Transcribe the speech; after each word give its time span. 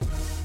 Hoy 0.00 0.37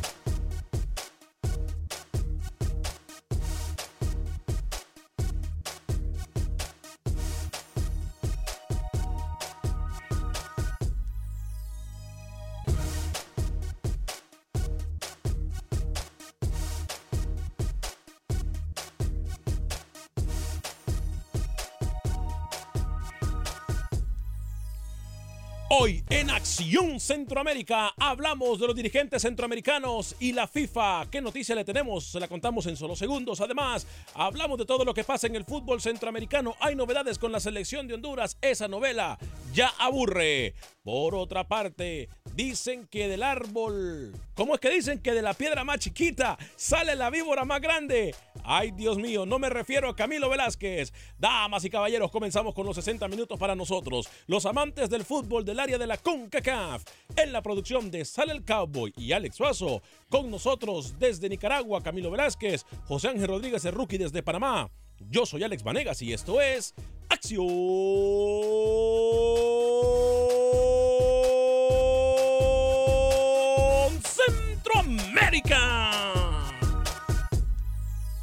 Centroamérica 27.03 27.93
hablamos 27.97 28.61
de 28.61 28.67
los 28.67 28.75
dirigentes 28.77 29.23
centroamericanos 29.23 30.15
y 30.21 30.31
la 30.31 30.47
FIFA. 30.47 31.07
¿Qué 31.11 31.19
noticia 31.19 31.53
le 31.53 31.65
tenemos? 31.65 32.05
Se 32.05 32.17
la 32.17 32.29
contamos 32.29 32.65
en 32.65 32.77
solo 32.77 32.95
segundos. 32.95 33.41
Además, 33.41 33.85
hablamos 34.13 34.57
de 34.57 34.65
todo 34.65 34.85
lo 34.85 34.93
que 34.93 35.03
pasa 35.03 35.27
en 35.27 35.35
el 35.35 35.43
fútbol 35.43 35.81
centroamericano. 35.81 36.55
Hay 36.61 36.77
novedades 36.77 37.19
con 37.19 37.33
la 37.33 37.41
selección 37.41 37.89
de 37.89 37.95
Honduras. 37.95 38.37
Esa 38.41 38.69
novela 38.69 39.19
ya 39.53 39.73
aburre. 39.79 40.55
Por 40.81 41.13
otra 41.13 41.45
parte, 41.45 42.07
dicen 42.35 42.87
que 42.87 43.09
del 43.09 43.23
árbol, 43.23 44.13
¿cómo 44.33 44.55
es 44.55 44.61
que 44.61 44.69
dicen 44.69 44.99
que 44.99 45.11
de 45.11 45.21
la 45.21 45.33
piedra 45.33 45.65
más 45.65 45.79
chiquita 45.79 46.37
sale 46.55 46.95
la 46.95 47.09
víbora 47.09 47.43
más 47.43 47.59
grande? 47.59 48.15
Ay, 48.43 48.71
Dios 48.71 48.97
mío, 48.97 49.25
no 49.25 49.39
me 49.39 49.49
refiero 49.49 49.89
a 49.89 49.95
Camilo 49.95 50.29
Velázquez. 50.29 50.91
Damas 51.17 51.63
y 51.63 51.69
caballeros, 51.69 52.11
comenzamos 52.11 52.53
con 52.53 52.65
los 52.65 52.75
60 52.75 53.07
minutos 53.07 53.39
para 53.39 53.55
nosotros, 53.55 54.09
los 54.27 54.45
amantes 54.45 54.89
del 54.89 55.05
fútbol 55.05 55.45
del 55.45 55.59
área 55.59 55.77
de 55.77 55.87
la 55.87 55.97
CONCACAF. 55.97 56.83
En 57.15 57.31
la 57.31 57.41
producción 57.41 57.89
de 57.89 58.03
Sale 58.03 58.33
el 58.33 58.43
Cowboy 58.43 58.93
y 58.97 59.13
Alex 59.13 59.37
Suazo, 59.37 59.81
con 60.09 60.29
nosotros 60.29 60.99
desde 60.99 61.29
Nicaragua, 61.29 61.81
Camilo 61.81 62.11
Velázquez, 62.11 62.65
José 62.85 63.09
Ángel 63.09 63.29
Rodríguez, 63.29 63.63
el 63.65 63.73
rookie 63.73 63.97
desde 63.97 64.23
Panamá. 64.23 64.69
Yo 65.09 65.25
soy 65.25 65.43
Alex 65.43 65.63
Vanegas 65.63 66.01
y 66.01 66.13
esto 66.13 66.41
es 66.41 66.73
Acción 67.09 67.47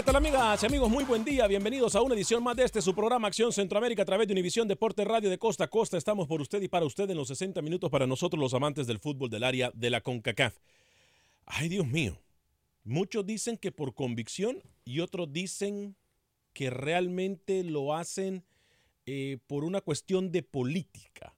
¿Qué 0.00 0.04
tal 0.04 0.16
amigas 0.16 0.62
y 0.62 0.66
amigos? 0.66 0.88
Muy 0.88 1.04
buen 1.04 1.22
día. 1.22 1.46
Bienvenidos 1.46 1.94
a 1.94 2.00
una 2.00 2.14
edición 2.14 2.42
más 2.42 2.56
de 2.56 2.64
este 2.64 2.80
su 2.80 2.94
programa 2.94 3.28
Acción 3.28 3.52
Centroamérica 3.52 4.00
a 4.00 4.06
través 4.06 4.26
de 4.26 4.32
Univisión 4.32 4.66
Deporte 4.66 5.04
Radio 5.04 5.28
de 5.28 5.36
Costa 5.36 5.64
a 5.64 5.68
Costa. 5.68 5.98
Estamos 5.98 6.26
por 6.26 6.40
usted 6.40 6.62
y 6.62 6.68
para 6.68 6.86
usted 6.86 7.10
en 7.10 7.18
los 7.18 7.28
60 7.28 7.60
minutos 7.60 7.90
para 7.90 8.06
nosotros 8.06 8.40
los 8.40 8.54
amantes 8.54 8.86
del 8.86 8.98
fútbol 8.98 9.28
del 9.28 9.44
área 9.44 9.70
de 9.74 9.90
la 9.90 10.00
CONCACAF. 10.00 10.56
Ay, 11.44 11.68
Dios 11.68 11.86
mío. 11.86 12.16
Muchos 12.82 13.26
dicen 13.26 13.58
que 13.58 13.72
por 13.72 13.92
convicción 13.92 14.62
y 14.86 15.00
otros 15.00 15.30
dicen 15.34 15.94
que 16.54 16.70
realmente 16.70 17.62
lo 17.62 17.94
hacen 17.94 18.42
eh, 19.04 19.36
por 19.46 19.64
una 19.64 19.82
cuestión 19.82 20.32
de 20.32 20.42
política. 20.42 21.36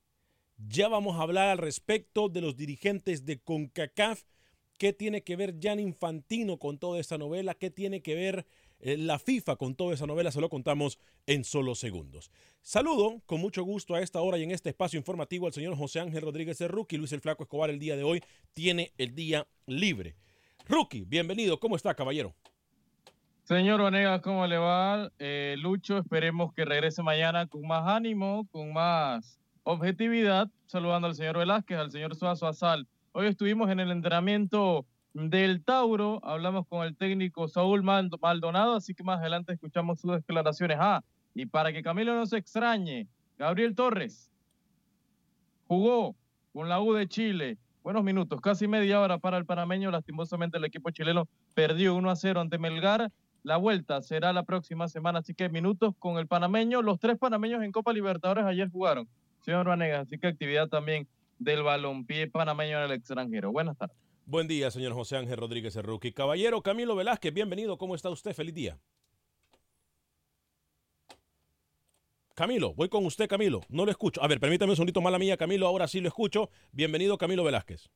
Ya 0.68 0.86
vamos 0.86 1.18
a 1.18 1.22
hablar 1.22 1.48
al 1.48 1.58
respecto 1.58 2.28
de 2.28 2.42
los 2.42 2.56
dirigentes 2.56 3.26
de 3.26 3.40
CONCACAF 3.40 4.22
¿Qué 4.82 4.92
tiene 4.92 5.22
que 5.22 5.36
ver 5.36 5.54
Jan 5.62 5.78
Infantino 5.78 6.56
con 6.58 6.76
toda 6.76 6.98
esta 6.98 7.16
novela? 7.16 7.54
¿Qué 7.54 7.70
tiene 7.70 8.02
que 8.02 8.16
ver 8.16 8.46
eh, 8.80 8.96
la 8.96 9.20
FIFA 9.20 9.54
con 9.54 9.76
toda 9.76 9.94
esa 9.94 10.08
novela? 10.08 10.32
Se 10.32 10.40
lo 10.40 10.48
contamos 10.48 10.98
en 11.28 11.44
solo 11.44 11.76
segundos. 11.76 12.32
Saludo 12.62 13.22
con 13.26 13.40
mucho 13.40 13.62
gusto 13.62 13.94
a 13.94 14.00
esta 14.00 14.20
hora 14.20 14.38
y 14.38 14.42
en 14.42 14.50
este 14.50 14.70
espacio 14.70 14.98
informativo 14.98 15.46
al 15.46 15.52
señor 15.52 15.76
José 15.76 16.00
Ángel 16.00 16.22
Rodríguez 16.22 16.58
de 16.58 16.66
Rookie. 16.66 16.96
Luis 16.96 17.12
el 17.12 17.20
Flaco 17.20 17.44
Escobar 17.44 17.70
el 17.70 17.78
día 17.78 17.94
de 17.94 18.02
hoy 18.02 18.24
tiene 18.54 18.92
el 18.98 19.14
día 19.14 19.46
libre. 19.66 20.16
Rookie, 20.68 21.04
bienvenido. 21.04 21.60
¿Cómo 21.60 21.76
está, 21.76 21.94
caballero? 21.94 22.34
Señor 23.44 23.82
Vanegas, 23.82 24.20
¿cómo 24.20 24.44
le 24.48 24.58
va? 24.58 25.12
Eh, 25.20 25.54
Lucho, 25.58 25.98
esperemos 25.98 26.52
que 26.54 26.64
regrese 26.64 27.04
mañana 27.04 27.46
con 27.46 27.64
más 27.68 27.86
ánimo, 27.86 28.48
con 28.50 28.72
más 28.72 29.38
objetividad. 29.62 30.48
Saludando 30.66 31.06
al 31.06 31.14
señor 31.14 31.38
Velázquez, 31.38 31.78
al 31.78 31.92
señor 31.92 32.16
Suazo 32.16 32.48
Azal. 32.48 32.88
Hoy 33.14 33.26
estuvimos 33.26 33.68
en 33.68 33.78
el 33.78 33.90
entrenamiento 33.90 34.86
del 35.12 35.62
Tauro, 35.62 36.18
hablamos 36.22 36.66
con 36.66 36.86
el 36.86 36.96
técnico 36.96 37.46
Saúl 37.46 37.82
Maldonado, 37.82 38.72
así 38.72 38.94
que 38.94 39.04
más 39.04 39.20
adelante 39.20 39.52
escuchamos 39.52 40.00
sus 40.00 40.12
declaraciones. 40.12 40.78
Ah, 40.80 41.04
y 41.34 41.44
para 41.44 41.74
que 41.74 41.82
Camilo 41.82 42.14
no 42.14 42.24
se 42.24 42.38
extrañe, 42.38 43.06
Gabriel 43.36 43.74
Torres 43.74 44.32
jugó 45.68 46.16
con 46.54 46.70
la 46.70 46.80
U 46.80 46.94
de 46.94 47.06
Chile. 47.06 47.58
Buenos 47.82 48.02
minutos, 48.02 48.40
casi 48.40 48.66
media 48.66 48.98
hora 48.98 49.18
para 49.18 49.36
el 49.36 49.44
panameño. 49.44 49.90
Lastimosamente 49.90 50.56
el 50.56 50.64
equipo 50.64 50.90
chileno 50.90 51.28
perdió 51.52 51.94
1 51.94 52.08
a 52.08 52.16
0 52.16 52.40
ante 52.40 52.56
Melgar. 52.56 53.12
La 53.42 53.58
vuelta 53.58 54.00
será 54.00 54.32
la 54.32 54.44
próxima 54.44 54.88
semana, 54.88 55.18
así 55.18 55.34
que 55.34 55.50
minutos 55.50 55.94
con 55.98 56.16
el 56.16 56.26
panameño. 56.26 56.80
Los 56.80 56.98
tres 56.98 57.18
panameños 57.18 57.62
en 57.62 57.72
Copa 57.72 57.92
Libertadores 57.92 58.46
ayer 58.46 58.70
jugaron 58.70 59.06
señor 59.42 59.66
Vanegas. 59.66 60.06
Así 60.06 60.18
que 60.18 60.28
actividad 60.28 60.68
también 60.68 61.06
del 61.42 61.62
balompié 61.62 62.28
panameño 62.28 62.78
en 62.78 62.84
el 62.84 62.92
extranjero. 62.92 63.52
Buenas 63.52 63.76
tardes. 63.76 63.96
Buen 64.24 64.46
día, 64.46 64.70
señor 64.70 64.92
José 64.92 65.16
Ángel 65.16 65.36
Rodríguez 65.36 65.74
Rookie. 65.76 66.12
Caballero 66.12 66.62
Camilo 66.62 66.94
Velázquez, 66.94 67.34
bienvenido. 67.34 67.76
¿Cómo 67.76 67.94
está 67.94 68.08
usted? 68.10 68.34
Feliz 68.34 68.54
día. 68.54 68.78
Camilo, 72.34 72.74
voy 72.74 72.88
con 72.88 73.04
usted, 73.04 73.28
Camilo. 73.28 73.60
No 73.68 73.84
lo 73.84 73.90
escucho. 73.90 74.22
A 74.22 74.28
ver, 74.28 74.40
permítame 74.40 74.70
un 74.70 74.76
segundito, 74.76 75.00
mala 75.02 75.18
mía, 75.18 75.36
Camilo. 75.36 75.66
Ahora 75.66 75.86
sí 75.86 76.00
lo 76.00 76.08
escucho. 76.08 76.50
Bienvenido, 76.72 77.18
Camilo 77.18 77.44
Velázquez. 77.44 77.90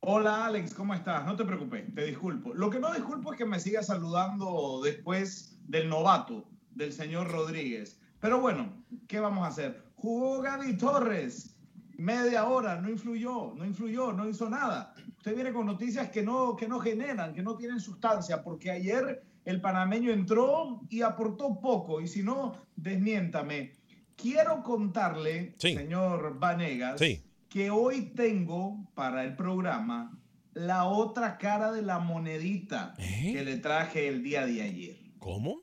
Hola 0.00 0.46
Alex, 0.46 0.74
¿cómo 0.74 0.94
estás? 0.94 1.26
No 1.26 1.34
te 1.34 1.44
preocupes, 1.44 1.92
te 1.92 2.04
disculpo. 2.04 2.54
Lo 2.54 2.70
que 2.70 2.78
no 2.78 2.92
disculpo 2.92 3.32
es 3.32 3.38
que 3.38 3.44
me 3.44 3.58
sigas 3.58 3.86
saludando 3.86 4.80
después 4.82 5.58
del 5.66 5.88
novato, 5.88 6.48
del 6.70 6.92
señor 6.92 7.30
Rodríguez. 7.30 8.00
Pero 8.20 8.40
bueno, 8.40 8.84
¿qué 9.08 9.18
vamos 9.18 9.44
a 9.44 9.48
hacer? 9.48 9.82
Jugó 9.96 10.40
Gaby 10.40 10.76
Torres, 10.76 11.57
media 11.98 12.46
hora, 12.48 12.80
no 12.80 12.88
influyó, 12.88 13.52
no 13.54 13.66
influyó, 13.66 14.12
no 14.12 14.28
hizo 14.28 14.48
nada. 14.48 14.94
Usted 15.18 15.34
viene 15.34 15.52
con 15.52 15.66
noticias 15.66 16.10
que 16.10 16.22
no, 16.22 16.56
que 16.56 16.68
no 16.68 16.78
generan, 16.78 17.34
que 17.34 17.42
no 17.42 17.56
tienen 17.56 17.80
sustancia, 17.80 18.42
porque 18.42 18.70
ayer 18.70 19.22
el 19.44 19.60
panameño 19.60 20.12
entró 20.12 20.80
y 20.88 21.02
aportó 21.02 21.60
poco, 21.60 22.00
y 22.00 22.06
si 22.08 22.22
no, 22.22 22.54
desmiéntame. 22.76 23.72
Quiero 24.16 24.62
contarle, 24.62 25.54
señor 25.58 26.38
Vanegas, 26.38 27.00
que 27.48 27.70
hoy 27.70 28.12
tengo 28.14 28.90
para 28.94 29.24
el 29.24 29.36
programa 29.36 30.18
la 30.54 30.84
otra 30.86 31.38
cara 31.38 31.70
de 31.70 31.82
la 31.82 31.98
monedita 31.98 32.94
¿Eh? 32.98 33.32
que 33.32 33.44
le 33.44 33.58
traje 33.58 34.08
el 34.08 34.22
día 34.22 34.44
de 34.44 34.62
ayer. 34.62 34.96
¿Cómo? 35.18 35.62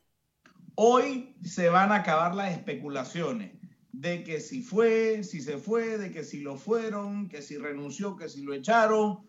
Hoy 0.75 1.35
se 1.41 1.69
van 1.69 1.91
a 1.91 1.95
acabar 1.95 2.33
las 2.35 2.51
especulaciones 2.51 3.51
de 3.99 4.23
que 4.23 4.41
si 4.41 4.61
fue, 4.61 5.23
si 5.23 5.41
se 5.41 5.57
fue, 5.57 5.97
de 5.97 6.11
que 6.11 6.23
si 6.23 6.41
lo 6.41 6.57
fueron, 6.57 7.29
que 7.29 7.41
si 7.41 7.57
renunció, 7.57 8.17
que 8.17 8.27
si 8.27 8.41
lo 8.41 8.53
echaron. 8.53 9.19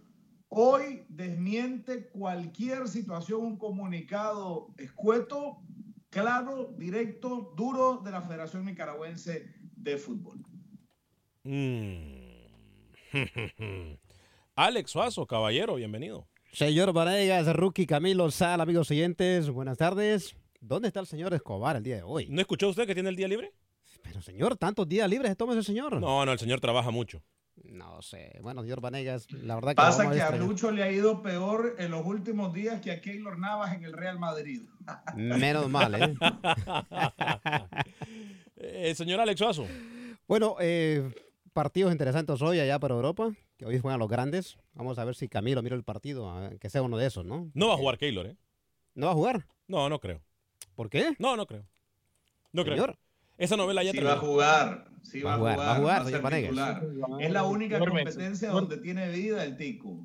Hoy 0.49 1.05
desmiente 1.09 2.09
cualquier 2.09 2.89
situación 2.89 3.45
un 3.45 3.59
comunicado 3.59 4.75
escueto, 4.77 5.59
claro, 6.11 6.75
directo, 6.77 7.53
duro 7.57 8.03
de 8.05 8.11
la 8.11 8.23
Federación 8.23 8.65
Nicaragüense 8.65 9.55
de 9.77 9.97
Fútbol. 9.99 10.43
Mm. 11.45 12.27
Alex 14.57 14.91
Suazo, 14.91 15.27
caballero, 15.27 15.77
bienvenido. 15.77 16.27
Señor 16.53 16.93
Vanegas, 16.93 17.55
Rookie 17.55 17.87
Camilo 17.87 18.31
Sal, 18.33 18.61
amigos 18.61 18.91
oyentes, 18.91 19.49
buenas 19.49 19.79
tardes. 19.79 20.35
¿Dónde 20.61 20.89
está 20.89 21.01
el 21.01 21.07
señor 21.07 21.35
Escobar 21.35 21.77
el 21.77 21.85
día 21.85 21.97
de 21.97 22.03
hoy? 22.03 22.27
¿No 22.31 22.41
escuchó 22.41 22.69
usted 22.69 22.87
que 22.87 22.95
tiene 22.95 23.11
el 23.11 23.17
día 23.17 23.29
libre? 23.29 23.53
Pero 24.07 24.23
señor, 24.23 24.57
tantos 24.57 24.89
días 24.89 25.09
libres 25.09 25.31
se 25.31 25.37
toma 25.37 25.53
ese 25.53 25.63
señor. 25.63 26.01
No, 26.01 26.25
no, 26.25 26.33
el 26.33 26.39
señor 26.39 26.61
trabaja 26.61 26.91
mucho. 26.91 27.23
No 27.65 28.03
sé. 28.03 28.39
Bueno, 28.43 28.63
señor 28.63 28.81
Vanegas, 28.81 29.31
la 29.33 29.55
verdad 29.55 29.71
que. 29.71 29.77
Pasa 29.77 30.11
que 30.11 30.21
a. 30.21 30.37
Lucho 30.37 30.71
le 30.71 30.83
ha 30.83 30.91
ido 30.91 31.23
peor 31.23 31.77
en 31.79 31.91
los 31.91 32.05
últimos 32.05 32.53
días 32.53 32.81
que 32.81 32.93
a 32.93 33.01
Keylor 33.01 33.39
Navas 33.39 33.75
en 33.75 33.85
el 33.85 33.93
Real 33.93 34.19
Madrid. 34.19 34.63
Menos 35.17 35.69
mal, 35.69 35.95
¿eh? 35.95 36.15
Eh, 38.57 38.95
señor 38.95 39.21
Alex 39.21 39.39
Suazo. 39.39 39.67
Bueno, 40.27 40.57
eh, 40.61 41.09
partidos 41.53 41.93
interesantes 41.93 42.41
hoy 42.43 42.59
allá 42.59 42.79
para 42.79 42.95
Europa, 42.95 43.31
que 43.57 43.65
hoy 43.65 43.79
juegan 43.79 44.01
los 44.01 44.09
grandes. 44.09 44.59
Vamos 44.75 44.99
a 44.99 45.05
ver 45.05 45.15
si 45.15 45.29
Camilo 45.29 45.63
mira 45.63 45.77
el 45.77 45.85
partido, 45.85 46.51
que 46.61 46.69
sea 46.69 46.83
uno 46.83 46.97
de 46.97 47.07
esos, 47.07 47.25
¿no? 47.25 47.51
No 47.55 47.69
va 47.69 47.75
a 47.75 47.79
jugar 47.79 47.99
Keylor, 47.99 48.27
¿eh? 48.27 48.37
¿No 48.95 49.07
va 49.07 49.13
a 49.13 49.15
jugar? 49.15 49.47
No, 49.69 49.89
no 49.89 50.01
creo. 50.01 50.21
¿Por 50.75 50.91
qué? 50.91 51.15
No, 51.19 51.37
no 51.37 51.47
creo. 51.47 51.67
No 52.53 52.65
creo. 52.65 52.97
Esa 53.39 53.57
novela 53.57 53.83
ya 53.83 53.93
Sí 53.93 53.99
terminó. 53.99 54.15
va 54.15 54.21
a 54.21 54.27
jugar, 54.27 54.85
sí 55.03 55.21
va, 55.21 55.35
a 55.35 55.39
jugar, 55.39 55.59
va 55.59 55.73
a 55.73 55.77
jugar, 55.77 56.03
va 56.03 56.07
a 56.07 56.11
ser 56.11 56.47
señor. 56.47 57.21
Es 57.21 57.31
la 57.31 57.45
única 57.45 57.79
competencia 57.79 58.51
donde 58.51 58.79
tiene 58.79 59.09
vida 59.11 59.45
el 59.45 59.57
tico. 59.57 59.99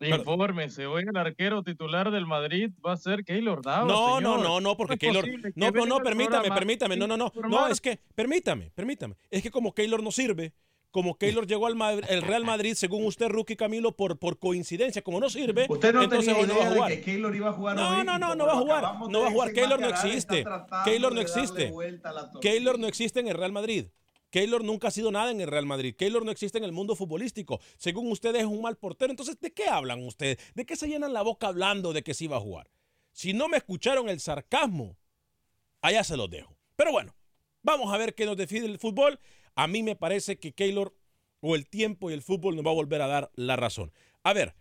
Infórmese, 0.00 0.86
hoy 0.86 1.04
el 1.08 1.16
arquero 1.16 1.64
titular 1.64 2.12
del 2.12 2.24
Madrid 2.24 2.70
va 2.86 2.92
a 2.92 2.96
ser 2.96 3.24
Keylor 3.24 3.64
Navas. 3.66 3.86
No, 3.86 4.20
no, 4.20 4.34
señor. 4.36 4.48
no, 4.48 4.60
no, 4.60 4.76
porque 4.76 4.96
Keylor. 4.96 5.24
No, 5.56 5.70
no, 5.72 5.86
no, 5.86 5.98
permítame, 5.98 6.48
permítame. 6.50 6.96
No, 6.96 7.08
no, 7.08 7.16
no. 7.16 7.32
No, 7.48 7.66
es 7.66 7.80
que, 7.80 7.98
permítame, 8.14 8.70
permítame. 8.74 9.16
Es 9.30 9.42
que 9.42 9.50
como 9.50 9.74
Keylor 9.74 10.02
no 10.02 10.12
sirve, 10.12 10.52
como 10.90 11.16
Keylor 11.18 11.46
llegó 11.46 11.66
al 11.66 11.76
Madrid- 11.76 12.06
el 12.08 12.22
Real 12.22 12.44
Madrid, 12.44 12.74
según 12.74 13.04
usted, 13.04 13.28
Rookie 13.28 13.56
Camilo, 13.56 13.92
por, 13.96 14.18
por 14.18 14.38
coincidencia, 14.38 15.02
como 15.02 15.20
no 15.20 15.28
sirve, 15.28 15.66
Usted 15.68 15.92
no 15.92 16.02
entonces 16.02 16.26
tenía 16.34 16.40
hoy 16.42 16.48
no 16.48 16.58
va 16.58 16.66
a 16.66 16.74
jugar. 16.74 16.90
de 16.90 16.96
que 16.98 17.02
Keylor 17.04 17.36
iba 17.36 17.48
a 17.50 17.52
jugar 17.52 17.76
No, 17.76 17.98
hoy. 17.98 18.04
no, 18.04 18.18
no, 18.18 18.34
no 18.34 18.46
va 18.46 18.52
a 18.52 18.56
jugar. 18.56 18.82
No 19.10 19.20
va 19.20 19.28
a 19.28 19.30
jugar. 19.30 19.52
Keylor 19.52 19.80
no 19.80 19.88
existe. 19.88 20.44
Keylor 20.84 21.12
no 21.14 21.20
existe. 21.20 21.72
Keylor 22.40 22.78
no 22.78 22.86
existe 22.86 23.20
en 23.20 23.28
el 23.28 23.34
Real 23.36 23.52
Madrid. 23.52 23.86
Keylor 24.30 24.62
nunca 24.62 24.88
ha 24.88 24.90
sido 24.90 25.10
nada 25.10 25.30
en 25.30 25.40
el 25.40 25.48
Real 25.48 25.64
Madrid. 25.64 25.94
Keylor 25.96 26.22
no 26.24 26.30
existe 26.30 26.58
en 26.58 26.64
el 26.64 26.72
mundo 26.72 26.94
futbolístico. 26.96 27.60
Según 27.78 28.10
ustedes 28.12 28.42
es 28.42 28.46
un 28.46 28.60
mal 28.60 28.76
portero. 28.76 29.10
Entonces, 29.10 29.40
¿de 29.40 29.52
qué 29.52 29.68
hablan 29.68 30.04
ustedes? 30.04 30.36
¿De 30.54 30.66
qué 30.66 30.76
se 30.76 30.86
llenan 30.86 31.14
la 31.14 31.22
boca 31.22 31.46
hablando 31.48 31.92
de 31.94 32.02
que 32.02 32.12
sí 32.12 32.26
va 32.26 32.36
a 32.36 32.40
jugar? 32.40 32.68
Si 33.12 33.32
no 33.32 33.48
me 33.48 33.56
escucharon 33.56 34.08
el 34.10 34.20
sarcasmo, 34.20 34.96
allá 35.80 36.04
se 36.04 36.16
los 36.16 36.28
dejo. 36.28 36.54
Pero 36.76 36.92
bueno, 36.92 37.14
vamos 37.62 37.92
a 37.92 37.96
ver 37.96 38.14
qué 38.14 38.26
nos 38.26 38.36
define 38.36 38.66
el 38.66 38.78
fútbol. 38.78 39.18
A 39.58 39.66
mí 39.66 39.82
me 39.82 39.96
parece 39.96 40.38
que 40.38 40.52
Keylor 40.52 40.94
o 41.40 41.54
el 41.56 41.66
tiempo 41.68 42.10
y 42.10 42.14
el 42.14 42.22
fútbol 42.22 42.54
nos 42.54 42.64
va 42.64 42.70
a 42.70 42.74
volver 42.74 43.02
a 43.02 43.06
dar 43.08 43.30
la 43.34 43.56
razón. 43.56 43.90
A 44.22 44.32
ver, 44.32 44.54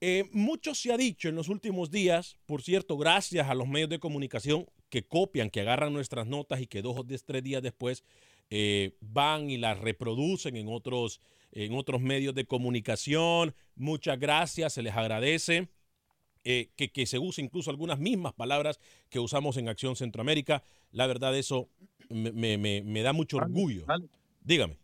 eh, 0.00 0.24
mucho 0.32 0.74
se 0.74 0.92
ha 0.92 0.96
dicho 0.96 1.28
en 1.28 1.34
los 1.34 1.48
últimos 1.48 1.90
días, 1.90 2.36
por 2.46 2.62
cierto, 2.62 2.96
gracias 2.96 3.48
a 3.48 3.54
los 3.54 3.66
medios 3.66 3.88
de 3.90 3.98
comunicación 3.98 4.66
que 4.88 5.02
copian, 5.02 5.50
que 5.50 5.62
agarran 5.62 5.92
nuestras 5.92 6.26
notas 6.28 6.60
y 6.60 6.66
que 6.68 6.80
dos 6.82 6.96
o 6.98 7.04
tres 7.04 7.42
días 7.42 7.60
después 7.62 8.04
eh, 8.50 8.96
van 9.00 9.50
y 9.50 9.56
las 9.56 9.80
reproducen 9.80 10.56
en 10.56 10.68
otros, 10.68 11.20
en 11.50 11.74
otros 11.74 12.00
medios 12.00 12.34
de 12.36 12.44
comunicación. 12.46 13.52
Muchas 13.74 14.18
gracias, 14.20 14.74
se 14.74 14.82
les 14.82 14.94
agradece. 14.94 15.68
eh, 16.44 16.70
que, 16.76 16.92
que 16.92 17.06
se 17.06 17.18
use 17.18 17.42
incluso 17.42 17.70
algunas 17.70 17.98
mismas 17.98 18.32
palabras 18.32 18.78
que 19.08 19.18
usamos 19.18 19.56
en 19.56 19.68
Acción 19.68 19.96
Centroamérica. 19.96 20.62
La 20.92 21.08
verdad, 21.08 21.36
eso 21.36 21.68
me, 22.08 22.30
me- 22.30 22.56
me- 22.58 22.82
me 22.82 23.02
da 23.02 23.12
mucho 23.12 23.38
orgullo. 23.38 23.84
Dígame. 24.46 24.78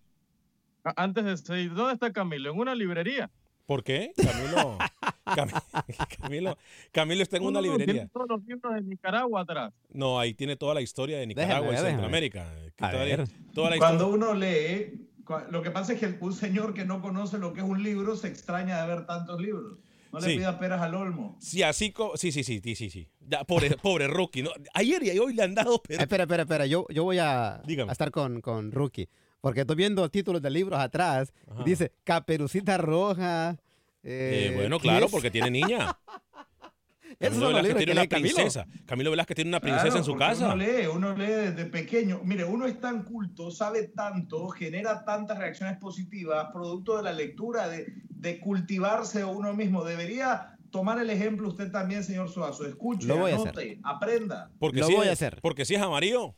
Antes 0.96 1.24
de 1.24 1.36
seguir, 1.36 1.74
¿dónde 1.74 1.94
está 1.94 2.12
Camilo? 2.12 2.50
En 2.50 2.58
una 2.58 2.74
librería. 2.74 3.30
¿Por 3.66 3.84
qué? 3.84 4.12
Camilo, 4.16 4.76
Cam- 5.24 5.62
Camilo, 6.20 6.58
Camilo 6.90 7.22
está 7.22 7.36
en 7.36 7.44
una 7.44 7.60
librería. 7.60 7.86
tiene 7.94 8.08
todos 8.08 8.28
los 8.28 8.44
libros 8.44 8.74
de 8.74 8.82
Nicaragua 8.82 9.42
atrás. 9.42 9.72
No, 9.90 10.18
ahí 10.18 10.34
tiene 10.34 10.56
toda 10.56 10.74
la 10.74 10.80
historia 10.80 11.18
de 11.18 11.26
Nicaragua 11.28 11.70
Déjame, 11.70 11.88
y. 11.88 11.90
Centroamérica. 11.92 12.52
Toda 12.76 12.90
toda 13.54 13.70
la 13.70 13.78
Cuando 13.78 14.04
historia- 14.08 14.30
uno 14.30 14.34
lee, 14.34 15.08
lo 15.50 15.62
que 15.62 15.70
pasa 15.70 15.92
es 15.92 16.00
que 16.00 16.18
un 16.20 16.32
señor 16.32 16.74
que 16.74 16.84
no 16.84 17.00
conoce 17.00 17.38
lo 17.38 17.52
que 17.52 17.60
es 17.60 17.66
un 17.66 17.80
libro 17.82 18.16
se 18.16 18.26
extraña 18.26 18.82
de 18.82 18.88
ver 18.88 19.06
tantos 19.06 19.40
libros. 19.40 19.78
No 20.12 20.18
le 20.18 20.26
Sí. 20.26 20.36
pida 20.36 20.58
peras 20.58 20.82
al 20.82 20.94
olmo. 20.96 21.38
Sí, 21.40 21.62
así 21.62 21.94
sí, 22.16 22.32
sí, 22.32 22.42
sí, 22.44 22.60
sí, 22.62 22.74
sí, 22.74 22.90
sí. 22.90 23.08
Ya, 23.20 23.44
pobre, 23.44 23.70
pobre 23.82 24.08
Rocky. 24.08 24.42
¿no? 24.42 24.50
Ayer 24.74 25.02
y 25.04 25.18
hoy 25.20 25.34
le 25.34 25.42
han 25.44 25.54
dado, 25.54 25.80
pero 25.80 26.00
Espera, 26.02 26.24
espera, 26.24 26.42
espera. 26.42 26.66
Yo, 26.66 26.84
yo 26.90 27.04
voy 27.04 27.18
a 27.18 27.62
estar 27.88 28.10
con, 28.10 28.40
con 28.42 28.72
Rookie. 28.72 29.08
Porque 29.42 29.60
estoy 29.62 29.76
viendo 29.76 30.08
títulos 30.08 30.40
de 30.40 30.48
libros 30.48 30.80
atrás. 30.80 31.34
y 31.60 31.64
dice 31.64 31.92
Caperucita 32.04 32.78
Roja. 32.78 33.58
Eh, 34.04 34.48
eh, 34.50 34.52
bueno, 34.56 34.78
¿qué 34.78 34.84
claro, 34.88 35.06
es? 35.06 35.12
porque 35.12 35.30
tiene 35.30 35.50
niña. 35.50 35.98
Camilo 37.20 37.48
Velázquez 37.48 37.76
tiene 37.76 37.92
una 37.92 38.02
lee 38.02 38.08
Camilo. 38.08 38.34
princesa. 38.34 38.66
Camilo 38.86 39.10
Velázquez 39.10 39.34
tiene 39.34 39.48
una 39.50 39.60
princesa 39.60 39.84
Claro, 39.84 39.98
en 39.98 40.04
su 40.04 40.14
casa. 40.16 40.46
Uno 40.46 40.56
lee, 40.56 40.86
uno 40.86 41.16
lee 41.16 41.26
desde 41.26 41.66
pequeño. 41.66 42.20
Mire, 42.24 42.44
uno 42.44 42.66
es 42.66 42.80
tan 42.80 43.02
culto, 43.04 43.50
sabe 43.50 43.88
tanto, 43.88 44.48
genera 44.48 45.04
tantas 45.04 45.38
reacciones 45.38 45.76
positivas, 45.78 46.48
producto 46.52 46.96
de 46.96 47.02
la 47.02 47.12
lectura, 47.12 47.68
de, 47.68 47.86
de 48.08 48.40
cultivarse 48.40 49.24
uno 49.24 49.52
mismo. 49.54 49.84
Debería 49.84 50.56
tomar 50.70 50.98
el 51.00 51.10
ejemplo 51.10 51.48
usted 51.48 51.70
también, 51.70 52.02
señor 52.02 52.28
Suazo. 52.30 52.66
Escuche, 52.66 53.06
Lo 53.06 53.18
voy 53.18 53.32
a 53.32 53.34
anote, 53.34 53.78
aprenda. 53.84 54.50
Porque 54.58 54.80
Lo 54.80 54.86
si 54.86 54.94
voy 54.94 55.04
es, 55.04 55.10
a 55.10 55.12
hacer. 55.12 55.38
Porque 55.42 55.64
si 55.64 55.74
es 55.74 55.82
amarillo. 55.82 56.34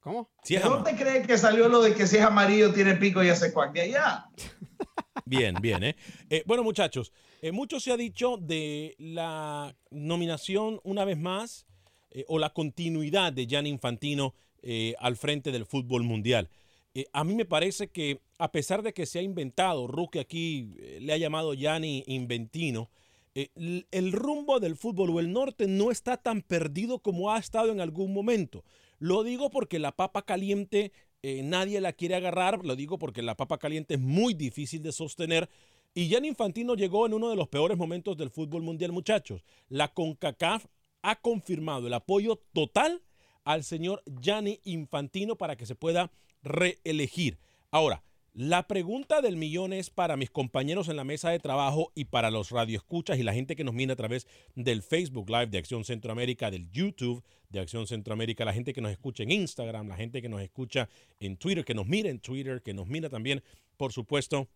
¿Cómo? 0.00 0.30
¿De 0.48 0.56
es 0.56 0.62
dónde 0.62 0.96
cree 0.96 1.22
que 1.22 1.36
salió 1.36 1.68
lo 1.68 1.82
de 1.82 1.94
que 1.94 2.06
si 2.06 2.16
es 2.16 2.22
amarillo 2.22 2.72
tiene 2.72 2.94
pico 2.94 3.22
y 3.22 3.28
hace 3.28 3.52
cuac? 3.52 3.72
De 3.72 3.82
allá. 3.82 4.26
Bien, 5.24 5.54
bien, 5.60 5.82
¿eh? 5.82 5.96
Eh, 6.30 6.42
bueno, 6.46 6.62
muchachos, 6.62 7.12
eh, 7.42 7.52
mucho 7.52 7.80
se 7.80 7.92
ha 7.92 7.98
dicho 7.98 8.38
de 8.38 8.94
la 8.98 9.76
nominación 9.90 10.80
una 10.84 11.04
vez 11.04 11.18
más 11.18 11.66
eh, 12.10 12.24
o 12.28 12.38
la 12.38 12.54
continuidad 12.54 13.32
de 13.32 13.46
Gianni 13.46 13.68
Infantino 13.68 14.34
eh, 14.62 14.94
al 15.00 15.16
frente 15.16 15.52
del 15.52 15.66
fútbol 15.66 16.02
mundial. 16.04 16.48
Eh, 16.94 17.06
a 17.12 17.22
mí 17.22 17.34
me 17.34 17.44
parece 17.44 17.88
que 17.88 18.22
a 18.38 18.50
pesar 18.50 18.82
de 18.82 18.92
que 18.92 19.06
se 19.06 19.18
ha 19.18 19.22
inventado, 19.22 19.86
Rookie 19.86 20.18
aquí 20.18 20.74
eh, 20.78 20.98
le 21.00 21.12
ha 21.12 21.16
llamado 21.16 21.54
Gianni 21.54 22.02
Inventino, 22.06 22.90
eh, 23.34 23.50
el 23.90 24.12
rumbo 24.12 24.58
del 24.58 24.76
fútbol 24.76 25.10
o 25.10 25.20
el 25.20 25.32
norte 25.32 25.66
no 25.68 25.90
está 25.90 26.16
tan 26.16 26.42
perdido 26.42 26.98
como 26.98 27.30
ha 27.30 27.38
estado 27.38 27.70
en 27.70 27.80
algún 27.80 28.12
momento. 28.12 28.64
Lo 28.98 29.22
digo 29.24 29.50
porque 29.50 29.78
la 29.78 29.92
papa 29.92 30.22
caliente 30.22 30.92
eh, 31.22 31.42
nadie 31.42 31.80
la 31.80 31.92
quiere 31.92 32.14
agarrar, 32.14 32.64
lo 32.64 32.76
digo 32.76 32.98
porque 32.98 33.22
la 33.22 33.36
papa 33.36 33.58
caliente 33.58 33.94
es 33.94 34.00
muy 34.00 34.34
difícil 34.34 34.82
de 34.82 34.92
sostener. 34.92 35.48
Y 35.94 36.08
Gianni 36.08 36.28
Infantino 36.28 36.74
llegó 36.74 37.06
en 37.06 37.14
uno 37.14 37.30
de 37.30 37.36
los 37.36 37.48
peores 37.48 37.76
momentos 37.76 38.16
del 38.16 38.30
fútbol 38.30 38.62
mundial, 38.62 38.92
muchachos. 38.92 39.42
La 39.68 39.88
CONCACAF 39.88 40.66
ha 41.02 41.20
confirmado 41.20 41.86
el 41.86 41.94
apoyo 41.94 42.36
total 42.52 43.02
al 43.44 43.64
señor 43.64 44.02
Gianni 44.20 44.60
Infantino 44.64 45.36
para 45.36 45.56
que 45.56 45.66
se 45.66 45.74
pueda 45.74 46.12
reelegir. 46.42 47.38
Ahora, 47.70 48.04
la 48.38 48.68
pregunta 48.68 49.20
del 49.20 49.34
millón 49.34 49.72
es 49.72 49.90
para 49.90 50.16
mis 50.16 50.30
compañeros 50.30 50.88
en 50.88 50.94
la 50.94 51.02
mesa 51.02 51.30
de 51.30 51.40
trabajo 51.40 51.90
y 51.96 52.04
para 52.04 52.30
los 52.30 52.50
radioescuchas 52.52 53.18
y 53.18 53.24
la 53.24 53.34
gente 53.34 53.56
que 53.56 53.64
nos 53.64 53.74
mira 53.74 53.94
a 53.94 53.96
través 53.96 54.28
del 54.54 54.84
Facebook 54.84 55.28
Live 55.28 55.48
de 55.48 55.58
Acción 55.58 55.84
Centroamérica, 55.84 56.48
del 56.48 56.70
YouTube 56.70 57.24
de 57.48 57.58
Acción 57.58 57.88
Centroamérica, 57.88 58.44
la 58.44 58.52
gente 58.52 58.72
que 58.72 58.80
nos 58.80 58.92
escucha 58.92 59.24
en 59.24 59.32
Instagram, 59.32 59.88
la 59.88 59.96
gente 59.96 60.22
que 60.22 60.28
nos 60.28 60.40
escucha 60.40 60.88
en 61.18 61.36
Twitter, 61.36 61.64
que 61.64 61.74
nos 61.74 61.88
mira 61.88 62.10
en 62.10 62.20
Twitter, 62.20 62.62
que 62.62 62.72
nos 62.74 62.86
mira 62.86 63.08
también, 63.08 63.42
por 63.76 63.92
supuesto, 63.92 64.46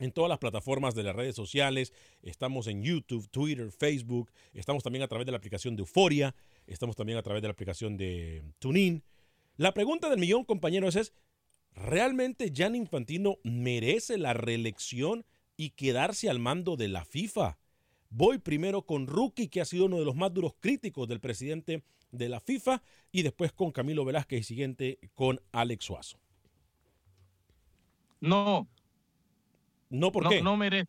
en 0.00 0.10
todas 0.10 0.28
las 0.28 0.38
plataformas 0.38 0.96
de 0.96 1.04
las 1.04 1.14
redes 1.14 1.36
sociales. 1.36 1.92
Estamos 2.22 2.66
en 2.66 2.82
YouTube, 2.82 3.30
Twitter, 3.30 3.70
Facebook. 3.70 4.32
Estamos 4.52 4.82
también 4.82 5.04
a 5.04 5.06
través 5.06 5.26
de 5.26 5.30
la 5.30 5.38
aplicación 5.38 5.76
de 5.76 5.82
Euforia. 5.82 6.34
Estamos 6.66 6.96
también 6.96 7.18
a 7.18 7.22
través 7.22 7.40
de 7.40 7.46
la 7.46 7.52
aplicación 7.52 7.96
de 7.96 8.42
TuneIn. 8.58 9.04
La 9.58 9.72
pregunta 9.74 10.10
del 10.10 10.18
millón, 10.18 10.44
compañeros, 10.44 10.96
es, 10.96 11.12
¿realmente 11.74 12.52
Jan 12.54 12.74
Infantino 12.74 13.38
merece 13.44 14.18
la 14.18 14.34
reelección 14.34 15.24
y 15.56 15.70
quedarse 15.70 16.30
al 16.30 16.38
mando 16.38 16.76
de 16.76 16.88
la 16.88 17.04
FIFA? 17.04 17.58
Voy 18.10 18.38
primero 18.38 18.82
con 18.82 19.06
Rookie, 19.06 19.48
que 19.48 19.60
ha 19.60 19.64
sido 19.64 19.86
uno 19.86 19.98
de 19.98 20.04
los 20.04 20.16
más 20.16 20.32
duros 20.32 20.54
críticos 20.60 21.08
del 21.08 21.20
presidente 21.20 21.82
de 22.10 22.28
la 22.28 22.40
FIFA, 22.40 22.82
y 23.10 23.22
después 23.22 23.52
con 23.52 23.72
Camilo 23.72 24.04
Velázquez 24.04 24.40
y 24.40 24.44
siguiente 24.44 24.98
con 25.14 25.40
Alex 25.50 25.84
Suazo. 25.84 26.18
No, 28.20 28.68
no, 29.90 30.12
¿por 30.12 30.24
no, 30.24 30.30
qué? 30.30 30.42
no 30.42 30.56
merece 30.56 30.88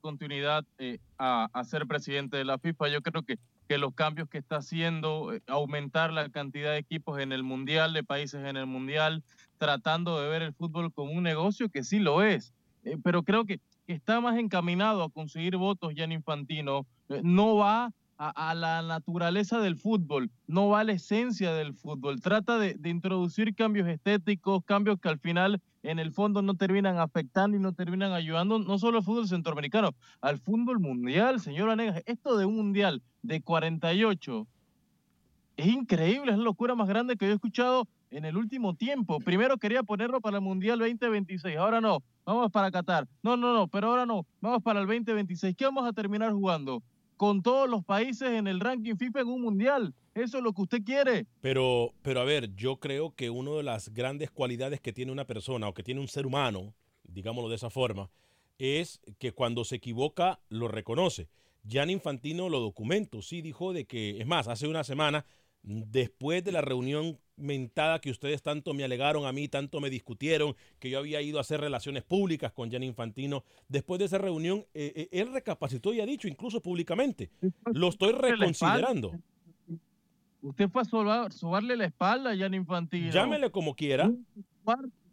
continuidad 0.00 0.64
eh, 0.78 0.98
a, 1.18 1.48
a 1.52 1.64
ser 1.64 1.86
presidente 1.86 2.36
de 2.36 2.44
la 2.44 2.58
FIFA. 2.58 2.88
Yo 2.88 3.02
creo 3.02 3.22
que, 3.22 3.38
que 3.66 3.78
los 3.78 3.94
cambios 3.94 4.28
que 4.28 4.38
está 4.38 4.56
haciendo, 4.56 5.32
eh, 5.32 5.42
aumentar 5.46 6.12
la 6.12 6.28
cantidad 6.28 6.72
de 6.72 6.78
equipos 6.78 7.20
en 7.20 7.32
el 7.32 7.42
Mundial, 7.42 7.92
de 7.92 8.04
países 8.04 8.44
en 8.44 8.56
el 8.56 8.66
Mundial, 8.66 9.22
tratando 9.58 10.20
de 10.20 10.28
ver 10.28 10.42
el 10.42 10.52
fútbol 10.52 10.92
como 10.92 11.12
un 11.12 11.22
negocio 11.22 11.68
que 11.68 11.84
sí 11.84 11.98
lo 11.98 12.22
es. 12.22 12.54
Eh, 12.84 12.96
pero 13.02 13.22
creo 13.22 13.44
que, 13.44 13.60
está 13.86 14.20
más 14.20 14.36
encaminado 14.36 15.04
a 15.04 15.10
conseguir 15.10 15.56
votos 15.56 15.94
ya 15.94 16.04
en 16.04 16.12
Infantino. 16.12 16.86
Eh, 17.08 17.20
no 17.22 17.56
va 17.56 17.92
a, 18.18 18.54
la 18.54 18.82
naturaleza 18.82 19.60
del 19.60 19.76
fútbol, 19.76 20.30
no 20.48 20.68
va 20.68 20.80
a 20.80 20.84
la 20.84 20.92
esencia 20.92 21.52
del 21.52 21.74
fútbol. 21.74 22.20
Trata 22.20 22.58
de 22.58 22.76
introducir 22.88 23.54
cambios 23.54 23.86
estéticos, 23.86 24.64
cambios 24.64 24.98
que 24.98 25.08
al 25.08 25.18
final 25.20 25.60
en 25.86 26.00
el 26.00 26.10
fondo 26.10 26.42
no 26.42 26.54
terminan 26.54 26.98
afectando 26.98 27.56
y 27.56 27.60
no 27.60 27.72
terminan 27.72 28.12
ayudando 28.12 28.58
no 28.58 28.76
solo 28.76 28.98
al 28.98 29.04
fútbol 29.04 29.28
centroamericano, 29.28 29.94
al 30.20 30.38
fútbol 30.38 30.80
mundial, 30.80 31.38
señor 31.38 31.70
Anegas. 31.70 32.02
Esto 32.06 32.36
de 32.36 32.44
un 32.44 32.56
mundial 32.56 33.02
de 33.22 33.40
48 33.40 34.48
es 35.56 35.66
increíble, 35.68 36.32
es 36.32 36.38
la 36.38 36.44
locura 36.44 36.74
más 36.74 36.88
grande 36.88 37.16
que 37.16 37.26
yo 37.26 37.30
he 37.30 37.34
escuchado 37.34 37.86
en 38.10 38.24
el 38.24 38.36
último 38.36 38.74
tiempo. 38.74 39.20
Primero 39.20 39.58
quería 39.58 39.84
ponerlo 39.84 40.20
para 40.20 40.38
el 40.38 40.42
Mundial 40.42 40.80
2026, 40.80 41.56
ahora 41.56 41.80
no, 41.80 42.02
vamos 42.24 42.50
para 42.50 42.72
Qatar. 42.72 43.06
No, 43.22 43.36
no, 43.36 43.54
no, 43.54 43.68
pero 43.68 43.88
ahora 43.88 44.06
no, 44.06 44.26
vamos 44.40 44.64
para 44.64 44.80
el 44.80 44.86
2026. 44.86 45.54
¿Qué 45.56 45.66
vamos 45.66 45.86
a 45.86 45.92
terminar 45.92 46.32
jugando? 46.32 46.82
Con 47.16 47.42
todos 47.42 47.70
los 47.70 47.84
países 47.84 48.28
en 48.30 48.48
el 48.48 48.58
ranking 48.58 48.96
FIFA 48.96 49.20
en 49.20 49.28
un 49.28 49.40
Mundial. 49.40 49.94
Eso 50.16 50.38
es 50.38 50.42
lo 50.42 50.54
que 50.54 50.62
usted 50.62 50.82
quiere. 50.82 51.26
Pero, 51.42 51.92
pero 52.00 52.20
a 52.20 52.24
ver, 52.24 52.54
yo 52.54 52.80
creo 52.80 53.14
que 53.14 53.28
una 53.28 53.50
de 53.52 53.62
las 53.62 53.92
grandes 53.92 54.30
cualidades 54.30 54.80
que 54.80 54.94
tiene 54.94 55.12
una 55.12 55.26
persona 55.26 55.68
o 55.68 55.74
que 55.74 55.82
tiene 55.82 56.00
un 56.00 56.08
ser 56.08 56.26
humano, 56.26 56.74
digámoslo 57.04 57.50
de 57.50 57.56
esa 57.56 57.68
forma, 57.68 58.08
es 58.58 59.02
que 59.18 59.32
cuando 59.32 59.64
se 59.66 59.76
equivoca 59.76 60.40
lo 60.48 60.68
reconoce. 60.68 61.28
Jan 61.68 61.90
Infantino 61.90 62.48
lo 62.48 62.60
documentó, 62.60 63.20
sí 63.20 63.42
dijo 63.42 63.74
de 63.74 63.84
que, 63.84 64.18
es 64.18 64.26
más, 64.26 64.48
hace 64.48 64.66
una 64.66 64.84
semana, 64.84 65.26
después 65.62 66.42
de 66.42 66.52
la 66.52 66.62
reunión 66.62 67.18
mentada 67.36 68.00
que 68.00 68.10
ustedes 68.10 68.40
tanto 68.42 68.72
me 68.72 68.84
alegaron 68.84 69.26
a 69.26 69.32
mí, 69.32 69.48
tanto 69.48 69.80
me 69.80 69.90
discutieron, 69.90 70.56
que 70.78 70.88
yo 70.88 70.98
había 70.98 71.20
ido 71.20 71.36
a 71.36 71.42
hacer 71.42 71.60
relaciones 71.60 72.04
públicas 72.04 72.52
con 72.52 72.70
Jan 72.70 72.84
Infantino, 72.84 73.44
después 73.68 73.98
de 73.98 74.06
esa 74.06 74.16
reunión, 74.16 74.64
eh, 74.72 74.92
eh, 74.96 75.08
él 75.10 75.30
recapacitó 75.30 75.92
y 75.92 76.00
ha 76.00 76.06
dicho, 76.06 76.26
incluso 76.26 76.62
públicamente, 76.62 77.28
lo 77.66 77.88
estoy 77.88 78.12
reconsiderando. 78.12 79.12
Usted 80.46 80.68
fue 80.70 80.82
a 80.82 80.84
sobar- 80.84 81.32
sobarle 81.32 81.76
la 81.76 81.86
espalda 81.86 82.30
a 82.30 82.36
Jan 82.36 82.54
Infantino. 82.54 83.10
Llámele 83.10 83.50
como 83.50 83.74
quiera. 83.74 84.10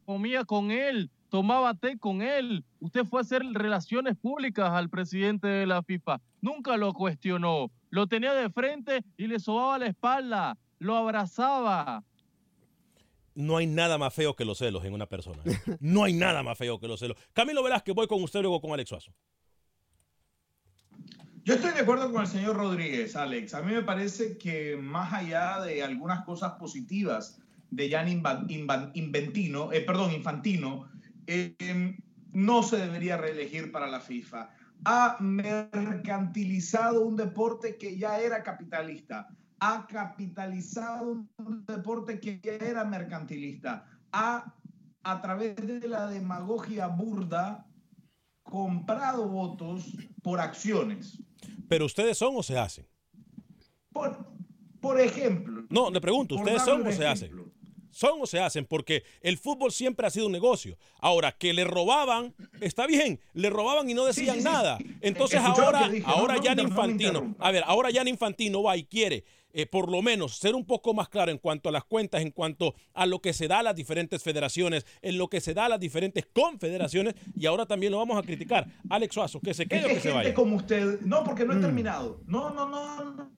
Comía 0.05 0.43
con 0.43 0.69
él, 0.71 1.09
tomaba 1.29 1.73
té 1.73 1.97
con 1.97 2.21
él. 2.21 2.63
Usted 2.79 3.05
fue 3.05 3.19
a 3.19 3.21
hacer 3.21 3.41
relaciones 3.53 4.15
públicas 4.17 4.69
al 4.71 4.89
presidente 4.89 5.47
de 5.47 5.65
la 5.65 5.81
FIFA. 5.81 6.19
Nunca 6.41 6.75
lo 6.77 6.93
cuestionó. 6.93 7.71
Lo 7.89 8.07
tenía 8.07 8.33
de 8.33 8.49
frente 8.49 9.03
y 9.17 9.27
le 9.27 9.39
sobaba 9.39 9.79
la 9.79 9.87
espalda. 9.87 10.57
Lo 10.79 10.95
abrazaba. 10.97 12.03
No 13.35 13.57
hay 13.57 13.65
nada 13.65 13.97
más 13.97 14.13
feo 14.13 14.35
que 14.35 14.45
los 14.45 14.57
celos 14.59 14.83
en 14.85 14.93
una 14.93 15.05
persona. 15.07 15.41
No 15.79 16.03
hay 16.03 16.13
nada 16.13 16.43
más 16.43 16.57
feo 16.57 16.79
que 16.79 16.87
los 16.87 16.99
celos. 16.99 17.17
Camilo 17.33 17.63
Velázquez, 17.63 17.95
voy 17.95 18.05
con 18.07 18.21
usted 18.21 18.41
luego 18.41 18.61
con 18.61 18.71
Alex 18.73 18.89
Suazo. 18.89 19.11
Yo 21.45 21.55
estoy 21.55 21.71
de 21.71 21.81
acuerdo 21.81 22.09
con 22.09 22.21
el 22.21 22.27
señor 22.27 22.55
Rodríguez, 22.55 23.17
Alex. 23.17 23.53
A 23.53 23.61
mí 23.61 23.73
me 23.73 23.81
parece 23.81 24.37
que 24.37 24.77
más 24.77 25.11
allá 25.11 25.59
de 25.59 25.83
algunas 25.83 26.23
cosas 26.23 26.53
positivas 26.53 27.37
de 27.69 27.91
Jan 27.91 28.07
Inventino, 28.07 29.73
eh, 29.73 29.81
perdón, 29.81 30.13
Infantino, 30.13 30.87
eh, 31.27 31.97
no 32.31 32.63
se 32.63 32.77
debería 32.77 33.17
reelegir 33.17 33.73
para 33.73 33.87
la 33.87 33.99
FIFA. 33.99 34.51
Ha 34.85 35.17
mercantilizado 35.19 37.05
un 37.05 37.17
deporte 37.17 37.75
que 37.75 37.97
ya 37.97 38.21
era 38.21 38.41
capitalista. 38.41 39.27
Ha 39.59 39.85
capitalizado 39.87 41.25
un 41.39 41.65
deporte 41.65 42.21
que 42.21 42.39
ya 42.41 42.53
era 42.53 42.85
mercantilista. 42.85 43.85
Ha, 44.13 44.55
a 45.03 45.21
través 45.21 45.57
de 45.57 45.89
la 45.89 46.07
demagogia 46.07 46.87
burda, 46.87 47.65
comprado 48.43 49.27
votos 49.27 49.85
por 50.21 50.39
acciones. 50.39 51.17
Pero 51.67 51.85
ustedes 51.85 52.17
son 52.17 52.33
o 52.35 52.43
se 52.43 52.57
hacen. 52.57 52.85
Por, 53.91 54.25
por 54.79 54.99
ejemplo. 54.99 55.65
No, 55.69 55.89
le 55.89 55.99
pregunto, 55.99 56.35
¿ustedes 56.35 56.63
son 56.63 56.85
o 56.85 56.91
se 56.91 57.07
hacen? 57.07 57.42
Son 57.93 58.19
o 58.21 58.25
se 58.25 58.39
hacen, 58.39 58.65
porque 58.65 59.03
el 59.21 59.37
fútbol 59.37 59.71
siempre 59.71 60.05
ha 60.05 60.09
sido 60.09 60.25
un 60.25 60.31
negocio. 60.31 60.77
Ahora, 60.99 61.31
que 61.31 61.53
le 61.53 61.63
robaban, 61.63 62.33
está 62.59 62.87
bien, 62.87 63.19
le 63.33 63.49
robaban 63.49 63.89
y 63.89 63.93
no 63.93 64.03
decían 64.05 64.35
sí, 64.37 64.41
sí, 64.41 64.45
nada. 64.47 64.77
Entonces 65.01 65.39
ahora, 65.39 65.87
dije. 65.87 66.03
Ahora 66.05 66.35
no 66.35 66.55
me 66.55 66.61
Infantino, 66.63 67.35
a 67.39 67.51
ver, 67.51 67.63
ahora 67.67 67.89
Jan 67.93 68.07
Infantino 68.07 68.63
va 68.63 68.75
y 68.75 68.83
quiere 68.85 69.23
eh, 69.55 69.67
por 69.67 69.91
lo 69.91 70.01
menos 70.01 70.37
ser 70.37 70.55
un 70.55 70.65
poco 70.65 70.95
más 70.95 71.07
claro 71.09 71.31
en 71.31 71.37
cuanto 71.37 71.69
a 71.69 71.71
las 71.71 71.83
cuentas, 71.83 72.23
en 72.23 72.31
cuanto 72.31 72.73
a 72.95 73.05
lo 73.05 73.21
que 73.21 73.33
se 73.33 73.47
da 73.47 73.59
a 73.59 73.63
las 73.63 73.75
diferentes 73.75 74.23
federaciones, 74.23 74.83
en 75.03 75.19
lo 75.19 75.27
que 75.27 75.39
se 75.41 75.53
da 75.53 75.65
a 75.65 75.69
las 75.69 75.79
diferentes 75.79 76.25
confederaciones, 76.33 77.13
y 77.35 77.45
ahora 77.45 77.67
también 77.67 77.91
lo 77.91 77.99
vamos 77.99 78.17
a 78.17 78.23
criticar. 78.23 78.67
Alex 78.89 79.13
Suazo, 79.13 79.39
que 79.39 79.53
se 79.53 79.67
quede 79.67 79.85
o 79.85 79.89
que 79.89 79.99
se 79.99 80.11
vaya. 80.11 80.33
como 80.33 80.55
usted. 80.55 81.01
No, 81.01 81.23
porque 81.23 81.45
Mm. 81.45 81.47
no 81.49 81.53
he 81.53 81.61
terminado. 81.61 82.21
No, 82.25 82.49
no, 82.49 82.67
no. 82.67 83.03
No, 83.13 83.31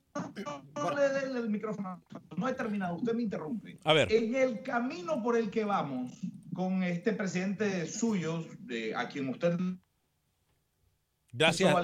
no, 0.76 0.92
le 0.92 1.10
dé 1.10 1.40
el 1.40 1.50
micrófono. 1.50 2.04
No 2.38 2.48
he 2.48 2.54
terminado. 2.54 2.96
Usted 2.96 3.14
me 3.14 3.24
interrumpe. 3.24 3.80
A 3.84 3.94
ver. 3.94 4.12
En 4.12 4.36
el 4.36 4.62
camino 4.62 5.22
por 5.22 5.38
el 5.38 5.50
que 5.50 5.66
vamos 5.66 6.12
con 6.54 6.84
este 6.84 7.14
presidente 7.14 7.86
suyo, 7.88 8.46
de, 8.60 8.96
a 8.96 9.08
quien 9.10 9.30
usted 9.30 9.58
Gracias. 11.34 11.76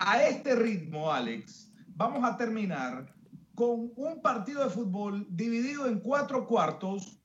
a 0.00 0.22
este 0.22 0.54
ritmo, 0.54 1.10
Alex, 1.12 1.72
vamos 1.88 2.22
a 2.24 2.36
terminar 2.36 3.12
con 3.54 3.90
un 3.96 4.22
partido 4.22 4.62
de 4.62 4.70
fútbol 4.70 5.26
dividido 5.28 5.86
en 5.86 5.98
cuatro 5.98 6.46
cuartos 6.46 7.20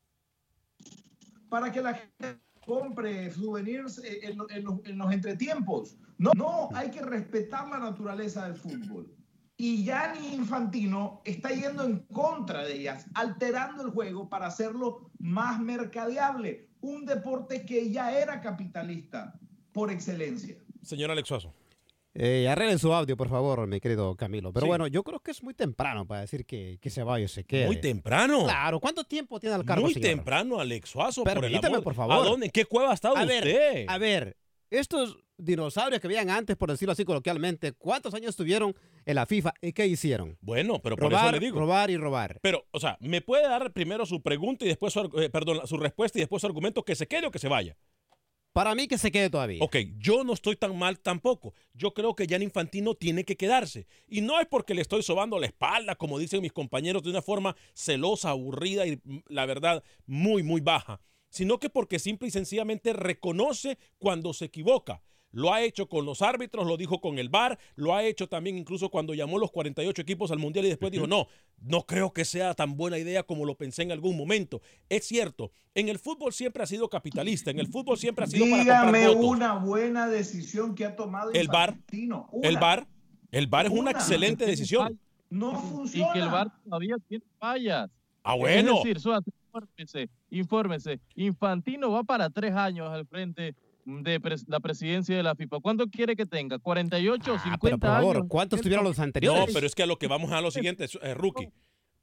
para 1.50 1.72
que 1.72 1.82
la 1.82 1.94
gente 1.94 2.42
compre 2.66 3.30
souvenirs 3.32 4.02
en 4.04 4.38
los, 4.38 4.48
en 4.86 4.98
los 4.98 5.12
entretiempos. 5.12 5.96
No, 6.18 6.32
no, 6.36 6.70
hay 6.74 6.90
que 6.90 7.02
respetar 7.02 7.70
la 7.70 7.78
naturaleza 7.78 8.48
del 8.48 8.56
fútbol. 8.56 9.16
Y 9.66 9.86
Gianni 9.86 10.34
Infantino 10.34 11.22
está 11.24 11.48
yendo 11.52 11.86
en 11.86 12.00
contra 12.12 12.66
de 12.66 12.74
ellas, 12.82 13.06
alterando 13.14 13.82
el 13.86 13.92
juego 13.92 14.28
para 14.28 14.48
hacerlo 14.48 15.10
más 15.20 15.62
mercadeable. 15.62 16.68
Un 16.82 17.06
deporte 17.06 17.66
que 17.66 17.90
ya 17.90 18.12
era 18.20 18.42
capitalista 18.42 19.40
por 19.72 19.90
excelencia. 19.90 20.58
Señor 20.82 21.12
Alex 21.12 21.30
Suazo. 21.30 21.54
Eh, 22.14 22.50
arreglen 22.50 22.78
su 22.78 22.94
audio, 22.94 23.16
por 23.16 23.30
favor, 23.30 23.66
mi 23.66 23.80
querido 23.80 24.14
Camilo. 24.18 24.52
Pero 24.52 24.66
Sí. 24.66 24.68
bueno, 24.68 24.88
yo 24.88 25.02
creo 25.02 25.22
que 25.22 25.32
es 25.32 25.42
muy 25.42 25.54
temprano 25.54 26.06
para 26.06 26.20
decir 26.22 26.46
que, 26.46 26.78
que 26.82 26.90
se 26.90 27.02
vaya 27.02 27.24
o 27.26 27.30
se 27.30 27.46
quede. 27.46 27.66
Muy 27.66 27.80
temprano. 27.80 28.44
Claro, 28.44 28.82
¿cuánto 28.82 29.06
tiempo 29.06 29.40
tiene 29.40 29.56
al 29.56 29.64
cargo, 29.64 29.86
Muy 29.86 29.94
señor? 29.94 30.10
temprano, 30.10 30.60
Alex 30.60 30.90
Suazo, 30.90 31.24
por 31.24 31.32
el 31.36 31.40
Permítame, 31.40 31.76
amor. 31.76 31.84
por 31.86 31.96
favor. 31.96 32.14
¿A 32.16 32.30
dónde? 32.30 32.48
¿En 32.48 32.52
qué 32.52 32.66
cueva 32.66 32.92
ha 32.92 32.96
estado 32.96 33.16
A 33.16 33.24
ver, 33.24 33.86
a 33.88 33.98
ver, 33.98 34.36
estos 34.70 35.23
dinosaurios 35.38 36.02
que 36.02 36.08
veían 36.08 36.30
antes, 36.30 36.56
por 36.56 36.70
decirlo 36.70 36.92
así 36.92 37.06
coloquialmente, 37.06 37.74
¿cuántos 37.74 38.14
años 38.14 38.30
estuvieron 38.30 38.76
en 39.06 39.16
la 39.16 39.26
FIFA 39.26 39.54
y 39.62 39.74
qué 39.74 39.88
hicieron? 39.88 40.38
Bueno, 40.42 40.82
pero 40.82 40.96
por 40.96 41.12
robar, 41.12 41.26
eso 41.26 41.32
le 41.34 41.46
digo. 41.46 41.60
robar 41.60 41.90
y 41.90 41.98
robar. 41.98 42.40
Pero, 42.42 42.66
o 42.72 42.80
sea, 42.80 42.98
¿me 43.00 43.22
puede 43.22 43.44
dar 43.44 43.74
primero 43.74 44.06
su 44.06 44.22
pregunta 44.22 44.66
y 44.66 44.70
después 44.70 44.94
su, 44.94 45.00
eh, 45.20 45.30
perdón, 45.30 45.66
su 45.68 45.78
respuesta 45.78 46.18
y 46.18 46.22
después 46.22 46.42
su 46.42 46.48
argumento 46.48 46.84
que 46.84 46.96
se 46.96 47.08
quede 47.08 47.28
o 47.28 47.32
que 47.32 47.40
se 47.40 47.48
vaya? 47.48 47.78
Para 48.54 48.76
mí 48.76 48.88
que 48.88 49.00
se 49.00 49.12
quede 49.12 49.32
todavía. 49.32 49.64
Ok, 49.64 49.78
yo 49.98 50.24
no 50.24 50.34
estoy 50.34 50.56
tan 50.56 50.78
mal 50.78 51.00
tampoco. 51.00 51.56
Yo 51.74 51.96
creo 51.96 52.16
que 52.16 52.28
Jan 52.28 52.44
Infantino 52.44 52.94
tiene 52.94 53.26
que 53.26 53.36
quedarse. 53.36 53.88
Y 54.08 54.22
no 54.22 54.40
es 54.40 54.46
porque 54.46 54.76
le 54.76 54.84
estoy 54.84 55.02
sobando 55.02 55.40
la 55.40 55.48
espalda, 55.48 55.96
como 55.96 56.20
dicen 56.20 56.44
mis 56.44 56.54
compañeros, 56.54 57.02
de 57.02 57.10
una 57.10 57.24
forma 57.24 57.56
celosa, 57.74 58.30
aburrida 58.30 58.86
y 58.86 59.02
mm, 59.04 59.24
la 59.30 59.48
verdad 59.48 59.84
muy, 60.06 60.44
muy 60.44 60.62
baja, 60.62 61.02
sino 61.30 61.60
que 61.60 61.72
porque 61.72 61.98
simple 61.98 62.28
y 62.28 62.32
sencillamente 62.32 62.94
reconoce 62.94 63.80
cuando 63.98 64.34
se 64.34 64.46
equivoca. 64.46 65.02
Lo 65.34 65.52
ha 65.52 65.62
hecho 65.64 65.88
con 65.90 66.06
los 66.06 66.22
árbitros, 66.22 66.66
lo 66.66 66.78
dijo 66.78 67.02
con 67.02 67.18
el 67.20 67.28
VAR, 67.28 67.58
lo 67.76 67.94
ha 67.96 68.04
hecho 68.06 68.30
también 68.30 68.58
incluso 68.58 68.90
cuando 68.90 69.14
llamó 69.14 69.40
los 69.40 69.52
48 69.52 70.02
equipos 70.04 70.32
al 70.32 70.38
Mundial 70.40 70.66
y 70.66 70.70
después 70.70 70.92
dijo, 70.92 71.08
no, 71.08 71.28
no 71.60 71.82
creo 71.88 72.14
que 72.14 72.24
sea 72.24 72.54
tan 72.54 72.78
buena 72.78 72.98
idea 73.00 73.24
como 73.24 73.44
lo 73.44 73.56
pensé 73.58 73.82
en 73.82 73.92
algún 73.92 74.16
momento. 74.16 74.62
Es 74.90 75.06
cierto, 75.06 75.52
en 75.74 75.90
el 75.90 75.98
fútbol 76.00 76.32
siempre 76.34 76.62
ha 76.64 76.68
sido 76.68 76.88
capitalista, 76.88 77.50
en 77.52 77.60
el 77.60 77.68
fútbol 77.68 77.98
siempre 77.98 78.26
ha 78.26 78.28
sido 78.28 78.46
para 78.46 78.58
comprar 78.58 78.86
Dígame 78.94 79.08
votos. 79.08 79.26
una 79.32 79.54
buena 79.56 80.08
decisión 80.08 80.76
que 80.76 80.86
ha 80.86 80.96
tomado 80.96 81.32
El 81.34 81.48
VAR, 81.48 81.70
Infantino. 81.72 82.30
El. 82.44 82.58
VAR, 82.58 82.88
el 83.32 83.48
VAR 83.48 83.66
es 83.66 83.72
una 83.72 83.82
Una. 83.82 83.92
excelente 83.92 84.46
decisión. 84.46 85.00
No 85.32 85.52
Y 85.54 85.56
funciona. 85.72 86.14
que 86.14 86.20
el 86.20 86.30
VAR 86.30 86.52
todavía 86.64 86.96
tiene 87.08 87.26
fallas. 87.40 87.90
Ah, 88.22 88.36
bueno. 88.36 88.78
Es 88.78 88.84
decir, 88.84 89.00
Suárez, 89.00 89.26
infórmese, 89.48 90.10
infórmese. 90.30 91.00
Infantino 91.16 91.92
va 91.92 92.04
para 92.04 92.30
tres 92.30 92.54
años 92.54 92.88
al 92.92 93.08
frente 93.08 93.56
de 93.86 94.22
pres- 94.22 94.46
la 94.48 94.60
presidencia 94.60 95.16
de 95.16 95.24
la 95.24 95.36
FIFA. 95.36 95.60
¿Cuánto 95.62 95.88
quiere 95.88 96.16
que 96.16 96.26
tenga? 96.26 96.58
¿48 96.60 97.20
o 97.36 97.40
50 97.40 97.50
Ah, 97.54 97.58
pero 97.62 97.78
por 97.80 97.90
favor, 97.90 98.16
años? 98.18 98.28
¿cuántos 98.30 98.62
tuvieron 98.62 98.84
los 98.86 99.00
anteriores? 99.00 99.48
No, 99.48 99.54
pero 99.54 99.66
es 99.68 99.76
que 99.76 99.84
a 99.84 99.86
lo 99.88 99.98
que 99.98 100.08
vamos 100.08 100.30
es 100.32 100.36
a 100.38 100.42
lo 100.42 100.52
siguiente, 100.52 100.86
eh, 101.02 101.14
Rookie. 101.14 101.50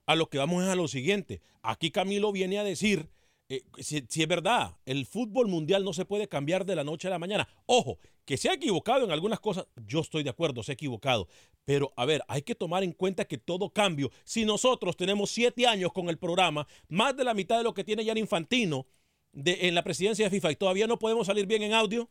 A 0.07 0.15
lo 0.17 0.29
que 0.29 0.39
vamos 0.39 0.63
es 0.65 0.69
a 0.71 0.75
lo 0.77 0.89
siguiente. 0.89 1.41
Aquí 1.63 1.91
Camilo 1.91 2.33
viene 2.33 2.59
a 2.59 2.65
decir, 2.65 3.09
eh, 3.49 3.63
si, 3.79 4.05
si 4.09 4.23
es 4.23 4.29
verdad, 4.29 4.77
el 4.85 5.07
fútbol 5.07 5.49
mundial 5.49 5.85
no 5.85 5.93
se 5.93 6.05
puede 6.05 6.29
cambiar 6.29 6.65
de 6.67 6.75
la 6.77 6.85
noche 6.85 7.09
a 7.09 7.11
la 7.11 7.19
mañana. 7.19 7.49
Ojo, 7.67 7.99
que 8.25 8.37
se 8.37 8.49
ha 8.49 8.55
equivocado 8.55 9.05
en 9.05 9.11
algunas 9.13 9.41
cosas, 9.41 9.67
yo 9.87 10.01
estoy 10.01 10.23
de 10.23 10.31
acuerdo, 10.31 10.63
se 10.63 10.73
ha 10.73 10.75
equivocado. 10.75 11.29
Pero 11.65 11.93
a 11.97 12.05
ver, 12.07 12.23
hay 12.29 12.43
que 12.43 12.55
tomar 12.55 12.83
en 12.83 12.93
cuenta 12.93 13.25
que 13.25 13.39
todo 13.39 13.71
cambio, 13.71 14.11
si 14.25 14.45
nosotros 14.45 14.97
tenemos 14.97 15.31
siete 15.31 15.67
años 15.67 15.93
con 15.93 16.09
el 16.09 16.19
programa, 16.19 16.67
más 16.89 17.17
de 17.17 17.25
la 17.25 17.35
mitad 17.35 17.59
de 17.59 17.65
lo 17.65 17.75
que 17.75 17.85
tiene 17.85 18.05
Jan 18.05 18.19
Infantino 18.19 18.87
de, 19.33 19.69
en 19.69 19.75
la 19.75 19.83
presidencia 19.83 20.25
de 20.25 20.31
FIFA 20.31 20.53
y 20.53 20.57
todavía 20.57 20.87
no 20.87 20.99
podemos 20.99 21.27
salir 21.27 21.47
bien 21.47 21.63
en 21.63 21.73
audio. 21.73 22.09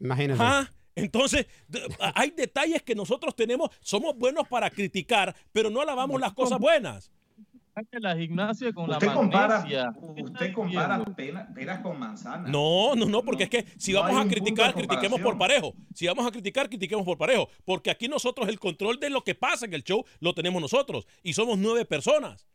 Imagínense. 0.00 0.42
Ah, 0.42 0.70
entonces, 0.94 1.46
hay 2.14 2.30
detalles 2.30 2.82
que 2.82 2.94
nosotros 2.94 3.34
tenemos, 3.36 3.70
somos 3.80 4.16
buenos 4.16 4.48
para 4.48 4.68
criticar, 4.70 5.34
pero 5.52 5.70
no 5.70 5.80
alabamos 5.80 6.20
las 6.20 6.32
cosas 6.32 6.58
buenas. 6.58 7.12
La 7.92 8.16
gimnasia 8.16 8.72
con 8.72 8.90
Usted 8.90 9.06
la 9.06 9.14
compara, 9.14 9.64
usted 10.16 10.52
compara 10.52 11.04
pena- 11.14 11.48
peras 11.54 11.80
con 11.80 11.96
manzanas. 11.96 12.50
No, 12.50 12.96
no, 12.96 13.06
no, 13.06 13.22
porque 13.22 13.44
es 13.44 13.50
que 13.50 13.66
si 13.76 13.92
no 13.92 14.00
vamos 14.00 14.26
a 14.26 14.28
criticar, 14.28 14.74
critiquemos 14.74 15.20
por 15.20 15.38
parejo. 15.38 15.74
Si 15.94 16.06
vamos 16.08 16.26
a 16.26 16.32
criticar, 16.32 16.68
critiquemos 16.68 17.04
por 17.04 17.16
parejo. 17.16 17.48
Porque 17.64 17.90
aquí 17.90 18.08
nosotros 18.08 18.48
el 18.48 18.58
control 18.58 18.98
de 18.98 19.10
lo 19.10 19.22
que 19.22 19.36
pasa 19.36 19.66
en 19.66 19.74
el 19.74 19.84
show 19.84 20.04
lo 20.18 20.34
tenemos 20.34 20.60
nosotros. 20.60 21.06
Y 21.22 21.34
somos 21.34 21.56
nueve 21.56 21.84
personas. 21.84 22.48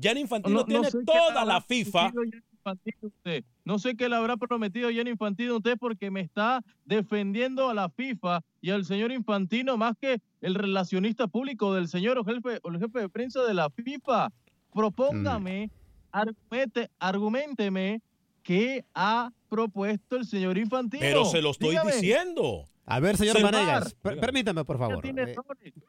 Jan 0.00 0.16
Infantino 0.16 0.64
tiene 0.64 0.88
sé 0.90 0.98
qué 0.98 1.04
toda 1.04 1.44
la 1.44 1.60
FIFA. 1.60 2.12
Infantino 2.58 2.98
usted. 3.02 3.44
No 3.64 3.78
sé 3.78 3.96
qué 3.96 4.08
le 4.08 4.16
habrá 4.16 4.36
prometido 4.36 4.90
Gianni 4.90 5.10
Infantino 5.10 5.56
usted 5.56 5.76
porque 5.78 6.10
me 6.10 6.20
está 6.20 6.62
defendiendo 6.84 7.68
a 7.68 7.74
la 7.74 7.88
FIFA 7.88 8.42
y 8.60 8.70
al 8.70 8.84
señor 8.84 9.12
Infantino 9.12 9.76
más 9.76 9.96
que 10.00 10.20
el 10.40 10.54
relacionista 10.54 11.26
público 11.26 11.74
del 11.74 11.88
señor 11.88 12.18
o 12.18 12.24
jefe, 12.24 12.60
o 12.62 12.70
el 12.70 12.78
jefe 12.78 13.00
de 13.00 13.08
prensa 13.08 13.42
de 13.44 13.54
la 13.54 13.70
FIFA. 13.70 14.30
Propóngame, 14.72 15.70
argumente, 16.12 16.90
argumenteme 16.98 18.00
qué 18.48 18.84
ha 18.94 19.30
propuesto 19.50 20.16
el 20.16 20.24
señor 20.26 20.56
Infantino. 20.56 21.02
Pero 21.02 21.24
se 21.26 21.42
lo 21.42 21.50
estoy 21.50 21.70
Dígame. 21.70 21.92
diciendo. 21.92 22.64
A 22.86 23.00
ver, 23.00 23.18
señor 23.18 23.36
Se- 23.36 23.42
Vanegas, 23.42 23.92
per- 24.00 24.18
permítame, 24.18 24.64
por 24.64 24.78
favor. 24.78 25.04
eh, 25.06 25.34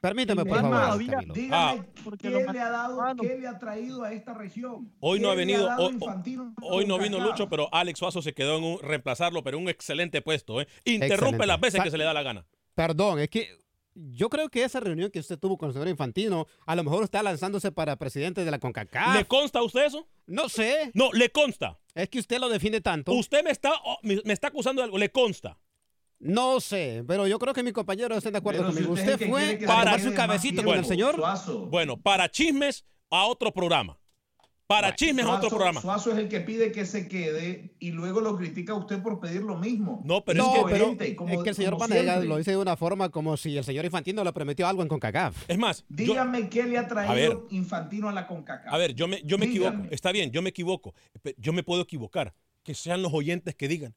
permítame, 0.02 0.44
por 0.44 0.60
favor, 0.60 0.98
dígame 0.98 1.26
Ah. 1.50 1.76
Qué 2.18 2.28
le 2.28 2.60
ha 2.60 2.68
dado, 2.70 3.00
qué 3.18 3.38
le 3.38 3.48
ha 3.48 3.58
traído 3.58 4.04
a 4.04 4.12
esta 4.12 4.34
región. 4.34 4.92
Hoy 5.00 5.18
no 5.20 5.28
¿Qué 5.28 5.32
ha 5.32 5.36
venido, 5.36 5.64
dado 5.64 5.86
hoy, 5.86 5.98
hoy 6.60 6.86
no 6.86 6.98
vino? 6.98 7.18
Lucho, 7.18 7.48
pero 7.48 7.72
Alex 7.72 7.98
Suazo 7.98 8.20
se 8.20 8.34
quedó 8.34 8.58
en 8.58 8.64
un 8.64 8.78
reemplazarlo, 8.82 9.42
pero 9.42 9.56
un 9.56 9.70
excelente 9.70 10.20
puesto. 10.20 10.60
¿eh? 10.60 10.68
Interrumpe 10.84 11.14
Excelente. 11.14 11.46
las 11.46 11.60
veces 11.60 11.78
Sa- 11.78 11.84
que 11.84 11.90
se 11.90 11.96
le 11.96 12.04
da 12.04 12.12
la 12.12 12.22
gana. 12.22 12.44
Perdón, 12.74 13.20
es 13.20 13.30
que 13.30 13.56
yo 14.12 14.28
creo 14.28 14.48
que 14.48 14.64
esa 14.64 14.80
reunión 14.80 15.10
que 15.10 15.18
usted 15.20 15.38
tuvo 15.38 15.58
con 15.58 15.68
el 15.68 15.72
señor 15.72 15.88
Infantino, 15.88 16.46
a 16.66 16.74
lo 16.74 16.84
mejor 16.84 17.04
está 17.04 17.22
lanzándose 17.22 17.72
para 17.72 17.96
presidente 17.96 18.44
de 18.44 18.50
la 18.50 18.58
CONCACAF. 18.58 19.16
¿Le 19.16 19.24
consta 19.26 19.58
a 19.58 19.62
usted 19.62 19.84
eso? 19.86 20.08
No 20.26 20.48
sé. 20.48 20.90
No, 20.94 21.12
le 21.12 21.30
consta. 21.30 21.78
Es 21.94 22.08
que 22.08 22.18
usted 22.18 22.38
lo 22.38 22.48
defiende 22.48 22.80
tanto. 22.80 23.12
Usted 23.12 23.44
me 23.44 23.50
está, 23.50 23.72
oh, 23.84 23.98
me, 24.02 24.20
me 24.24 24.32
está 24.32 24.48
acusando 24.48 24.80
de 24.80 24.84
algo, 24.84 24.98
le 24.98 25.10
consta. 25.10 25.58
No 26.18 26.60
sé, 26.60 27.02
pero 27.08 27.26
yo 27.26 27.38
creo 27.38 27.54
que 27.54 27.62
mis 27.62 27.72
compañeros 27.72 28.18
están 28.18 28.34
de 28.34 28.38
acuerdo 28.40 28.60
Pero 28.60 28.72
si 28.72 28.84
conmigo. 28.84 28.92
usted 28.92 29.28
fue 29.28 29.58
para 29.66 29.98
su 29.98 30.12
cabecito 30.12 30.62
con 30.62 30.76
el 30.78 30.84
señor. 30.84 31.14
Suazo. 31.16 31.66
Bueno, 31.66 31.96
para 31.98 32.30
chismes 32.30 32.84
a 33.10 33.24
otro 33.26 33.52
programa. 33.52 33.98
Para 34.70 34.94
chismes 34.94 35.24
a 35.26 35.30
otro 35.30 35.48
Suazo- 35.48 35.56
programa. 35.56 35.80
Suazo 35.80 36.12
es 36.12 36.18
el 36.18 36.28
que 36.28 36.40
pide 36.40 36.70
que 36.70 36.86
se 36.86 37.08
quede 37.08 37.74
y 37.80 37.90
luego 37.90 38.20
lo 38.20 38.36
critica 38.36 38.72
a 38.72 38.76
usted 38.76 39.02
por 39.02 39.18
pedir 39.18 39.42
lo 39.42 39.58
mismo. 39.58 40.00
No, 40.04 40.24
pero 40.24 40.44
no, 40.44 40.44
es 40.44 40.58
que 40.58 40.64
pero 40.70 40.84
coherente, 40.84 41.16
como- 41.16 41.34
es 41.34 41.42
que 41.42 41.48
el 41.50 41.54
señor 41.56 41.76
siempre. 41.76 42.24
lo 42.24 42.36
dice 42.36 42.52
de 42.52 42.56
una 42.56 42.76
forma 42.76 43.08
como 43.08 43.36
si 43.36 43.56
el 43.56 43.64
señor 43.64 43.84
Infantino 43.84 44.22
le 44.22 44.32
prometió 44.32 44.68
algo 44.68 44.82
en 44.82 44.88
CONCACAF. 44.88 45.44
es 45.48 45.58
más, 45.58 45.84
yo- 45.88 45.96
Dígame 46.12 46.48
qué 46.48 46.62
le 46.62 46.76
ha 46.78 46.82
A 46.82 46.84
ver. 46.84 46.88
traído 46.88 47.46
Infantino 47.50 48.08
a 48.08 48.12
la 48.12 48.28
CONCACAF. 48.28 48.72
a 48.72 48.78
ver, 48.78 48.94
yo 48.94 49.08
me, 49.08 49.20
yo 49.24 49.38
me 49.38 49.46
Dígame. 49.48 49.76
equivoco. 49.76 49.94
Está 49.94 50.12
bien, 50.12 50.30
yo 50.30 50.40
me 50.40 50.50
equivoco. 50.50 50.94
Yo 51.36 51.52
me 51.52 51.64
puedo 51.64 51.82
equivocar. 51.82 52.32
Que 52.62 52.74
sean 52.74 53.02
los 53.02 53.12
oyentes 53.12 53.56
que 53.56 53.66
digan. 53.66 53.96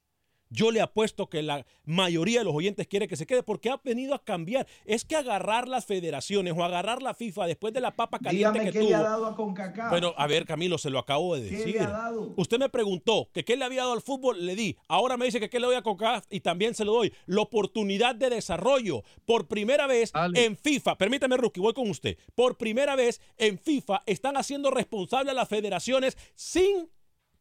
Yo 0.54 0.70
le 0.70 0.82
apuesto 0.82 1.28
que 1.32 1.42
la 1.42 1.66
mayoría 1.84 2.40
de 2.40 2.46
los 2.46 2.54
oyentes 2.54 2.86
quiere 2.88 3.08
que 3.08 3.16
se 3.16 3.26
quede 3.26 3.42
porque 3.42 3.72
ha 3.72 3.82
venido 3.84 4.14
a 4.14 4.24
cambiar. 4.24 4.68
Es 4.86 5.04
que 5.04 5.16
agarrar 5.16 5.68
las 5.68 5.86
federaciones 5.88 6.54
o 6.56 6.64
agarrar 6.64 7.02
la 7.02 7.16
FIFA 7.16 7.48
después 7.48 7.74
de 7.74 7.82
la 7.82 7.96
papa 7.96 8.20
caliente 8.20 8.60
Dígame 8.60 8.72
que 8.72 8.80
qué 8.80 8.86
le 8.86 8.94
ha 8.94 9.00
tuvo. 9.00 9.10
dado 9.10 9.26
a 9.26 9.36
CONCACAF. 9.36 9.90
Bueno, 9.90 10.14
a 10.16 10.28
ver, 10.28 10.46
Camilo, 10.46 10.78
se 10.78 10.92
lo 10.92 11.00
acabo 11.00 11.36
de 11.36 11.50
¿Qué 11.50 11.56
decir. 11.58 11.74
le 11.74 11.80
ha 11.80 11.90
dado? 11.90 12.34
Usted 12.38 12.60
me 12.60 12.70
preguntó 12.70 13.30
que 13.34 13.44
qué 13.44 13.58
le 13.58 13.66
había 13.66 13.82
dado 13.82 13.94
al 13.94 14.04
fútbol, 14.04 14.46
le 14.46 14.56
di. 14.56 14.78
Ahora 14.88 15.18
me 15.18 15.26
dice 15.26 15.40
que 15.40 15.50
qué 15.50 15.60
le 15.60 15.66
doy 15.66 15.76
a 15.76 15.82
CONCACAF 15.82 16.26
y 16.30 16.42
también 16.42 16.76
se 16.76 16.86
lo 16.86 16.94
doy. 16.94 17.12
La 17.26 17.42
oportunidad 17.42 18.14
de 18.14 18.30
desarrollo. 18.30 19.04
Por 19.26 19.48
primera 19.48 19.88
vez 19.88 20.12
en 20.36 20.56
FIFA, 20.56 21.00
permítame, 21.00 21.36
Rookie, 21.36 21.62
voy 21.62 21.74
con 21.74 21.90
usted. 21.90 22.16
Por 22.36 22.58
primera 22.58 22.96
vez 22.96 23.22
en 23.38 23.58
FIFA 23.58 24.04
están 24.06 24.38
haciendo 24.38 24.70
responsable 24.70 25.32
a 25.32 25.34
las 25.34 25.50
federaciones 25.50 26.16
sin 26.36 26.92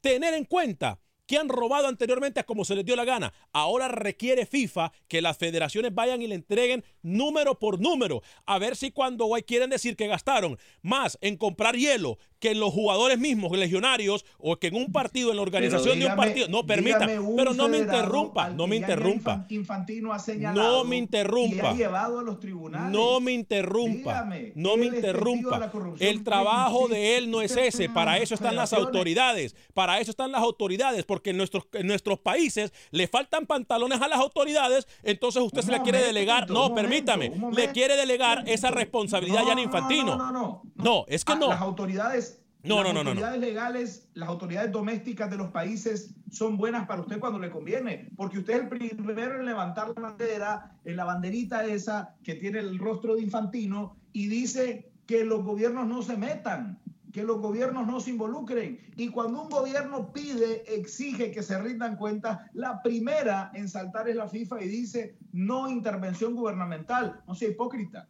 tener 0.00 0.32
en 0.32 0.46
cuenta 0.46 0.98
que 1.26 1.36
han 1.38 1.48
robado 1.48 1.86
anteriormente 1.86 2.40
a 2.40 2.44
como 2.44 2.64
se 2.64 2.74
les 2.74 2.84
dio 2.84 2.96
la 2.96 3.04
gana. 3.04 3.32
Ahora 3.52 3.88
requiere 3.88 4.44
FIFA 4.44 4.92
que 5.08 5.22
las 5.22 5.38
federaciones 5.38 5.94
vayan 5.94 6.20
y 6.20 6.26
le 6.26 6.34
entreguen 6.34 6.84
número 7.02 7.58
por 7.58 7.80
número. 7.80 8.22
A 8.44 8.58
ver 8.58 8.76
si 8.76 8.90
cuando 8.90 9.26
hoy 9.26 9.42
quieren 9.42 9.70
decir 9.70 9.96
que 9.96 10.08
gastaron 10.08 10.58
más 10.82 11.18
en 11.20 11.36
comprar 11.36 11.76
hielo 11.76 12.18
que 12.38 12.50
en 12.50 12.58
los 12.60 12.72
jugadores 12.72 13.20
mismos, 13.20 13.56
legionarios, 13.56 14.24
o 14.36 14.56
que 14.56 14.66
en 14.66 14.74
un 14.74 14.90
partido, 14.90 15.30
en 15.30 15.36
la 15.36 15.42
organización 15.42 16.00
de 16.00 16.06
un 16.06 16.16
partido. 16.16 16.48
No, 16.48 16.66
permita. 16.66 17.06
Pero 17.36 17.54
no 17.54 17.68
me 17.68 17.78
interrumpa, 17.78 18.50
no 18.50 18.66
me 18.66 18.76
interrumpa. 18.76 19.36
Infan- 19.48 19.52
Infantino 19.52 20.12
ha 20.12 20.18
señalado 20.18 20.78
No 20.78 20.84
me 20.84 20.96
interrumpa. 20.96 21.54
Y 21.56 21.60
ha 21.60 21.72
llevado 21.74 22.18
a 22.18 22.22
los 22.24 22.40
tribunales. 22.40 22.90
No 22.90 23.20
me 23.20 23.30
interrumpa. 23.30 24.24
Dígame, 24.24 24.52
no 24.56 24.76
me 24.76 24.86
interrumpa. 24.86 25.70
El 26.00 26.24
trabajo 26.24 26.88
de 26.88 27.16
él 27.16 27.30
no 27.30 27.42
es 27.42 27.56
ese. 27.56 27.88
Para 27.88 28.18
eso 28.18 28.34
están 28.34 28.56
las 28.56 28.72
autoridades. 28.72 29.54
Para 29.72 30.00
eso 30.00 30.10
están 30.10 30.32
las 30.32 30.42
autoridades. 30.42 31.04
Porque 31.12 31.28
en 31.28 31.36
nuestros, 31.36 31.64
en 31.74 31.86
nuestros 31.88 32.20
países 32.20 32.72
le 32.90 33.06
faltan 33.06 33.44
pantalones 33.44 34.00
a 34.00 34.08
las 34.08 34.18
autoridades. 34.18 34.88
Entonces 35.02 35.42
usted 35.42 35.58
Un 35.60 35.66
se 35.66 35.72
le 35.72 35.82
quiere 35.82 35.98
momento, 35.98 36.14
delegar. 36.14 36.48
No, 36.48 36.54
momento, 36.70 36.74
permítame. 36.74 37.28
Le 37.28 37.36
momento. 37.36 37.72
quiere 37.74 37.96
delegar 37.96 38.44
esa 38.46 38.70
responsabilidad 38.70 39.40
No, 39.42 39.46
ya 39.46 39.52
en 39.52 39.56
no, 39.58 39.62
Infantino. 39.64 40.16
No, 40.16 40.32
no, 40.32 40.32
no. 40.32 40.62
No, 40.76 41.04
es 41.08 41.22
que 41.22 41.34
Ah, 41.34 41.36
no. 41.38 41.48
Las 41.50 41.60
autoridades. 41.60 42.40
No, 42.62 42.76
las 42.82 42.84
no, 42.84 42.92
no, 42.94 42.94
no, 42.94 43.04
no. 43.04 43.10
autoridades 43.10 43.40
legales, 43.42 44.08
las 44.14 44.28
autoridades 44.30 44.72
domésticas 44.72 45.28
de 45.30 45.36
los 45.36 45.50
países 45.50 46.14
son 46.30 46.56
buenas 46.56 46.86
para 46.86 47.02
usted 47.02 47.20
cuando 47.20 47.38
le 47.38 47.50
conviene, 47.50 48.08
porque 48.16 48.38
usted 48.38 48.54
es 48.54 48.60
el 48.62 48.68
primero 48.68 49.38
en 49.38 49.44
levantar 49.44 49.88
la 49.94 50.00
bandera, 50.00 50.78
en 50.86 50.96
la 50.96 51.04
banderita 51.04 51.66
esa 51.66 52.14
que 52.24 52.36
tiene 52.36 52.60
el 52.60 52.78
rostro 52.78 53.16
de 53.16 53.20
Infantino 53.22 53.96
y 54.14 54.28
dice 54.28 54.90
que 55.06 55.24
los 55.26 55.44
gobiernos 55.44 55.86
no 55.86 56.00
se 56.00 56.16
metan, 56.16 56.78
que 57.12 57.22
los 57.22 57.40
gobiernos 57.40 57.86
no 57.86 58.00
se 58.00 58.10
involucren. 58.10 58.80
Y 58.96 59.08
cuando 59.08 59.42
un 59.42 59.50
gobierno 59.50 60.12
pide, 60.12 60.64
exige 60.74 61.30
que 61.30 61.42
se 61.42 61.60
rindan 61.60 61.96
cuentas, 61.96 62.40
la 62.54 62.82
primera 62.82 63.50
en 63.54 63.68
saltar 63.68 64.08
es 64.08 64.16
la 64.16 64.28
FIFA 64.28 64.62
y 64.62 64.68
dice 64.68 65.18
no 65.32 65.68
intervención 65.70 66.34
gubernamental. 66.34 67.22
No 67.26 67.34
sea 67.34 67.50
hipócrita. 67.50 68.08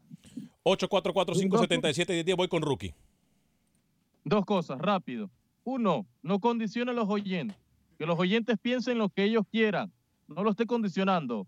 844-577-10. 0.64 2.36
Voy 2.36 2.48
con 2.48 2.62
Rookie. 2.62 2.94
Dos 4.24 4.44
cosas, 4.44 4.78
rápido. 4.78 5.28
Uno, 5.64 6.06
no 6.22 6.38
condicione 6.38 6.92
a 6.92 6.94
los 6.94 7.08
oyentes. 7.08 7.56
Que 7.98 8.06
los 8.06 8.18
oyentes 8.18 8.56
piensen 8.60 8.98
lo 8.98 9.08
que 9.08 9.24
ellos 9.24 9.44
quieran. 9.50 9.92
No 10.28 10.44
lo 10.44 10.50
esté 10.50 10.66
condicionando. 10.66 11.46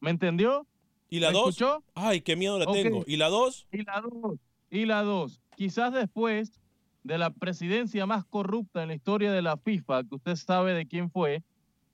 ¿Me 0.00 0.10
entendió? 0.10 0.66
¿Y 1.10 1.20
la 1.20 1.28
¿Me 1.28 1.34
dos? 1.34 1.50
escuchó? 1.50 1.84
Ay, 1.94 2.22
qué 2.22 2.36
miedo 2.36 2.58
le 2.58 2.66
tengo. 2.66 3.04
¿Y 3.06 3.16
la 3.16 3.28
dos? 3.28 3.66
Y 3.70 3.82
la 3.84 4.00
dos. 4.00 4.38
Y 4.70 4.86
la 4.86 5.02
dos. 5.02 5.40
Quizás 5.56 5.92
después 5.92 6.60
de 7.02 7.18
la 7.18 7.30
presidencia 7.30 8.06
más 8.06 8.24
corrupta 8.24 8.82
en 8.82 8.88
la 8.88 8.94
historia 8.94 9.30
de 9.32 9.42
la 9.42 9.56
FIFA, 9.56 10.04
que 10.04 10.14
usted 10.16 10.36
sabe 10.36 10.74
de 10.74 10.86
quién 10.86 11.10
fue, 11.10 11.42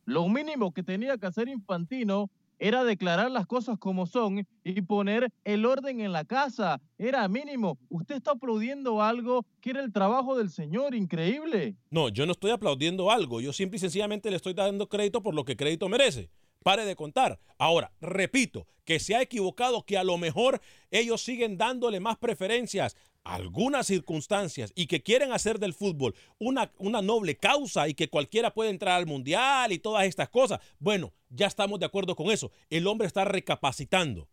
Lo 0.07 0.29
mínimo 0.29 0.73
que 0.73 0.83
tenía 0.83 1.18
que 1.18 1.27
hacer 1.27 1.49
Infantino 1.49 2.31
era 2.59 2.85
declarar 2.85 3.31
las 3.31 3.46
cosas 3.46 3.79
como 3.79 4.07
son 4.07 4.46
y 4.64 4.83
poner 4.83 5.33
el 5.44 5.64
orden 5.64 6.01
en 6.01 6.12
la 6.12 6.25
casa. 6.25 6.81
Era 6.99 7.27
mínimo. 7.29 7.79
Usted 7.88 8.16
está 8.16 8.33
aplaudiendo 8.33 9.03
algo 9.03 9.46
que 9.61 9.70
era 9.70 9.83
el 9.83 9.92
trabajo 9.92 10.37
del 10.37 10.51
señor, 10.51 10.94
increíble. 10.94 11.77
No, 11.90 12.09
yo 12.09 12.27
no 12.27 12.33
estoy 12.33 12.51
aplaudiendo 12.51 13.11
algo. 13.11 13.40
Yo 13.40 13.53
simple 13.53 13.77
y 13.77 13.81
sencillamente 13.81 14.31
le 14.31 14.37
estoy 14.37 14.53
dando 14.55 14.88
crédito 14.88 15.23
por 15.23 15.35
lo 15.35 15.44
que 15.44 15.57
crédito 15.57 15.88
merece. 15.88 16.29
Pare 16.62 16.85
de 16.85 16.94
contar. 16.94 17.38
Ahora, 17.57 17.92
repito, 18.03 18.66
que 18.85 19.01
se 19.01 19.14
ha 19.14 19.23
equivocado, 19.23 19.85
que 19.87 19.96
a 19.96 20.05
lo 20.05 20.18
mejor 20.18 20.61
ellos 20.90 21.23
siguen 21.23 21.57
dándole 21.57 22.01
más 22.01 22.18
preferencias 22.18 22.96
algunas 23.24 23.87
circunstancias 23.87 24.72
y 24.74 24.87
que 24.87 25.02
quieren 25.02 25.33
hacer 25.33 25.59
del 25.59 25.74
fútbol 25.74 26.14
una, 26.38 26.72
una 26.78 27.02
noble 27.02 27.37
causa 27.37 27.88
y 27.88 27.94
que 27.94 28.09
cualquiera 28.09 28.52
puede 28.52 28.70
entrar 28.70 28.96
al 28.96 29.06
mundial 29.06 29.72
y 29.72 29.78
todas 29.78 30.06
estas 30.06 30.28
cosas. 30.28 30.61
Bueno, 30.78 31.12
ya 31.28 31.46
estamos 31.46 31.78
de 31.78 31.87
acuerdo 31.87 32.16
con 32.16 32.30
eso. 32.30 32.50
El 32.70 32.87
hombre 32.87 33.06
está 33.06 33.24
recapacitando. 33.24 34.28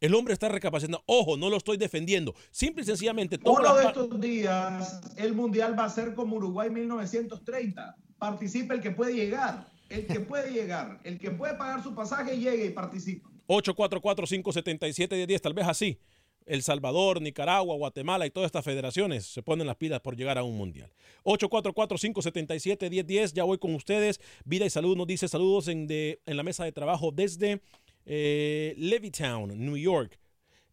El 0.00 0.14
hombre 0.14 0.34
está 0.34 0.48
recapacitando. 0.48 1.02
Ojo, 1.06 1.36
no 1.36 1.48
lo 1.48 1.56
estoy 1.56 1.78
defendiendo. 1.78 2.34
Simple 2.50 2.82
y 2.82 2.86
sencillamente. 2.86 3.38
Uno 3.44 3.74
de 3.74 3.84
estos 3.86 4.20
días, 4.20 5.00
el 5.16 5.34
mundial 5.34 5.78
va 5.78 5.84
a 5.84 5.90
ser 5.90 6.14
como 6.14 6.36
Uruguay 6.36 6.68
1930. 6.68 7.96
Participa 8.18 8.74
el 8.74 8.80
que 8.80 8.90
puede 8.90 9.14
llegar. 9.14 9.66
El 9.88 10.06
que 10.06 10.20
puede 10.20 10.52
llegar. 10.52 11.00
El 11.02 11.18
que 11.18 11.30
puede 11.30 11.54
pagar 11.54 11.82
su 11.82 11.94
pasaje 11.94 12.36
llega 12.36 12.64
y 12.64 12.70
participa. 12.70 13.30
844-577-10, 13.48 15.40
tal 15.40 15.54
vez 15.54 15.66
así. 15.66 15.98
El 16.46 16.62
Salvador, 16.62 17.20
Nicaragua, 17.20 17.76
Guatemala 17.76 18.26
y 18.26 18.30
todas 18.30 18.48
estas 18.48 18.64
federaciones 18.64 19.26
se 19.26 19.42
ponen 19.42 19.66
las 19.66 19.76
pilas 19.76 20.00
por 20.00 20.16
llegar 20.16 20.38
a 20.38 20.42
un 20.44 20.56
mundial. 20.56 20.90
844-577-1010, 21.24 23.32
ya 23.34 23.44
voy 23.44 23.58
con 23.58 23.74
ustedes. 23.74 24.20
Vida 24.44 24.64
y 24.66 24.70
salud 24.70 24.96
nos 24.96 25.06
dice 25.06 25.28
saludos 25.28 25.68
en, 25.68 25.86
de- 25.86 26.20
en 26.26 26.36
la 26.36 26.42
mesa 26.42 26.64
de 26.64 26.72
trabajo 26.72 27.10
desde 27.12 27.60
eh, 28.04 28.74
Levittown, 28.78 29.58
New 29.58 29.76
York. 29.76 30.18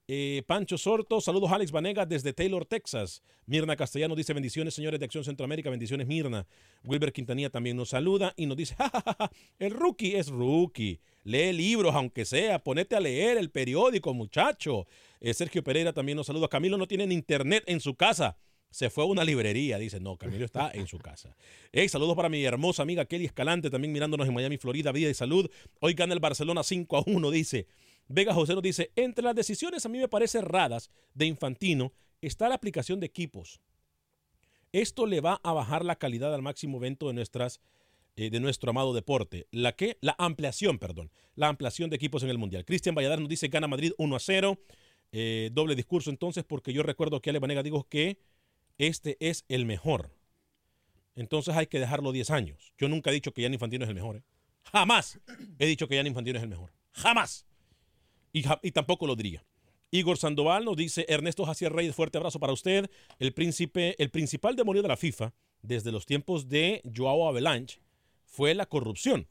Eh, 0.10 0.44
Pancho 0.46 0.78
Sorto, 0.78 1.22
saludos 1.22 1.50
Alex 1.54 1.72
Vanegas 1.72 2.10
desde 2.10 2.34
Taylor, 2.34 2.66
Texas. 2.66 3.24
Mirna 3.46 3.78
Castellano 3.78 4.16
dice 4.16 4.34
bendiciones 4.34 4.74
señores 4.74 5.00
de 5.00 5.06
Acción 5.06 5.24
Centroamérica, 5.24 5.70
bendiciones 5.70 6.08
Mirna. 6.08 6.46
Wilber 6.84 7.14
Quintanilla 7.14 7.50
también 7.50 7.78
nos 7.78 7.90
saluda 7.90 8.34
y 8.36 8.46
nos 8.46 8.58
dice, 8.58 8.76
"Ja, 8.76 8.90
ja, 8.90 9.02
ja, 9.02 9.16
ja, 9.18 9.32
el 9.60 9.72
rookie 9.72 10.16
es 10.16 10.28
rookie. 10.28 11.00
Lee 11.24 11.54
libros 11.54 11.96
aunque 11.96 12.26
sea, 12.26 12.60
ponete 12.60 12.98
a 12.98 13.00
leer 13.00 13.38
el 13.38 13.50
periódico 13.50 14.14
muchacho. 14.14 14.88
Eh, 15.22 15.34
Sergio 15.34 15.64
Pereira 15.64 15.94
también 15.94 16.18
nos 16.18 16.28
saluda. 16.28 16.50
Camilo 16.50 16.78
no 16.78 16.86
tiene 16.86 17.06
internet 17.06 17.64
en 17.68 17.80
su 17.80 17.96
casa. 17.96 18.36
Se 18.72 18.90
fue 18.90 19.04
a 19.04 19.08
una 19.08 19.24
librería, 19.24 19.78
dice. 19.78 20.02
No, 20.02 20.18
Camilo 20.18 20.44
está 20.44 20.72
en 20.74 20.88
su 20.88 20.98
casa. 20.98 21.38
Hey, 21.72 21.88
saludos 21.88 22.16
para 22.16 22.28
mi 22.28 22.44
hermosa 22.44 22.82
amiga 22.82 23.06
Kelly 23.06 23.26
Escalante, 23.26 23.70
también 23.70 23.94
mirándonos 23.94 24.28
en 24.28 24.34
Miami, 24.34 24.58
Florida. 24.58 24.92
Vida 24.92 25.10
y 25.10 25.14
salud. 25.14 25.50
Hoy 25.80 25.94
gana 25.94 26.14
el 26.14 26.20
Barcelona 26.20 26.64
5 26.64 26.98
a 26.98 27.04
1, 27.06 27.32
dice. 27.32 27.68
Vega 28.08 28.34
José 28.34 28.54
nos 28.54 28.64
dice, 28.64 28.92
entre 28.96 29.24
las 29.24 29.36
decisiones 29.36 29.86
a 29.86 29.90
mí 29.90 29.98
me 29.98 30.08
parece 30.08 30.40
erradas 30.40 30.90
de 31.14 31.26
Infantino 31.26 31.94
está 32.22 32.50
la 32.50 32.56
aplicación 32.56 33.00
de 33.00 33.06
equipos. 33.06 33.62
Esto 34.72 35.06
le 35.06 35.22
va 35.22 35.40
a 35.44 35.54
bajar 35.54 35.86
la 35.86 35.96
calidad 35.96 36.34
al 36.34 36.42
máximo 36.42 36.78
evento 36.78 37.08
de 37.08 37.14
nuestras 37.14 37.62
eh, 38.16 38.30
de 38.30 38.40
nuestro 38.40 38.70
amado 38.70 38.94
deporte. 38.94 39.48
La 39.50 39.76
que 39.76 39.98
la 40.02 40.16
ampliación, 40.20 40.78
perdón, 40.78 41.12
la 41.36 41.48
ampliación 41.48 41.90
de 41.90 41.96
equipos 41.96 42.22
en 42.22 42.30
el 42.30 42.38
mundial. 42.38 42.64
Cristian 42.64 42.94
Valladares 42.94 43.22
nos 43.22 43.30
dice 43.30 43.48
gana 43.48 43.68
Madrid 43.68 43.92
1 43.98 44.16
a 44.16 44.20
0. 44.20 44.60
Eh, 45.12 45.50
doble 45.52 45.76
discurso 45.76 46.12
entonces 46.12 46.44
porque 46.44 46.74
yo 46.74 46.84
recuerdo 46.84 47.22
que 47.22 47.32
Ale 47.32 47.40
Vanega 47.40 47.64
dijo 47.64 47.88
que 47.90 48.20
este 48.78 49.18
es 49.20 49.46
el 49.48 49.66
mejor. 49.66 50.12
Entonces 51.16 51.56
hay 51.56 51.68
que 51.68 51.80
dejarlo 51.80 52.12
10 52.12 52.30
años. 52.30 52.74
Yo 52.78 52.88
nunca 52.88 53.10
he 53.10 53.14
dicho 53.14 53.34
que 53.34 53.42
Gianni 53.42 53.56
Infantino 53.56 53.84
es 53.86 53.90
el 53.90 53.96
mejor. 53.96 54.18
¿eh? 54.18 54.24
Jamás 54.72 55.20
he 55.58 55.66
dicho 55.66 55.88
que 55.88 55.96
Gianni 55.96 56.10
Infantino 56.10 56.38
es 56.38 56.44
el 56.44 56.50
mejor. 56.50 56.72
Jamás. 56.92 57.48
Y, 58.34 58.72
tampoco 58.72 59.06
lo 59.06 59.16
diría. 59.16 59.46
Igor 59.92 60.18
Sandoval 60.18 60.66
nos 60.66 60.76
dice, 60.76 61.06
Ernesto 61.08 61.46
Jacier 61.46 61.72
Reyes, 61.72 61.96
fuerte 61.96 62.18
abrazo 62.18 62.40
para 62.40 62.52
usted. 62.52 62.90
El 63.20 63.32
príncipe, 63.32 63.96
el 64.02 64.10
principal 64.10 64.56
demonio 64.56 64.82
de 64.82 64.88
la 64.88 64.98
FIFA, 64.98 65.34
desde 65.62 65.92
los 65.92 66.08
tiempos 66.08 66.50
de 66.50 66.82
Joao 66.94 67.28
Avalanche, 67.28 67.80
fue 68.26 68.56
la 68.56 68.66
corrupción. 68.66 69.28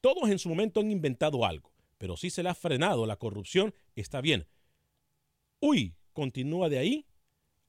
Todos 0.00 0.30
en 0.30 0.38
su 0.38 0.48
momento 0.48 0.80
han 0.80 0.92
inventado 0.92 1.44
algo, 1.44 1.72
pero 1.98 2.16
si 2.16 2.30
se 2.30 2.44
le 2.44 2.48
ha 2.48 2.54
frenado 2.54 3.06
la 3.06 3.16
corrupción, 3.16 3.74
está 3.96 4.20
bien. 4.20 4.46
Uy, 5.58 5.96
continúa 6.12 6.68
de 6.68 6.78
ahí. 6.78 7.06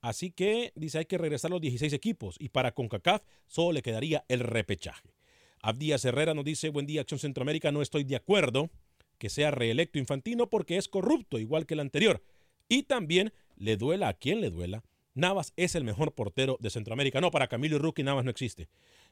Así 0.00 0.30
que 0.30 0.72
dice 0.76 0.98
hay 0.98 1.06
que 1.06 1.18
regresar 1.18 1.50
los 1.50 1.60
16 1.60 1.92
equipos 1.92 2.36
y 2.38 2.50
para 2.50 2.72
CONCACAF 2.72 3.22
solo 3.48 3.72
le 3.72 3.82
quedaría 3.82 4.24
el 4.28 4.38
repechaje. 4.38 5.16
Abdías 5.62 6.04
Herrera 6.04 6.32
nos 6.32 6.44
dice, 6.44 6.68
buen 6.68 6.86
día 6.86 7.00
Acción 7.00 7.18
Centroamérica, 7.18 7.72
no 7.72 7.82
estoy 7.82 8.04
de 8.04 8.14
acuerdo 8.14 8.70
que 9.18 9.28
sea 9.28 9.50
reelecto 9.50 9.98
Infantino 9.98 10.48
porque 10.48 10.76
es 10.76 10.88
corrupto, 10.88 11.38
igual 11.38 11.66
que 11.66 11.74
el 11.74 11.80
anterior. 11.80 12.22
Y 12.68 12.84
también 12.84 13.32
le 13.56 13.76
duela 13.76 14.08
a 14.08 14.14
quien 14.14 14.40
le 14.40 14.50
duela. 14.50 14.82
Navas 15.14 15.52
es 15.56 15.74
el 15.74 15.84
mejor 15.84 16.12
portero 16.12 16.58
de 16.60 16.70
Centroamérica. 16.70 17.20
No, 17.20 17.30
para 17.30 17.48
Camilo 17.48 17.78
Rookie 17.78 18.02
Navas 18.02 18.24
no 18.24 18.30
existe. 18.30 18.68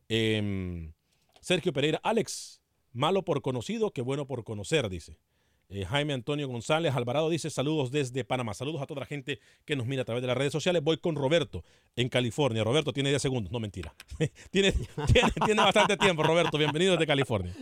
Em, 0.08 0.92
Sergio 1.40 1.72
Pereira, 1.72 2.00
Alex, 2.02 2.60
malo 2.92 3.24
por 3.24 3.40
conocido, 3.40 3.90
que 3.90 4.02
bueno 4.02 4.26
por 4.26 4.44
conocer, 4.44 4.88
dice. 4.88 5.18
Eh, 5.70 5.86
Jaime 5.86 6.12
Antonio 6.12 6.46
González 6.46 6.94
Alvarado 6.94 7.30
dice 7.30 7.48
saludos 7.48 7.90
desde 7.90 8.22
Panamá. 8.22 8.52
Saludos 8.52 8.82
a 8.82 8.86
toda 8.86 9.00
la 9.00 9.06
gente 9.06 9.40
que 9.64 9.76
nos 9.76 9.86
mira 9.86 10.02
a 10.02 10.04
través 10.04 10.20
de 10.22 10.28
las 10.28 10.36
redes 10.36 10.52
sociales. 10.52 10.82
Voy 10.82 10.98
con 10.98 11.16
Roberto 11.16 11.64
en 11.96 12.10
California. 12.10 12.62
Roberto 12.62 12.92
tiene 12.92 13.08
10 13.08 13.22
segundos. 13.22 13.50
No, 13.50 13.60
mentira. 13.60 13.94
tiene, 14.50 14.72
tiene, 15.12 15.30
tiene 15.46 15.62
bastante 15.62 15.96
tiempo, 15.96 16.22
Roberto. 16.22 16.58
Bienvenido 16.58 16.92
desde 16.92 17.06
California. 17.06 17.54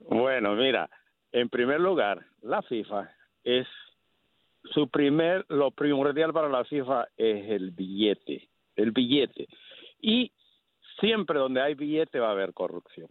Bueno, 0.00 0.54
mira, 0.56 0.90
en 1.32 1.48
primer 1.48 1.80
lugar, 1.80 2.24
la 2.42 2.62
FIFA 2.62 3.10
es 3.44 3.66
su 4.64 4.88
primer, 4.88 5.44
lo 5.48 5.70
primordial 5.70 6.32
para 6.32 6.48
la 6.48 6.64
FIFA 6.64 7.08
es 7.16 7.50
el 7.50 7.70
billete, 7.70 8.48
el 8.76 8.92
billete. 8.92 9.48
Y 10.00 10.32
siempre 11.00 11.38
donde 11.38 11.60
hay 11.60 11.74
billete 11.74 12.18
va 12.18 12.28
a 12.28 12.32
haber 12.32 12.52
corrupción. 12.52 13.08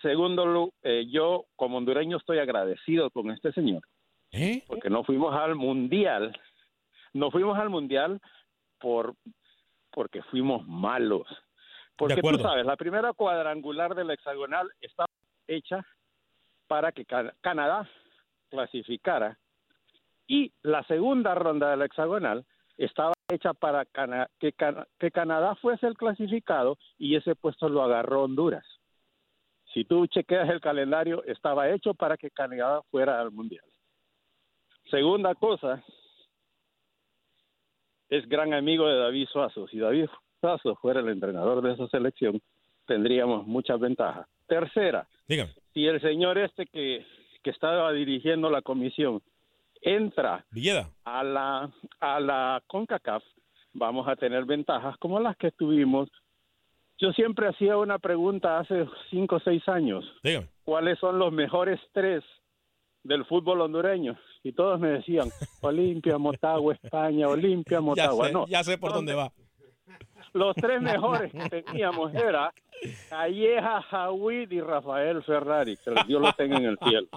Segundo, 0.00 0.72
eh, 0.82 1.06
yo 1.08 1.44
como 1.56 1.78
hondureño 1.78 2.16
estoy 2.16 2.38
agradecido 2.38 3.10
con 3.10 3.30
este 3.30 3.52
señor, 3.52 3.82
porque 4.66 4.90
no 4.90 5.04
fuimos 5.04 5.34
al 5.34 5.54
mundial, 5.54 6.36
no 7.12 7.30
fuimos 7.30 7.58
al 7.58 7.70
mundial 7.70 8.20
por 8.80 9.14
porque 9.92 10.22
fuimos 10.22 10.66
malos. 10.66 11.26
Porque 11.96 12.20
tú 12.20 12.38
sabes, 12.38 12.66
la 12.66 12.76
primera 12.76 13.12
cuadrangular 13.12 13.94
del 13.94 14.10
hexagonal 14.10 14.68
estaba 14.80 15.08
hecha 15.46 15.86
para 16.72 16.90
que 16.90 17.04
Ca- 17.04 17.34
Canadá 17.42 17.86
clasificara 18.48 19.36
y 20.26 20.50
la 20.62 20.82
segunda 20.84 21.34
ronda 21.34 21.68
del 21.70 21.82
hexagonal 21.82 22.46
estaba 22.78 23.12
hecha 23.28 23.52
para 23.52 23.84
que, 24.40 24.54
que 24.98 25.10
Canadá 25.10 25.54
fuese 25.56 25.86
el 25.86 25.98
clasificado 25.98 26.78
y 26.96 27.14
ese 27.14 27.34
puesto 27.34 27.68
lo 27.68 27.82
agarró 27.82 28.22
Honduras. 28.22 28.64
Si 29.74 29.84
tú 29.84 30.06
chequeas 30.06 30.48
el 30.48 30.62
calendario, 30.62 31.22
estaba 31.24 31.68
hecho 31.68 31.92
para 31.92 32.16
que 32.16 32.30
Canadá 32.30 32.80
fuera 32.90 33.20
al 33.20 33.32
mundial. 33.32 33.66
Segunda 34.90 35.34
cosa, 35.34 35.84
es 38.08 38.26
gran 38.30 38.54
amigo 38.54 38.86
de 38.88 38.96
David 38.96 39.26
Suazo. 39.30 39.68
Si 39.68 39.78
David 39.78 40.06
Suazo 40.40 40.74
fuera 40.76 41.00
el 41.00 41.10
entrenador 41.10 41.60
de 41.60 41.74
esa 41.74 41.86
selección, 41.88 42.40
tendríamos 42.86 43.46
muchas 43.46 43.78
ventajas. 43.78 44.26
Tercera, 44.52 45.06
Dígame. 45.26 45.50
si 45.72 45.86
el 45.86 46.00
señor 46.02 46.36
este 46.36 46.66
que, 46.66 47.06
que 47.42 47.50
estaba 47.50 47.90
dirigiendo 47.92 48.50
la 48.50 48.60
comisión 48.60 49.22
entra 49.80 50.44
Villeda. 50.50 50.90
a 51.04 51.24
la, 51.24 51.70
a 52.00 52.20
la 52.20 52.62
CONCACAF, 52.66 53.22
vamos 53.72 54.06
a 54.08 54.16
tener 54.16 54.44
ventajas 54.44 54.96
como 54.98 55.18
las 55.20 55.36
que 55.38 55.50
tuvimos. 55.52 56.10
Yo 56.98 57.12
siempre 57.12 57.48
hacía 57.48 57.78
una 57.78 57.98
pregunta 57.98 58.58
hace 58.58 58.86
cinco 59.10 59.36
o 59.36 59.40
seis 59.40 59.66
años. 59.68 60.04
Dígame. 60.22 60.48
¿Cuáles 60.64 60.98
son 60.98 61.18
los 61.18 61.32
mejores 61.32 61.80
tres 61.92 62.22
del 63.02 63.24
fútbol 63.24 63.62
hondureño? 63.62 64.16
Y 64.44 64.52
todos 64.52 64.78
me 64.78 64.88
decían, 64.88 65.28
Olimpia, 65.62 66.18
Motagua, 66.18 66.74
España, 66.74 67.26
Olimpia, 67.28 67.78
Ya 67.78 67.80
Motagua. 67.80 68.26
sé, 68.26 68.32
no, 68.32 68.46
ya 68.48 68.62
sé 68.62 68.76
por 68.76 68.92
dónde 68.92 69.14
va. 69.14 69.32
Los 70.32 70.54
tres 70.56 70.80
mejores 70.82 71.32
que 71.32 71.62
teníamos 71.62 72.14
era 72.14 72.52
Calleja, 73.08 73.82
Jawid 73.82 74.50
y 74.50 74.60
Rafael 74.60 75.22
Ferrari, 75.22 75.76
que 75.76 75.90
Dios 76.06 76.20
lo 76.20 76.32
tenga 76.32 76.56
en 76.58 76.64
el 76.64 76.78
cielo. 76.78 77.08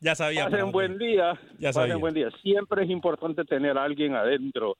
Ya 0.00 0.14
sabía. 0.14 0.48
Pasen 0.48 0.72
buen 0.72 0.98
día. 0.98 1.38
Ya 1.58 1.68
pasen 1.68 1.72
sabía. 1.82 1.96
buen 1.96 2.14
día. 2.14 2.30
Siempre 2.42 2.84
es 2.84 2.90
importante 2.90 3.44
tener 3.44 3.76
a 3.78 3.84
alguien 3.84 4.14
adentro 4.14 4.76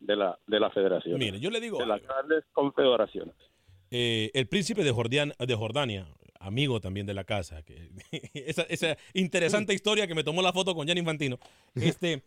de 0.00 0.16
la, 0.16 0.38
de 0.46 0.60
la 0.60 0.70
federación. 0.70 1.18
Mire, 1.18 1.40
yo 1.40 1.50
le 1.50 1.60
digo 1.60 1.78
De 1.78 1.86
las 1.86 2.02
grandes 2.02 2.44
confederaciones. 2.52 3.34
Eh, 3.90 4.30
el 4.34 4.48
príncipe 4.48 4.82
de, 4.84 4.92
Jordian- 4.92 5.34
de 5.38 5.54
Jordania, 5.54 6.06
amigo 6.40 6.80
también 6.80 7.06
de 7.06 7.14
la 7.14 7.24
casa, 7.24 7.62
que, 7.62 7.90
esa, 8.34 8.62
esa 8.62 8.96
interesante 9.12 9.72
historia 9.72 10.06
que 10.06 10.14
me 10.14 10.24
tomó 10.24 10.42
la 10.42 10.52
foto 10.52 10.74
con 10.74 10.86
Gianni 10.86 11.00
Infantino, 11.00 11.38
este, 11.74 12.22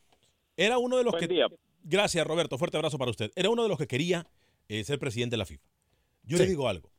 era 0.55 0.77
uno 0.77 0.97
de 0.97 1.03
los 1.03 1.11
Buen 1.11 1.27
que... 1.27 1.33
día. 1.33 1.47
Gracias, 1.83 2.25
Roberto, 2.27 2.57
fuerte 2.57 2.77
abrazo 2.77 2.97
para 2.97 3.11
usted. 3.11 3.31
Era 3.35 3.49
uno 3.49 3.63
de 3.63 3.69
los 3.69 3.77
que 3.77 3.87
quería 3.87 4.25
eh, 4.69 4.83
ser 4.83 4.99
presidente 4.99 5.33
de 5.33 5.37
la 5.37 5.45
FIFA. 5.45 5.67
Yo 6.23 6.37
le 6.37 6.45
digo 6.45 6.67
algo. 6.67 6.91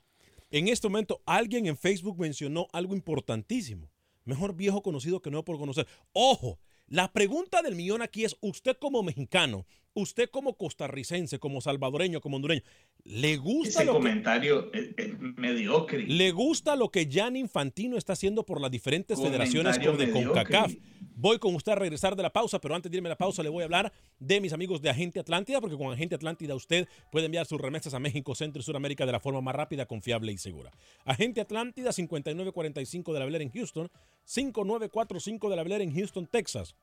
En 0.51 0.69
este 0.69 0.89
momento, 0.89 1.21
alguien 1.27 1.67
en 1.67 1.77
Facebook 1.77 2.19
mencionó 2.19 2.69
algo 2.73 2.95
importantísimo. 2.95 3.91
Mejor 4.25 4.55
viejo 4.55 4.83
conocido 4.83 5.21
que 5.21 5.31
no 5.31 5.45
por 5.45 5.59
conocer. 5.59 5.87
Ojo, 6.13 6.59
la 6.87 7.13
pregunta 7.13 7.61
del 7.61 7.75
millón 7.75 8.01
aquí 8.01 8.25
es, 8.25 8.37
usted 8.41 8.77
como 8.79 9.03
mexicano, 9.03 9.67
usted 10.01 10.31
como 10.31 10.57
costarricense, 10.57 11.39
como 11.39 11.61
salvadoreño, 11.61 12.21
como 12.21 12.37
hondureño, 12.37 12.63
¿le 13.05 13.37
gusta 13.37 13.81
Ese 13.81 13.85
lo 13.85 13.93
que... 13.93 13.99
comentario 13.99 14.73
es, 14.73 14.91
es 14.97 15.19
mediocre. 15.19 16.07
¿Le 16.07 16.31
gusta 16.33 16.77
lo 16.77 16.91
que 16.91 17.09
Jan 17.11 17.37
Infantino 17.37 17.97
está 17.97 18.15
haciendo 18.15 18.45
por 18.45 18.61
las 18.61 18.71
diferentes 18.71 19.21
federaciones 19.21 19.79
Comentario 19.79 20.07
de. 20.07 20.13
CONCACAF? 20.13 20.75
Voy 21.21 21.41
con 21.41 21.53
usted 21.57 21.73
a 21.73 21.75
regresar 21.75 22.15
de 22.15 22.23
la 22.23 22.33
pausa, 22.33 22.61
pero 22.61 22.77
antes 22.77 22.93
de 22.93 22.97
irme 22.97 23.09
a 23.09 23.11
la 23.11 23.19
pausa 23.19 23.43
le 23.43 23.49
voy 23.49 23.63
a 23.63 23.65
hablar 23.65 23.93
de 24.21 24.41
mis 24.41 24.53
amigos 24.53 24.81
de 24.81 24.89
Agente 24.89 25.19
Atlántida, 25.19 25.61
porque 25.61 25.77
con 25.77 25.93
Agente 25.93 26.15
Atlántida 26.15 26.55
usted 26.55 26.87
puede 27.11 27.27
enviar 27.27 27.45
sus 27.45 27.61
remesas 27.61 27.93
a 27.93 27.99
México, 27.99 28.37
Centro 28.37 28.61
y 28.61 28.63
Sudamérica 28.63 29.05
de 29.05 29.11
la 29.11 29.19
forma 29.19 29.41
más 29.41 29.57
rápida, 29.57 29.87
confiable 29.87 30.31
y 30.31 30.39
segura. 30.39 30.71
Agente 31.05 31.41
Atlántida 31.41 31.93
5945 31.93 33.13
de 33.13 33.19
la 33.19 33.27
Air 33.27 33.43
en 33.43 33.51
Houston, 33.51 33.91
5945 34.25 35.51
de 35.51 35.57
la 35.57 35.63
Air 35.63 35.83
en 35.83 35.93
Houston, 35.93 36.29
Texas. 36.29 36.77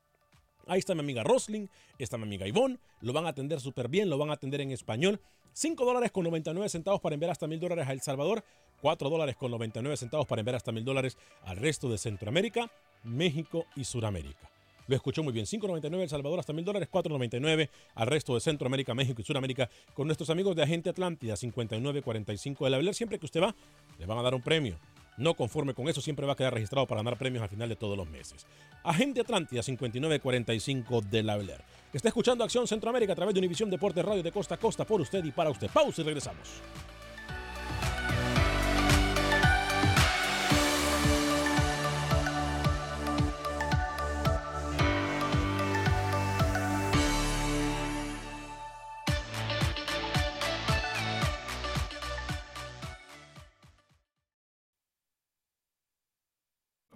Ahí 0.67 0.79
está 0.79 0.95
mi 0.95 1.01
amiga 1.01 1.23
Rosling, 1.23 1.67
está 1.99 2.17
mi 2.17 2.23
amiga 2.23 2.47
Ivonne, 2.47 2.79
lo 3.01 3.13
van 3.13 3.25
a 3.25 3.29
atender 3.29 3.59
súper 3.59 3.87
bien, 3.87 4.09
lo 4.09 4.17
van 4.17 4.29
a 4.29 4.33
atender 4.33 4.61
en 4.61 4.71
español. 4.71 5.21
5 5.53 5.85
dólares 5.85 6.11
con 6.11 6.23
99 6.25 6.67
centavos 6.69 6.99
para 6.99 7.13
enviar 7.13 7.31
hasta 7.31 7.47
mil 7.47 7.59
dólares 7.59 7.87
a 7.87 7.93
El 7.93 8.01
Salvador, 8.01 8.43
4 8.81 9.09
dólares 9.09 9.35
con 9.35 9.51
99 9.51 9.95
centavos 9.95 10.27
para 10.27 10.41
enviar 10.41 10.55
hasta 10.55 10.71
mil 10.71 10.83
dólares 10.83 11.17
al 11.43 11.57
resto 11.57 11.89
de 11.89 11.97
Centroamérica, 11.97 12.69
México 13.03 13.65
y 13.75 13.85
Suramérica. 13.85 14.49
Lo 14.87 14.95
escuchó 14.95 15.23
muy 15.23 15.33
bien. 15.33 15.45
5.99 15.45 16.01
El 16.01 16.09
Salvador 16.09 16.39
hasta 16.39 16.53
mil 16.53 16.65
dólares, 16.65 16.89
4.99 16.91 17.69
al 17.95 18.07
resto 18.07 18.33
de 18.33 18.39
Centroamérica, 18.39 18.93
México 18.93 19.21
y 19.21 19.25
Suramérica 19.25 19.69
con 19.93 20.07
nuestros 20.07 20.29
amigos 20.29 20.55
de 20.55 20.63
Agente 20.63 20.89
Atlántida 20.89 21.35
5945 21.35 22.65
de 22.65 22.69
la 22.71 22.77
Bel 22.77 22.87
Air. 22.87 22.95
Siempre 22.95 23.19
que 23.19 23.25
usted 23.25 23.41
va, 23.41 23.55
le 23.97 24.05
van 24.05 24.17
a 24.17 24.21
dar 24.21 24.35
un 24.35 24.41
premio. 24.41 24.77
No 25.17 25.33
conforme 25.33 25.73
con 25.73 25.87
eso, 25.87 26.01
siempre 26.01 26.25
va 26.25 26.33
a 26.33 26.35
quedar 26.35 26.53
registrado 26.53 26.87
para 26.87 26.99
ganar 27.01 27.17
premios 27.17 27.43
al 27.43 27.49
final 27.49 27.69
de 27.69 27.75
todos 27.75 27.97
los 27.97 28.09
meses. 28.09 28.45
Agente 28.83 29.21
Atlántida 29.21 29.63
5945 29.63 31.01
de 31.01 31.23
la 31.23 31.37
Bel 31.37 31.49
Air. 31.49 31.63
Está 31.93 32.09
escuchando 32.09 32.43
Acción 32.43 32.67
Centroamérica 32.67 33.13
a 33.13 33.15
través 33.15 33.33
de 33.33 33.39
Univisión 33.39 33.69
Deportes 33.69 34.03
Radio 34.03 34.21
de 34.21 34.31
Costa 34.31 34.55
a 34.55 34.57
Costa 34.57 34.85
por 34.85 34.99
usted 34.99 35.23
y 35.23 35.31
para 35.31 35.49
usted. 35.49 35.69
Pausa 35.69 36.01
y 36.01 36.05
regresamos. 36.05 36.61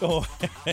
Como- 0.00 0.24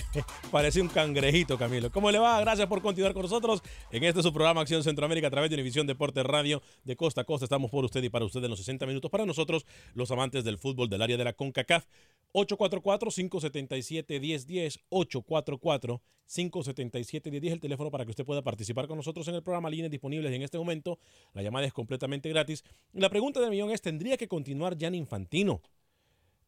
parece 0.51 0.81
un 0.81 0.87
cangrejito, 0.87 1.57
Camilo. 1.57 1.91
¿Cómo 1.91 2.11
le 2.11 2.19
va? 2.19 2.39
Gracias 2.41 2.67
por 2.67 2.79
continuar 2.81 3.13
con 3.13 3.23
nosotros 3.23 3.61
en 3.91 4.03
este 4.03 4.21
su 4.21 4.31
programa 4.31 4.61
Acción 4.61 4.83
Centroamérica 4.83 5.27
a 5.27 5.31
través 5.31 5.49
de 5.49 5.55
Univisión 5.55 5.87
Deportes 5.87 6.23
Radio 6.23 6.61
de 6.83 6.95
Costa 6.95 7.21
a 7.21 7.23
Costa. 7.23 7.45
Estamos 7.45 7.71
por 7.71 7.83
usted 7.85 8.03
y 8.03 8.09
para 8.09 8.25
usted 8.25 8.43
en 8.43 8.51
los 8.51 8.59
60 8.59 8.85
minutos. 8.85 9.09
Para 9.09 9.25
nosotros, 9.25 9.65
los 9.95 10.11
amantes 10.11 10.43
del 10.43 10.59
fútbol 10.59 10.89
del 10.89 11.01
área 11.01 11.17
de 11.17 11.23
la 11.23 11.33
CONCACAF. 11.33 11.85
844-577-1010. 12.33 14.79
844-577-1010. 14.89 17.51
El 17.51 17.59
teléfono 17.59 17.89
para 17.89 18.05
que 18.05 18.11
usted 18.11 18.25
pueda 18.25 18.43
participar 18.43 18.87
con 18.87 18.97
nosotros 18.97 19.27
en 19.27 19.35
el 19.35 19.41
programa. 19.43 19.69
Líneas 19.69 19.89
disponibles 19.89 20.31
en 20.33 20.43
este 20.43 20.57
momento. 20.59 20.99
La 21.33 21.41
llamada 21.41 21.65
es 21.65 21.73
completamente 21.73 22.29
gratis. 22.29 22.63
La 22.93 23.09
pregunta 23.09 23.39
del 23.39 23.49
millón 23.49 23.71
es: 23.71 23.81
¿tendría 23.81 24.17
que 24.17 24.27
continuar 24.27 24.77
Jan 24.79 24.93
Infantino? 24.93 25.61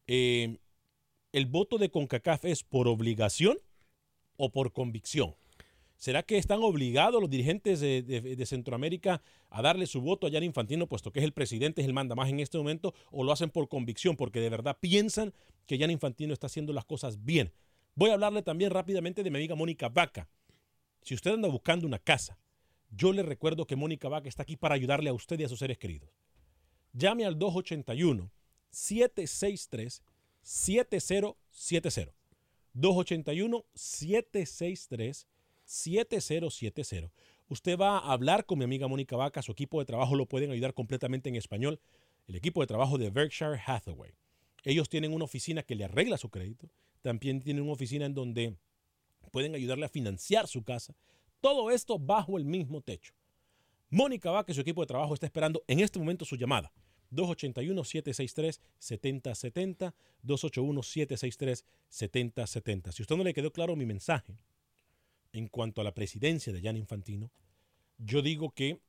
Eh, 0.06 0.58
¿El 1.30 1.44
voto 1.44 1.76
de 1.76 1.90
CONCACAF 1.90 2.46
es 2.46 2.64
por 2.64 2.88
obligación 2.88 3.58
o 4.38 4.50
por 4.50 4.72
convicción? 4.72 5.36
¿Será 5.98 6.22
que 6.22 6.38
están 6.38 6.62
obligados 6.62 7.20
los 7.20 7.28
dirigentes 7.28 7.80
de, 7.80 8.46
Centroamérica 8.46 9.20
a 9.50 9.60
darle 9.60 9.86
su 9.86 10.00
voto 10.00 10.26
a 10.26 10.30
Jan 10.30 10.44
Infantino, 10.44 10.86
puesto 10.86 11.12
que 11.12 11.18
es 11.18 11.24
el 11.24 11.32
presidente, 11.32 11.82
es 11.82 11.86
el 11.86 11.92
manda 11.92 12.14
más 12.14 12.30
en 12.30 12.40
este 12.40 12.56
momento, 12.56 12.94
o 13.10 13.24
lo 13.24 13.32
hacen 13.32 13.50
por 13.50 13.68
convicción, 13.68 14.16
porque 14.16 14.40
de 14.40 14.48
verdad 14.48 14.78
piensan 14.80 15.34
que 15.66 15.78
Jan 15.78 15.90
Infantino 15.90 16.32
está 16.32 16.46
haciendo 16.46 16.72
las 16.72 16.84
cosas 16.84 17.24
bien? 17.24 17.52
Voy 17.94 18.10
a 18.10 18.14
hablarle 18.14 18.42
también 18.42 18.70
rápidamente 18.70 19.22
de 19.22 19.30
mi 19.30 19.38
amiga 19.38 19.54
Mónica 19.54 19.88
Vaca. 19.88 20.28
Si 21.02 21.14
usted 21.14 21.32
anda 21.32 21.48
buscando 21.48 21.86
una 21.86 21.98
casa, 21.98 22.38
yo 22.90 23.12
le 23.12 23.22
recuerdo 23.22 23.66
que 23.66 23.76
Mónica 23.76 24.08
Vaca 24.08 24.28
está 24.28 24.44
aquí 24.44 24.56
para 24.56 24.76
ayudarle 24.76 25.10
a 25.10 25.14
usted 25.14 25.38
y 25.40 25.44
a 25.44 25.48
sus 25.48 25.58
seres 25.58 25.76
queridos. 25.76 26.08
Llame 26.92 27.26
al 27.26 27.38
281 27.38 28.30
763 28.70 30.02
7070. 30.48 32.14
281 32.72 33.66
763 33.74 35.26
7070. 35.64 37.12
Usted 37.48 37.78
va 37.78 37.98
a 37.98 38.12
hablar 38.12 38.46
con 38.46 38.58
mi 38.58 38.64
amiga 38.64 38.88
Mónica 38.88 39.14
Vaca, 39.16 39.42
su 39.42 39.52
equipo 39.52 39.78
de 39.78 39.84
trabajo 39.84 40.14
lo 40.14 40.24
pueden 40.24 40.50
ayudar 40.50 40.72
completamente 40.72 41.28
en 41.28 41.36
español. 41.36 41.80
El 42.26 42.36
equipo 42.36 42.62
de 42.62 42.66
trabajo 42.66 42.96
de 42.96 43.10
Berkshire 43.10 43.60
Hathaway. 43.66 44.14
Ellos 44.64 44.88
tienen 44.88 45.12
una 45.12 45.24
oficina 45.24 45.62
que 45.62 45.74
le 45.74 45.84
arregla 45.84 46.16
su 46.16 46.30
crédito. 46.30 46.70
También 47.02 47.40
tienen 47.40 47.62
una 47.62 47.72
oficina 47.72 48.06
en 48.06 48.14
donde 48.14 48.56
pueden 49.30 49.54
ayudarle 49.54 49.84
a 49.84 49.90
financiar 49.90 50.46
su 50.46 50.62
casa. 50.64 50.94
Todo 51.42 51.70
esto 51.70 51.98
bajo 51.98 52.38
el 52.38 52.46
mismo 52.46 52.80
techo. 52.80 53.12
Mónica 53.90 54.30
Vaca 54.30 54.52
y 54.52 54.54
su 54.54 54.62
equipo 54.62 54.80
de 54.80 54.86
trabajo 54.86 55.12
está 55.12 55.26
esperando 55.26 55.62
en 55.66 55.80
este 55.80 55.98
momento 55.98 56.24
su 56.24 56.36
llamada. 56.36 56.72
281-763-7070, 57.12 59.94
281-763-7070. 60.24 62.92
Si 62.92 63.02
a 63.02 63.04
usted 63.04 63.16
no 63.16 63.24
le 63.24 63.34
quedó 63.34 63.52
claro 63.52 63.76
mi 63.76 63.86
mensaje 63.86 64.38
en 65.32 65.48
cuanto 65.48 65.80
a 65.80 65.84
la 65.84 65.94
presidencia 65.94 66.52
de 66.52 66.62
Jan 66.62 66.76
Infantino, 66.76 67.30
yo 67.98 68.22
digo 68.22 68.50
que 68.50 68.80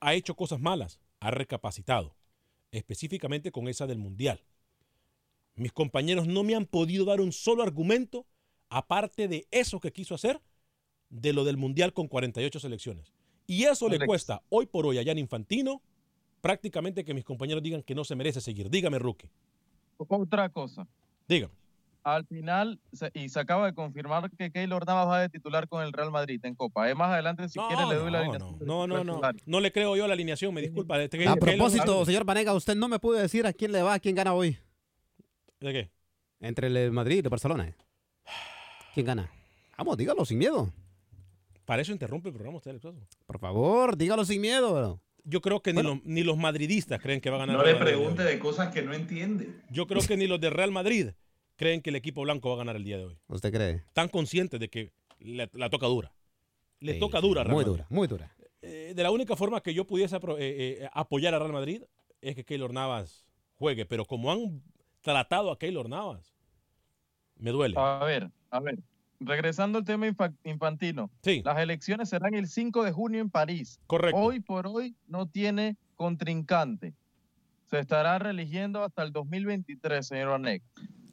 ha 0.00 0.14
hecho 0.14 0.34
cosas 0.34 0.60
malas, 0.60 1.00
ha 1.20 1.30
recapacitado, 1.30 2.14
específicamente 2.70 3.52
con 3.52 3.68
esa 3.68 3.86
del 3.86 3.98
Mundial. 3.98 4.40
Mis 5.54 5.72
compañeros 5.72 6.26
no 6.26 6.42
me 6.42 6.54
han 6.54 6.66
podido 6.66 7.04
dar 7.04 7.20
un 7.20 7.32
solo 7.32 7.62
argumento, 7.62 8.26
aparte 8.68 9.28
de 9.28 9.46
eso 9.50 9.80
que 9.80 9.92
quiso 9.92 10.14
hacer, 10.14 10.40
de 11.10 11.32
lo 11.32 11.44
del 11.44 11.56
Mundial 11.56 11.92
con 11.92 12.08
48 12.08 12.58
selecciones. 12.58 13.12
Y 13.46 13.64
eso 13.64 13.88
le 13.88 14.04
cuesta 14.04 14.42
hoy 14.48 14.66
por 14.66 14.86
hoy 14.86 14.98
a 14.98 15.04
Jan 15.04 15.18
Infantino 15.18 15.82
prácticamente 16.42 17.04
que 17.04 17.14
mis 17.14 17.24
compañeros 17.24 17.62
digan 17.62 17.82
que 17.82 17.94
no 17.94 18.04
se 18.04 18.14
merece 18.14 18.42
seguir. 18.42 18.68
Dígame, 18.68 18.98
Rookie. 18.98 19.30
Otra 19.96 20.48
cosa. 20.50 20.86
Dígame. 21.26 21.54
Al 22.04 22.26
final, 22.26 22.80
y 23.14 23.28
se 23.28 23.38
acaba 23.38 23.64
de 23.66 23.74
confirmar 23.74 24.28
que 24.32 24.50
Keylor 24.50 24.84
Navas 24.84 25.06
va 25.06 25.20
de 25.20 25.28
titular 25.28 25.68
con 25.68 25.84
el 25.84 25.92
Real 25.92 26.10
Madrid 26.10 26.40
en 26.44 26.56
Copa. 26.56 26.90
Eh, 26.90 26.96
más 26.96 27.10
adelante, 27.12 27.48
si 27.48 27.60
No, 27.60 27.68
quiere, 27.68 27.86
le 27.86 27.94
doy 27.94 28.10
la 28.10 28.18
no, 28.24 28.32
alineación 28.32 28.58
No, 28.66 28.86
no, 28.88 29.04
no. 29.04 29.12
titular. 29.12 29.36
No 29.46 29.60
le 29.60 29.70
creo 29.70 29.94
yo 29.96 30.08
la 30.08 30.14
alineación, 30.14 30.52
me 30.52 30.60
disculpa. 30.62 31.00
Este- 31.00 31.16
A 31.28 31.36
Keylor- 31.36 31.38
propósito, 31.38 32.04
señor 32.04 32.24
Vanega, 32.24 32.52
usted 32.54 32.74
no 32.74 32.88
me 32.88 32.98
pudo 32.98 33.18
decir 33.18 33.46
a 33.46 33.52
quién 33.52 33.70
le 33.70 33.82
va, 33.82 33.94
a 33.94 34.00
quién 34.00 34.16
gana 34.16 34.34
hoy. 34.34 34.58
¿De 35.60 35.72
qué? 35.72 35.90
Entre 36.40 36.66
el 36.66 36.90
Madrid 36.90 37.16
y 37.16 37.18
el 37.20 37.28
Barcelona. 37.28 37.72
¿Quién 38.94 39.06
gana? 39.06 39.30
Vamos, 39.78 39.96
dígalo 39.96 40.24
sin 40.24 40.38
miedo. 40.38 40.72
Para 41.64 41.82
eso 41.82 41.92
interrumpe 41.92 42.30
el 42.30 42.34
programa 42.34 42.58
usted. 42.58 42.80
Por 43.26 43.38
favor, 43.38 43.96
dígalo 43.96 44.24
sin 44.24 44.40
miedo. 44.40 45.00
Yo 45.24 45.40
creo 45.40 45.62
que 45.62 45.72
ni, 45.72 45.82
los, 45.82 46.04
ni 46.04 46.22
los 46.24 46.36
madridistas 46.36 47.00
creen 47.00 47.20
que 47.20 47.30
va 47.30 47.36
a 47.36 47.40
ganar. 47.40 47.56
No 47.56 47.62
el 47.64 47.74
le 47.74 47.78
pregunte 47.80 48.22
de 48.24 48.38
cosas 48.38 48.72
que 48.72 48.82
no 48.82 48.92
entiende. 48.92 49.54
Yo 49.70 49.86
creo 49.86 50.02
que 50.02 50.16
ni 50.16 50.26
los 50.26 50.40
de 50.40 50.50
Real 50.50 50.72
Madrid 50.72 51.10
creen 51.56 51.80
que 51.80 51.90
el 51.90 51.96
equipo 51.96 52.22
blanco 52.22 52.48
va 52.48 52.56
a 52.56 52.58
ganar 52.58 52.76
el 52.76 52.84
día 52.84 52.98
de 52.98 53.04
hoy. 53.04 53.18
¿Usted 53.28 53.52
cree? 53.52 53.70
Están 53.86 54.08
conscientes 54.08 54.58
de 54.58 54.68
que 54.68 54.92
le- 55.20 55.48
la 55.52 55.70
toca 55.70 55.86
dura. 55.86 56.12
Le 56.80 56.94
Sí, 56.94 56.98
toca 56.98 57.20
sí, 57.20 57.26
dura. 57.28 57.42
a 57.42 57.44
Real 57.44 57.54
Muy 57.54 57.64
Madrid. 57.64 57.72
dura, 57.76 57.86
muy 57.90 58.08
dura. 58.08 58.34
Eh, 58.62 58.92
de 58.96 59.02
la 59.02 59.10
única 59.12 59.36
forma 59.36 59.60
que 59.62 59.72
yo 59.74 59.86
pudiese 59.86 60.16
apro- 60.16 60.36
eh, 60.38 60.82
eh, 60.82 60.88
apoyar 60.92 61.34
a 61.34 61.38
Real 61.38 61.52
Madrid 61.52 61.82
es 62.20 62.34
que 62.34 62.44
Keylor 62.44 62.72
Navas 62.72 63.24
juegue, 63.54 63.86
pero 63.86 64.04
como 64.04 64.32
han 64.32 64.60
tratado 65.02 65.52
a 65.52 65.58
Keylor 65.58 65.88
Navas, 65.88 66.34
me 67.36 67.50
duele. 67.50 67.76
A 67.78 68.04
ver, 68.04 68.30
a 68.50 68.58
ver. 68.60 68.78
Regresando 69.26 69.78
al 69.78 69.84
tema 69.84 70.06
infa- 70.06 70.34
infantino. 70.44 71.10
Sí. 71.22 71.42
Las 71.44 71.58
elecciones 71.58 72.08
serán 72.08 72.34
el 72.34 72.46
5 72.48 72.82
de 72.84 72.92
junio 72.92 73.20
en 73.20 73.30
París. 73.30 73.80
Correcto. 73.86 74.18
Hoy 74.18 74.40
por 74.40 74.66
hoy 74.66 74.94
no 75.06 75.26
tiene 75.26 75.76
contrincante. 75.96 76.94
Se 77.70 77.78
estará 77.78 78.18
reeligiendo 78.18 78.84
hasta 78.84 79.02
el 79.02 79.12
2023, 79.12 80.06
señor 80.06 80.28
Vanek. 80.30 80.62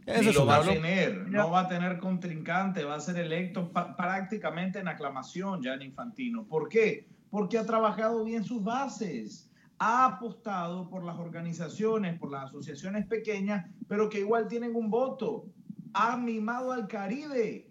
Ni 0.06 0.34
lo 0.34 0.45
va 0.45 0.58
a 0.58 0.63
tener, 0.63 1.28
no 1.30 1.52
va 1.52 1.62
a 1.62 1.67
tener 1.67 2.00
contrincante, 2.00 2.84
va 2.84 2.95
a 2.95 3.00
ser 3.00 3.17
electo 3.17 3.72
prácticamente 3.95 4.80
en 4.80 4.88
aclamación 4.88 5.62
Jan 5.63 5.82
Infantino. 5.82 6.43
¿Por 6.45 6.67
qué? 6.69 7.08
porque 7.30 7.60
ha 7.60 7.63
trabajado 7.65 8.24
bien 8.24 8.43
sus 8.43 8.63
bases. 8.63 9.52
Ha 9.78 10.04
apostado 10.06 10.89
por 10.89 11.04
las 11.06 11.15
organizaciones, 11.19 12.17
por 12.17 12.32
las 12.32 12.45
asociaciones 12.45 13.06
pequeñas, 13.06 13.67
pero 13.88 14.10
que 14.10 14.19
igual 14.22 14.48
tienen 14.48 14.76
un 14.76 14.89
voto. 14.89 15.45
Ha 15.93 16.17
mimado 16.17 16.72
al 16.72 16.88
Caribe. 16.88 17.68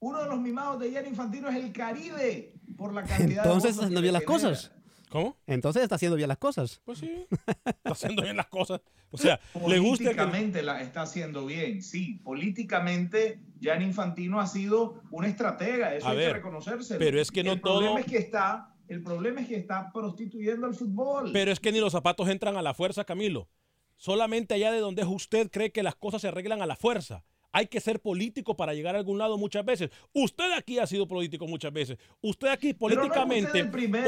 Uno 0.00 0.18
de 0.22 0.26
los 0.28 0.40
mimados 0.40 0.80
de 0.80 0.90
Gianni 0.90 1.08
Infantino 1.10 1.48
es 1.48 1.56
el 1.56 1.72
Caribe 1.72 2.54
por 2.76 2.92
la 2.92 3.04
cantidad 3.04 3.44
Entonces, 3.44 3.76
de 3.76 3.82
no 3.84 3.88
le 3.96 4.00
bien 4.00 4.12
las 4.14 4.22
genera. 4.22 4.32
cosas. 4.50 4.72
¿Cómo? 5.10 5.36
Entonces 5.46 5.82
está 5.82 5.96
haciendo 5.96 6.16
bien 6.16 6.28
las 6.28 6.38
cosas. 6.38 6.80
Pues 6.84 6.98
sí, 6.98 7.26
está 7.64 7.90
haciendo 7.90 8.22
bien 8.22 8.36
las 8.36 8.46
cosas. 8.46 8.80
O 9.10 9.18
sea, 9.18 9.40
le 9.66 9.78
gusta 9.80 10.04
que... 10.10 10.14
Políticamente 10.16 10.62
la 10.62 10.80
está 10.82 11.02
haciendo 11.02 11.44
bien, 11.44 11.82
sí. 11.82 12.20
Políticamente, 12.24 13.40
Gianni 13.60 13.86
Infantino 13.86 14.40
ha 14.40 14.46
sido 14.46 15.02
un 15.10 15.24
estratega, 15.24 15.94
eso 15.96 16.06
A 16.06 16.10
hay 16.12 16.16
ver, 16.16 16.28
que 16.28 16.32
reconocérselo. 16.34 16.98
pero 17.00 17.20
es 17.20 17.30
que 17.32 17.42
no 17.42 17.52
el 17.52 17.60
problema 17.60 17.88
todo- 17.90 17.98
Es 17.98 18.06
que 18.06 18.18
está, 18.18 18.72
el 18.88 19.02
problema 19.02 19.40
es 19.40 19.48
que 19.48 19.56
está 19.56 19.90
prostituyendo 19.92 20.66
al 20.66 20.74
fútbol. 20.74 21.30
Pero 21.32 21.50
es 21.50 21.58
que 21.60 21.72
ni 21.72 21.80
los 21.80 21.92
zapatos 21.92 22.28
entran 22.28 22.56
a 22.56 22.62
la 22.62 22.72
fuerza, 22.72 23.04
Camilo. 23.04 23.48
Solamente 23.96 24.54
allá 24.54 24.70
de 24.70 24.78
donde 24.78 25.02
es 25.02 25.08
usted 25.08 25.50
cree 25.50 25.72
que 25.72 25.82
las 25.82 25.96
cosas 25.96 26.22
se 26.22 26.28
arreglan 26.28 26.62
a 26.62 26.66
la 26.66 26.76
fuerza. 26.76 27.24
Hay 27.52 27.66
que 27.66 27.80
ser 27.80 28.00
político 28.00 28.56
para 28.56 28.74
llegar 28.74 28.94
a 28.94 28.98
algún 28.98 29.18
lado 29.18 29.36
muchas 29.36 29.64
veces. 29.64 29.90
Usted 30.12 30.52
aquí 30.52 30.78
ha 30.78 30.86
sido 30.86 31.08
político 31.08 31.46
muchas 31.46 31.72
veces. 31.72 31.98
Usted 32.20 32.48
aquí 32.48 32.74
Pero 32.74 32.94
no 32.94 33.00
políticamente, 33.00 33.62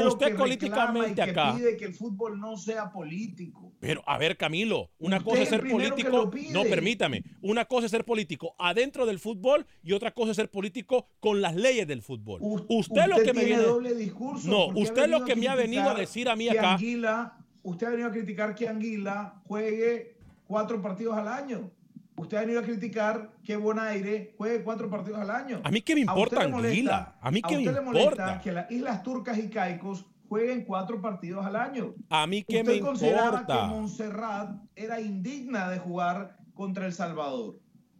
usted, 0.05 0.27
que 0.27 0.35
políticamente 0.35 1.11
y 1.11 1.15
que 1.15 1.31
acá. 1.31 1.55
pide 1.55 1.75
que 1.75 1.85
el 1.85 1.93
fútbol 1.93 2.39
no 2.39 2.55
sea 2.57 2.91
político. 2.91 3.73
Pero, 3.79 4.01
a 4.05 4.17
ver, 4.17 4.37
Camilo, 4.37 4.91
una 4.97 5.17
Usted 5.17 5.29
cosa 5.29 5.41
es 5.43 5.49
ser 5.49 5.69
político. 5.69 6.31
No, 6.51 6.63
permítame. 6.63 7.23
Una 7.41 7.65
cosa 7.65 7.85
es 7.85 7.91
ser 7.91 8.05
político 8.05 8.55
adentro 8.57 9.05
del 9.05 9.19
fútbol 9.19 9.65
y 9.83 9.91
otra 9.91 10.13
cosa 10.13 10.31
es 10.31 10.37
ser 10.37 10.49
político 10.49 11.07
con 11.19 11.41
las 11.41 11.55
leyes 11.55 11.87
del 11.87 12.01
fútbol. 12.01 12.39
usted, 12.41 13.07
lo 13.07 13.21
que 13.23 13.33
me 13.33 13.43
viene. 13.45 13.63
doble 13.63 13.93
discurso. 13.95 14.47
No, 14.47 14.67
usted 14.67 15.07
lo 15.09 15.25
que 15.25 15.35
me 15.35 15.47
ha 15.47 15.55
venido 15.55 15.89
a 15.89 15.95
decir 15.95 16.29
a 16.29 16.35
mí 16.35 16.47
acá. 16.47 16.75
Anguila, 16.75 17.37
usted 17.63 17.87
ha 17.87 17.89
venido 17.89 18.07
a 18.07 18.11
criticar 18.11 18.55
que 18.55 18.67
Anguila 18.69 19.41
juegue 19.47 20.15
cuatro 20.45 20.81
partidos 20.81 21.17
al 21.17 21.27
año. 21.27 21.71
Usted 22.15 22.37
ha 22.37 22.41
venido 22.41 22.59
a 22.59 22.63
criticar 22.63 23.31
que 23.43 23.55
Bonaire 23.57 24.33
juegue 24.37 24.63
cuatro 24.63 24.89
partidos 24.89 25.19
al 25.19 25.31
año. 25.31 25.61
A 25.63 25.71
mí 25.71 25.81
qué 25.81 25.95
me 25.95 26.01
usted 26.01 26.11
importa 26.13 26.47
molesta- 26.47 26.67
Anguila. 26.69 27.15
A 27.21 27.31
mí 27.31 27.41
qué 27.41 27.55
me 27.57 27.61
usted 27.69 27.73
le 27.73 27.85
importa. 28.03 28.41
que 28.43 28.51
las 28.51 28.71
Islas 28.71 29.03
Turcas 29.03 29.37
y 29.39 29.49
Caicos 29.49 30.05
jueguen 30.29 30.63
cuatro 30.65 31.01
partidos 31.01 31.45
al 31.45 31.55
año. 31.55 31.95
A 32.09 32.27
mí 32.27 32.43
qué 32.43 32.59
usted 32.61 32.73
me 32.75 32.79
consideraba 32.79 33.39
importa. 33.41 33.61
que 33.61 33.67
Montserrat 33.67 34.49
era 34.75 35.01
indigna 35.01 35.69
de 35.69 35.79
jugar 35.79 36.37
contra 36.53 36.85
El 36.85 36.93
Salvador. 36.93 37.59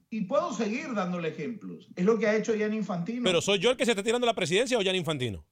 Y 0.09 0.21
puedo 0.21 0.53
seguir 0.53 0.93
dándole 0.93 1.29
ejemplos. 1.29 1.89
Es 1.95 2.05
lo 2.05 2.19
que 2.19 2.27
ha 2.27 2.35
hecho 2.35 2.53
Gianni 2.53 2.77
Infantino. 2.77 3.23
Pero 3.23 3.41
soy 3.41 3.57
yo 3.57 3.71
el 3.71 3.77
que 3.77 3.85
se 3.85 3.91
está 3.91 4.03
tirando 4.03 4.27
la 4.27 4.35
presidencia 4.35 4.77
o 4.77 4.81
Gianni 4.83 4.99
Infantino. 4.99 5.43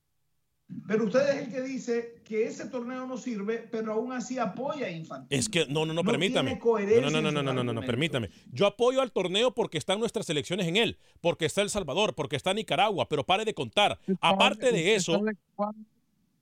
Pero 0.87 1.05
usted 1.05 1.29
es 1.29 1.47
el 1.47 1.53
que 1.53 1.61
dice 1.61 2.15
que 2.23 2.45
ese 2.45 2.65
torneo 2.67 3.05
no 3.05 3.17
sirve, 3.17 3.67
pero 3.71 3.93
aún 3.93 4.11
así 4.11 4.37
apoya 4.37 4.87
a 4.87 4.91
Infantino. 4.91 5.27
Es 5.29 5.47
que 5.47 5.65
no, 5.67 5.85
no, 5.85 5.93
no, 5.93 6.01
No 6.01 6.03
permítame. 6.03 6.59
No, 6.59 7.09
no, 7.09 7.21
no, 7.21 7.31
no, 7.31 7.43
no, 7.43 7.53
no, 7.53 7.63
no, 7.63 7.73
no, 7.73 7.81
permítame. 7.81 8.29
Yo 8.51 8.67
apoyo 8.67 9.01
al 9.01 9.11
torneo 9.11 9.53
porque 9.53 9.77
están 9.77 9.99
nuestras 9.99 10.25
selecciones 10.25 10.67
en 10.67 10.77
él, 10.77 10.97
porque 11.21 11.45
está 11.45 11.61
El 11.61 11.69
Salvador, 11.69 12.15
porque 12.15 12.35
está 12.35 12.53
Nicaragua, 12.53 13.07
pero 13.09 13.23
pare 13.25 13.45
de 13.45 13.53
contar. 13.53 13.99
Aparte 14.19 14.71
de 14.71 14.79
¿Usted 14.79 14.95
eso, 14.95 15.11
sabe 15.19 15.31
cuándo- 15.55 15.85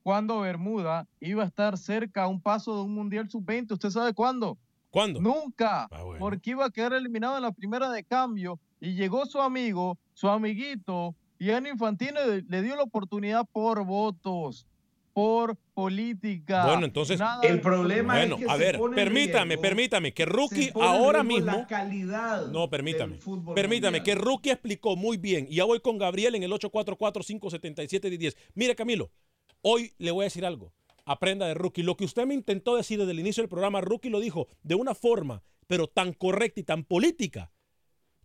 ¿Cuándo 0.01 0.39
Bermuda 0.39 1.07
iba 1.19 1.43
a 1.43 1.47
estar 1.47 1.77
cerca 1.77 2.23
a 2.23 2.27
un 2.27 2.41
paso 2.41 2.75
de 2.75 2.83
un 2.83 2.93
Mundial 2.95 3.29
Sub-20? 3.29 3.73
¿Usted 3.73 3.89
sabe 3.89 4.13
cuándo? 4.13 4.57
¿Cuándo? 4.89 5.21
Nunca. 5.21 5.87
Ah, 5.91 6.01
bueno. 6.03 6.19
Porque 6.19 6.51
iba 6.51 6.65
a 6.65 6.69
quedar 6.71 6.93
eliminado 6.93 7.35
en 7.35 7.43
la 7.43 7.51
primera 7.51 7.91
de 7.91 8.03
cambio 8.03 8.59
y 8.79 8.95
llegó 8.95 9.25
su 9.25 9.39
amigo, 9.39 9.99
su 10.13 10.27
amiguito, 10.29 11.13
Gianni 11.39 11.69
Infantino 11.69 12.19
le- 12.25 12.41
le 12.41 12.61
dio 12.61 12.75
la 12.75 12.83
oportunidad 12.83 13.45
por 13.51 13.83
votos, 13.85 14.67
por 15.13 15.55
política. 15.73 16.65
Bueno, 16.65 16.85
entonces- 16.85 17.19
Nada 17.19 17.41
El 17.43 17.61
problema 17.61 18.15
bueno, 18.15 18.35
es 18.35 18.41
que 18.45 18.49
a 18.49 18.53
se 18.53 18.59
ver, 18.59 18.77
pone 18.77 18.95
permítame, 18.95 19.55
riesgo- 19.55 19.61
permítame, 19.61 20.13
que 20.13 20.25
Rookie 20.25 20.63
se 20.65 20.71
pone 20.71 20.85
en 20.87 20.91
ahora 20.95 21.23
mismo. 21.23 21.45
La 21.51 21.67
calidad 21.67 22.47
No, 22.47 22.69
permítame. 22.69 23.13
del 23.13 23.21
fútbol 23.21 23.55
Permítame, 23.55 23.99
mundial. 23.99 24.17
que 24.17 24.21
Rookie 24.23 24.51
explicó 24.51 24.95
muy 24.95 25.17
bien. 25.17 25.47
Y 25.49 25.55
ya 25.55 25.65
voy 25.65 25.79
con 25.79 25.97
Gabriel 25.97 26.35
en 26.35 26.43
el 26.43 26.51
844-577-10. 26.53 28.35
Mire, 28.53 28.75
Camilo, 28.75 29.11
hoy 29.61 29.93
le 29.97 30.11
voy 30.11 30.23
a 30.23 30.25
decir 30.25 30.45
algo. 30.45 30.73
Aprenda 31.05 31.47
de 31.47 31.53
Rookie. 31.55 31.83
Lo 31.83 31.97
que 31.97 32.05
usted 32.05 32.25
me 32.25 32.33
intentó 32.35 32.75
decir 32.75 32.99
desde 32.99 33.11
el 33.13 33.19
inicio 33.19 33.41
del 33.41 33.49
programa, 33.49 33.81
Rookie 33.81 34.09
lo 34.09 34.19
dijo 34.19 34.47
de 34.63 34.75
una 34.75 34.93
forma, 34.93 35.41
pero 35.67 35.87
tan 35.87 36.13
correcta 36.13 36.59
y 36.59 36.63
tan 36.63 36.83
política, 36.83 37.51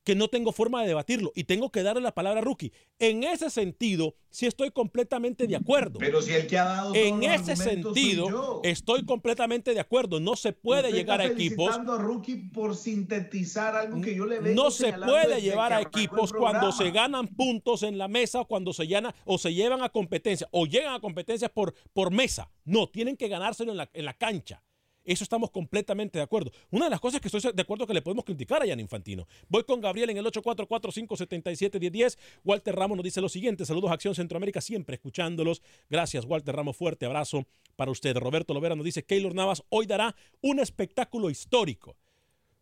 que 0.04 0.14
no 0.14 0.28
tengo 0.28 0.52
forma 0.52 0.82
de 0.82 0.88
debatirlo. 0.88 1.32
Y 1.34 1.44
tengo 1.44 1.70
que 1.70 1.82
darle 1.82 2.02
la 2.02 2.14
palabra 2.14 2.40
a 2.40 2.44
Rookie. 2.44 2.72
En 2.98 3.24
ese 3.24 3.50
sentido, 3.50 4.14
sí 4.30 4.46
estoy 4.46 4.70
completamente 4.70 5.46
de 5.46 5.56
acuerdo. 5.56 5.98
Pero 5.98 6.20
si 6.20 6.32
el 6.32 6.46
que 6.46 6.58
ha 6.58 6.64
dado 6.64 6.94
En 6.94 7.22
ese 7.22 7.56
sentido, 7.56 8.60
estoy 8.62 9.04
completamente 9.04 9.72
de 9.72 9.80
acuerdo. 9.80 10.20
No 10.20 10.36
se 10.36 10.52
puede 10.52 10.88
Usted 10.88 10.96
llegar 10.98 11.20
a 11.20 11.24
equipos. 11.24 11.74
a 11.76 11.82
Rookie 11.98 12.50
por 12.52 12.76
sintetizar 12.76 13.74
algo 13.74 14.00
que 14.00 14.14
yo 14.14 14.26
le 14.26 14.40
vengo 14.40 14.62
No 14.62 14.70
se 14.70 14.92
puede 14.92 15.40
llevar 15.40 15.72
a 15.72 15.80
equipos 15.80 16.32
cuando 16.32 16.70
se 16.70 16.90
ganan 16.90 17.26
puntos 17.28 17.82
en 17.82 17.96
la 17.96 18.08
mesa 18.08 18.42
o 18.42 18.46
cuando 18.46 18.72
se 18.72 18.86
llana 18.86 19.14
o 19.24 19.38
se 19.38 19.54
llevan 19.54 19.82
a 19.82 19.88
competencia 19.88 20.46
o 20.50 20.66
llegan 20.66 20.94
a 20.94 21.00
competencias 21.00 21.50
por, 21.50 21.74
por 21.92 22.10
mesa. 22.10 22.50
No, 22.64 22.88
tienen 22.88 23.16
que 23.16 23.28
ganárselo 23.28 23.72
en 23.72 23.78
la, 23.78 23.90
en 23.92 24.04
la 24.04 24.14
cancha. 24.14 24.62
Eso 25.04 25.22
estamos 25.22 25.50
completamente 25.50 26.18
de 26.18 26.22
acuerdo. 26.22 26.50
Una 26.70 26.86
de 26.86 26.90
las 26.90 27.00
cosas 27.00 27.20
que 27.20 27.28
estoy 27.28 27.52
de 27.52 27.62
acuerdo 27.62 27.86
que 27.86 27.92
le 27.92 28.00
podemos 28.00 28.24
criticar 28.24 28.62
a 28.62 28.66
Jan 28.66 28.80
Infantino. 28.80 29.26
Voy 29.48 29.64
con 29.64 29.80
Gabriel 29.80 30.08
en 30.10 30.16
el 30.16 30.24
844-577-1010. 30.26 32.18
Walter 32.42 32.74
Ramos 32.74 32.96
nos 32.96 33.04
dice 33.04 33.20
lo 33.20 33.28
siguiente. 33.28 33.66
Saludos 33.66 33.90
a 33.90 33.94
Acción 33.94 34.14
Centroamérica, 34.14 34.62
siempre 34.62 34.94
escuchándolos. 34.94 35.60
Gracias, 35.90 36.24
Walter 36.24 36.56
Ramos. 36.56 36.76
Fuerte 36.76 37.04
abrazo 37.04 37.46
para 37.76 37.90
usted. 37.90 38.16
Roberto 38.16 38.54
Lovera 38.54 38.76
nos 38.76 38.84
dice, 38.84 39.04
Keylor 39.04 39.34
Navas 39.34 39.62
hoy 39.68 39.86
dará 39.86 40.16
un 40.40 40.58
espectáculo 40.58 41.28
histórico. 41.28 41.96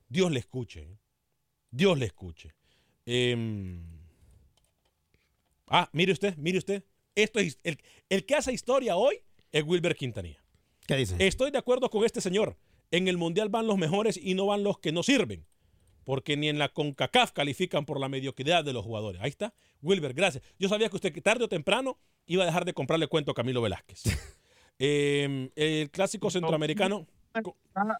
Dios 0.09 0.33
le 0.33 0.40
escuche. 0.40 0.81
¿eh? 0.81 0.98
Dios 1.70 1.96
le 1.96 2.07
escuche. 2.07 2.55
Em, 3.07 3.83
ah, 5.68 5.88
mire 5.92 6.12
usted, 6.12 6.37
mire 6.37 6.59
usted. 6.59 6.85
Esto 7.14 7.38
es, 7.38 7.59
el, 7.62 7.78
el 8.09 8.26
que 8.26 8.35
hace 8.35 8.52
historia 8.52 8.96
hoy 8.96 9.20
es 9.52 9.62
Wilber 9.64 9.94
Quintanilla. 9.94 10.41
¿Qué 10.87 10.97
dice? 10.97 11.16
Estoy 11.18 11.51
de 11.51 11.59
acuerdo 11.59 11.90
con 11.90 12.05
este 12.05 12.21
señor. 12.21 12.57
En 12.90 13.09
el 13.09 13.16
Mundial 13.16 13.49
van 13.49 13.66
los 13.66 13.79
mejores 13.79 14.18
y 14.23 14.35
no 14.35 14.47
van 14.47 14.64
los 14.64 14.79
que 14.79 14.92
no 14.92 15.03
sirven. 15.03 15.47
Porque 16.05 16.37
ni 16.37 16.49
en 16.49 16.59
la 16.59 16.68
CONCACAF 16.68 17.33
califican 17.33 17.87
por 17.87 18.01
la 18.01 18.09
mediocridad 18.09 18.64
de 18.64 18.73
los 18.73 18.85
jugadores. 18.85 19.23
Ahí 19.23 19.31
está. 19.31 19.55
Wilber, 19.81 20.14
gracias. 20.14 20.42
Yo 20.59 20.68
sabía 20.68 20.88
que 20.88 20.97
usted 20.97 21.12
que 21.12 21.21
tarde 21.21 21.45
o 21.45 21.49
temprano 21.49 21.99
iba 22.27 22.42
a 22.42 22.47
dejar 22.47 22.64
de 22.64 22.75
comprarle 22.75 23.07
cuento 23.07 23.31
a 23.31 23.35
Camilo 23.35 23.62
Velázquez. 23.62 24.03
Em, 24.79 25.51
el 25.55 25.90
clásico 25.90 26.29
centroamericano. 26.29 27.07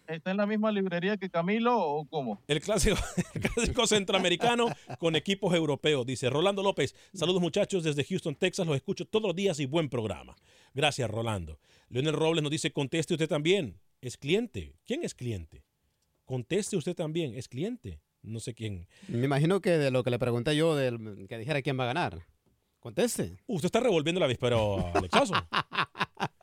¿Está, 0.07 0.31
en 0.31 0.37
la 0.37 0.45
misma 0.45 0.71
librería 0.71 1.17
que 1.17 1.29
Camilo 1.29 1.79
o 1.79 2.05
cómo? 2.05 2.41
El 2.47 2.61
clásico, 2.61 2.97
el 3.33 3.41
clásico 3.41 3.87
centroamericano 3.87 4.67
con 4.99 5.15
equipos 5.15 5.53
europeos. 5.53 6.05
Dice 6.05 6.29
Rolando 6.29 6.61
López. 6.61 6.95
Saludos 7.13 7.41
muchachos 7.41 7.83
desde 7.83 8.03
Houston, 8.03 8.35
Texas. 8.35 8.67
Los 8.67 8.75
escucho 8.75 9.05
todos 9.05 9.27
los 9.27 9.35
días 9.35 9.59
y 9.59 9.65
buen 9.65 9.89
programa. 9.89 10.35
Gracias, 10.73 11.09
Rolando. 11.09 11.59
Leonel 11.89 12.13
Robles 12.13 12.43
nos 12.43 12.51
dice, 12.51 12.71
conteste 12.71 13.13
usted 13.13 13.27
también. 13.27 13.79
¿Es 14.01 14.17
cliente? 14.17 14.75
¿Quién 14.85 15.03
es 15.03 15.15
cliente? 15.15 15.63
Conteste 16.25 16.77
usted 16.77 16.95
también. 16.95 17.35
¿Es 17.35 17.47
cliente? 17.47 17.99
No 18.21 18.39
sé 18.39 18.53
quién. 18.53 18.87
Me 19.07 19.25
imagino 19.25 19.61
que 19.61 19.71
de 19.71 19.91
lo 19.91 20.03
que 20.03 20.09
le 20.09 20.19
pregunté 20.19 20.55
yo, 20.55 20.75
del, 20.75 21.27
que 21.27 21.37
dijera 21.37 21.61
quién 21.61 21.79
va 21.79 21.83
a 21.83 21.87
ganar. 21.87 22.25
Conteste. 22.79 23.37
Usted 23.47 23.67
está 23.67 23.79
revolviendo 23.79 24.19
la 24.19 24.27
víspera, 24.27 24.57
Alexazo. 24.93 25.33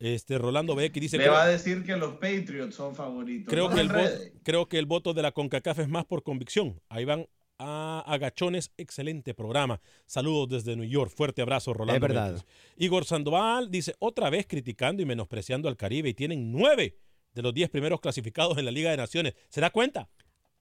Este, 0.00 0.38
Rolando 0.38 0.74
Beck 0.74 0.94
dice 0.94 1.18
Le 1.18 1.28
va 1.28 1.42
a 1.44 1.46
decir 1.46 1.84
que 1.84 1.94
los 1.96 2.14
Patriots 2.14 2.74
son 2.74 2.94
favoritos. 2.96 3.52
Creo 3.52 3.68
No 3.68 3.74
que, 3.74 3.80
el 3.82 3.88
voto, 3.88 4.00
enrede. 4.00 4.32
creo 4.42 4.66
que 4.68 4.78
el 4.78 4.86
voto 4.86 5.12
de 5.14 5.22
la 5.22 5.30
CONCACAF 5.32 5.78
es 5.80 5.88
más 5.88 6.06
por 6.06 6.22
convicción. 6.22 6.80
Ahí 6.88 7.04
van 7.04 7.26
a 7.58 8.02
Agachones, 8.06 8.72
excelente 8.78 9.34
programa. 9.34 9.82
Saludos 10.06 10.48
desde 10.48 10.74
New 10.76 10.88
York. 10.88 11.12
Fuerte 11.14 11.42
abrazo, 11.42 11.74
Rolando. 11.74 12.06
Es 12.06 12.12
verdad. 12.14 12.44
Igor 12.78 13.04
Sandoval 13.04 13.70
dice, 13.70 13.94
otra 13.98 14.30
vez 14.30 14.46
criticando 14.46 15.02
y 15.02 15.04
menospreciando 15.04 15.68
al 15.68 15.76
Caribe 15.76 16.08
y 16.08 16.14
tienen 16.14 16.50
nueve 16.50 16.96
de 17.34 17.42
los 17.42 17.52
diez 17.52 17.68
primeros 17.68 18.00
clasificados 18.00 18.56
en 18.56 18.64
la 18.64 18.70
Liga 18.70 18.90
de 18.90 18.96
Naciones. 18.96 19.34
¿Se 19.50 19.60
da 19.60 19.68
cuenta? 19.68 20.08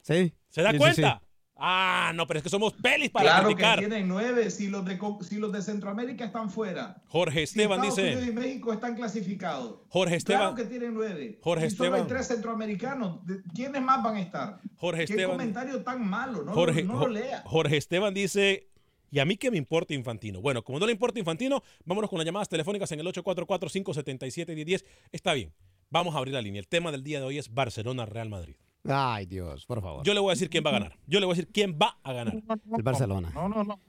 Sí. 0.02 0.34
¿Se 0.49 0.62
da 0.62 0.71
Sí, 0.71 0.75
sí, 0.75 0.80
cuenta? 0.80 1.21
Ah, 1.61 2.11
no, 2.15 2.25
pero 2.25 2.37
es 2.39 2.43
que 2.43 2.49
somos 2.49 2.73
pelis 2.73 3.09
para 3.09 3.25
Claro 3.31 3.47
criticar. 3.47 3.79
que 3.79 3.87
tienen 3.87 4.07
nueve 4.07 4.49
si 4.49 4.67
los, 4.69 4.85
de, 4.85 4.97
si 5.21 5.35
los 5.37 5.51
de 5.51 5.62
Centroamérica 5.62 6.23
están 6.25 6.49
fuera. 6.49 7.01
Jorge 7.07 7.39
Si 7.39 7.43
Esteban 7.60 7.79
Estados 7.83 7.95
dice... 7.97 8.07
Unidos 8.15 8.27
y 8.27 8.31
México 8.31 8.73
están 8.73 8.95
clasificados. 8.95 9.79
Jorge 9.89 10.15
Esteban- 10.15 10.39
Claro 10.39 10.55
que 10.55 10.65
tienen 10.65 10.93
nueve. 10.93 11.39
Jorge 11.41 11.67
y 11.67 11.69
solo 11.69 11.95
hay 11.95 12.01
Esteban- 12.01 12.07
tres 12.07 12.27
centroamericanos. 12.27 13.25
¿De- 13.25 13.41
¿Quiénes 13.53 13.81
más 13.81 14.01
van 14.03 14.15
a 14.15 14.21
estar? 14.21 14.60
Jorge 14.77 15.05
Qué 15.05 15.13
Esteban- 15.13 15.31
comentario 15.37 15.83
tan 15.83 16.07
malo. 16.10 16.43
No, 16.43 16.53
Jorge, 16.53 16.83
no, 16.83 16.93
no 16.93 16.99
lo 17.01 17.07
lea. 17.10 17.43
Jorge 17.45 17.77
Esteban 17.77 18.13
dice, 18.13 18.69
¿y 19.12 19.19
a 19.19 19.25
mí 19.25 19.35
qué 19.37 19.51
me 19.51 19.57
importa 19.57 19.93
Infantino? 19.93 20.41
Bueno, 20.41 20.63
como 20.63 20.79
no 20.79 20.85
le 20.85 20.91
importa 20.93 21.19
Infantino, 21.19 21.62
vámonos 21.85 22.10
con 22.10 22.19
las 22.19 22.25
llamadas 22.25 22.47
telefónicas 22.47 22.91
en 22.93 23.01
el 23.01 23.07
844-577-1010. 23.07 24.85
Está 25.12 25.33
bien, 25.33 25.53
vamos 25.89 26.15
a 26.15 26.19
abrir 26.19 26.33
la 26.33 26.41
línea. 26.41 26.60
El 26.60 26.67
tema 26.67 26.91
del 26.91 27.03
día 27.03 27.19
de 27.19 27.25
hoy 27.25 27.37
es 27.37 27.53
Barcelona-Real 27.53 28.29
Madrid. 28.29 28.55
Ay, 28.86 29.25
Dios, 29.25 29.65
por 29.65 29.82
favor. 29.82 30.06
Yo 30.06 30.13
le 30.13 30.19
voy 30.19 30.30
a 30.30 30.34
decir 30.34 30.50
quién 30.50 30.63
va 30.65 30.69
a 30.69 30.73
ganar. 30.73 30.98
Yo 31.06 31.19
le 31.19 31.25
voy 31.25 31.34
a 31.34 31.36
decir 31.36 31.52
quién 31.52 31.77
va 31.82 31.98
a 32.04 32.13
ganar. 32.13 32.34
El 32.75 32.84
Barcelona. 32.84 33.32
No, 33.34 33.50
no, 33.50 33.63
no. 33.63 33.80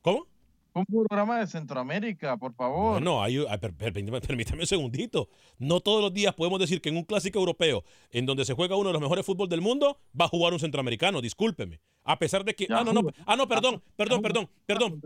¿Cómo? 0.00 0.26
Un 0.74 0.86
programa 0.86 1.38
de 1.38 1.46
Centroamérica, 1.46 2.38
por 2.38 2.54
favor. 2.54 3.02
No, 3.02 3.22
hay, 3.22 3.44
ay, 3.46 3.58
per- 3.58 3.74
per- 3.74 3.92
permítame, 3.92 4.60
un 4.62 4.66
segundito. 4.66 5.28
No 5.58 5.80
todos 5.80 6.00
los 6.00 6.14
días 6.14 6.34
podemos 6.34 6.58
decir 6.58 6.80
que 6.80 6.88
en 6.88 6.96
un 6.96 7.04
clásico 7.04 7.38
europeo, 7.38 7.84
en 8.10 8.24
donde 8.24 8.46
se 8.46 8.54
juega 8.54 8.74
uno 8.76 8.88
de 8.88 8.94
los 8.94 9.02
mejores 9.02 9.26
fútbol 9.26 9.50
del 9.50 9.60
mundo, 9.60 9.98
va 10.18 10.24
a 10.24 10.28
jugar 10.28 10.54
un 10.54 10.58
centroamericano, 10.58 11.20
discúlpeme. 11.20 11.78
A 12.04 12.18
pesar 12.18 12.42
de 12.44 12.54
que. 12.54 12.66
Ya 12.68 12.78
Ah, 12.78 12.84
no, 12.84 12.94
no. 12.94 13.02
Ah, 13.26 13.36
no, 13.36 13.46
perdón, 13.46 13.82
perdón, 13.96 14.22
perdón, 14.22 14.48
perdón. 14.64 15.02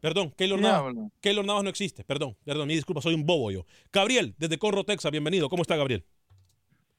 Perdón, 0.00 0.30
Keylor 0.36 0.58
¿Qué 0.60 0.62
Navas? 0.62 0.94
Keylor 1.20 1.44
Navas 1.44 1.64
no 1.64 1.70
existe. 1.70 2.04
Perdón, 2.04 2.36
perdón, 2.44 2.68
mi 2.68 2.74
disculpa, 2.76 3.00
soy 3.02 3.14
un 3.14 3.26
bobo 3.26 3.50
yo. 3.50 3.66
Gabriel, 3.92 4.36
desde 4.38 4.56
Corro, 4.56 4.84
Texas, 4.84 5.10
bienvenido. 5.10 5.48
¿Cómo 5.48 5.62
está 5.62 5.74
Gabriel? 5.74 6.04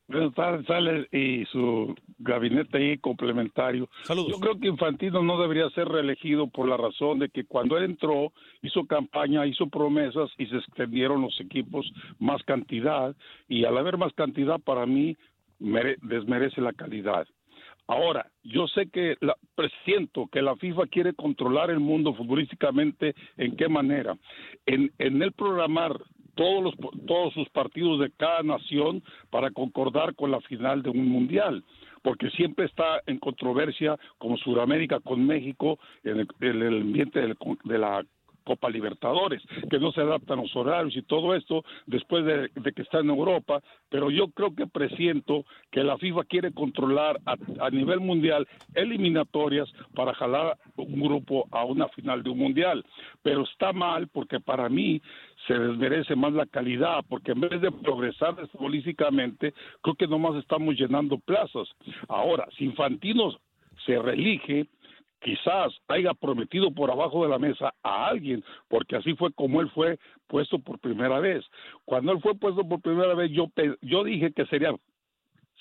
Buenas 0.09 0.33
tardes, 0.33 1.07
y 1.11 1.45
su 1.45 1.95
gabinete 2.17 2.77
ahí 2.77 2.97
complementario. 2.97 3.87
Saludos. 4.05 4.31
Yo 4.31 4.39
creo 4.39 4.59
que 4.59 4.67
Infantino 4.67 5.21
no 5.21 5.39
debería 5.39 5.69
ser 5.69 5.87
reelegido 5.87 6.47
por 6.47 6.67
la 6.67 6.77
razón 6.77 7.19
de 7.19 7.29
que 7.29 7.45
cuando 7.45 7.77
él 7.77 7.83
entró, 7.83 8.33
hizo 8.63 8.85
campaña, 8.85 9.45
hizo 9.45 9.67
promesas 9.67 10.31
y 10.39 10.47
se 10.47 10.57
extendieron 10.57 11.21
los 11.21 11.39
equipos 11.39 11.91
más 12.17 12.41
cantidad, 12.43 13.15
y 13.47 13.65
al 13.65 13.77
haber 13.77 13.97
más 13.97 14.11
cantidad, 14.13 14.59
para 14.59 14.87
mí, 14.87 15.15
mere- 15.59 15.97
desmerece 16.01 16.59
la 16.59 16.73
calidad. 16.73 17.27
Ahora, 17.85 18.29
yo 18.43 18.67
sé 18.67 18.87
que 18.89 19.15
la, 19.19 19.35
presiento 19.55 20.27
que 20.31 20.41
la 20.41 20.55
FIFA 20.55 20.87
quiere 20.87 21.13
controlar 21.13 21.69
el 21.71 21.79
mundo 21.79 22.13
futbolísticamente. 22.13 23.15
¿En 23.37 23.55
qué 23.55 23.67
manera? 23.67 24.15
En, 24.67 24.91
en 24.99 25.21
el 25.23 25.31
programar 25.33 25.99
todos 26.35 26.63
los 26.63 26.73
todos 27.05 27.33
sus 27.33 27.49
partidos 27.49 27.99
de 27.99 28.11
cada 28.11 28.43
nación 28.43 29.01
para 29.29 29.51
concordar 29.51 30.15
con 30.15 30.31
la 30.31 30.41
final 30.41 30.81
de 30.83 30.89
un 30.89 31.07
mundial 31.07 31.63
porque 32.01 32.29
siempre 32.29 32.65
está 32.65 33.01
en 33.07 33.19
controversia 33.19 33.97
como 34.17 34.37
Sudamérica 34.37 34.99
con 35.01 35.25
México 35.25 35.77
en 36.03 36.19
el, 36.21 36.27
en 36.39 36.61
el 36.61 36.81
ambiente 36.81 37.19
del- 37.19 37.37
de 37.65 37.77
la 37.77 38.05
Copa 38.49 38.67
Libertadores, 38.67 39.43
que 39.69 39.77
no 39.77 39.91
se 39.91 40.01
adaptan 40.01 40.39
los 40.39 40.55
horarios 40.55 40.97
y 40.97 41.03
todo 41.03 41.35
esto 41.35 41.63
después 41.85 42.25
de, 42.25 42.49
que 42.73 42.81
está 42.81 42.97
en 42.97 43.11
Europa, 43.11 43.61
pero 43.89 44.09
yo 44.09 44.29
creo 44.29 44.55
que 44.55 44.65
presiento 44.65 45.45
que 45.69 45.83
la 45.83 45.99
FIFA 45.99 46.23
quiere 46.23 46.51
controlar 46.51 47.19
a, 47.27 47.35
a 47.59 47.69
nivel 47.69 47.99
mundial 47.99 48.47
eliminatorias 48.73 49.71
para 49.93 50.15
jalar 50.15 50.57
un 50.77 50.99
grupo 50.99 51.47
a 51.51 51.63
una 51.63 51.89
final 51.89 52.23
de 52.23 52.31
un 52.31 52.39
mundial, 52.39 52.83
pero 53.21 53.43
está 53.43 53.71
mal 53.71 54.07
porque 54.07 54.39
para 54.39 54.67
mí 54.67 54.99
se 55.45 55.53
desmerece 55.53 56.15
más 56.15 56.33
la 56.33 56.47
calidad, 56.47 57.05
porque 57.07 57.33
en 57.33 57.41
vez 57.41 57.61
de 57.61 57.71
progresar 57.71 58.33
futbolísticamente, 58.47 59.53
creo 59.83 59.93
que 59.93 60.07
nomás 60.07 60.37
estamos 60.37 60.73
llenando 60.75 61.19
plazas. 61.19 61.67
Ahora, 62.07 62.47
si 62.57 62.65
Infantino 62.65 63.37
se 63.85 63.99
reelige, 63.99 64.65
quizás 65.19 65.73
haya 65.87 66.13
prometido 66.13 66.71
por 66.71 66.91
abajo 66.91 67.23
de 67.23 67.29
la 67.29 67.39
mesa 67.39 67.73
a 67.83 68.07
alguien, 68.07 68.43
porque 68.67 68.95
así 68.95 69.13
fue 69.15 69.31
como 69.33 69.61
él 69.61 69.69
fue 69.71 69.99
puesto 70.27 70.59
por 70.59 70.79
primera 70.79 71.19
vez. 71.19 71.45
Cuando 71.85 72.11
él 72.11 72.19
fue 72.21 72.35
puesto 72.35 72.67
por 72.67 72.81
primera 72.81 73.13
vez, 73.13 73.31
yo, 73.31 73.47
yo 73.81 74.03
dije 74.03 74.31
que 74.31 74.45
sería, 74.45 74.73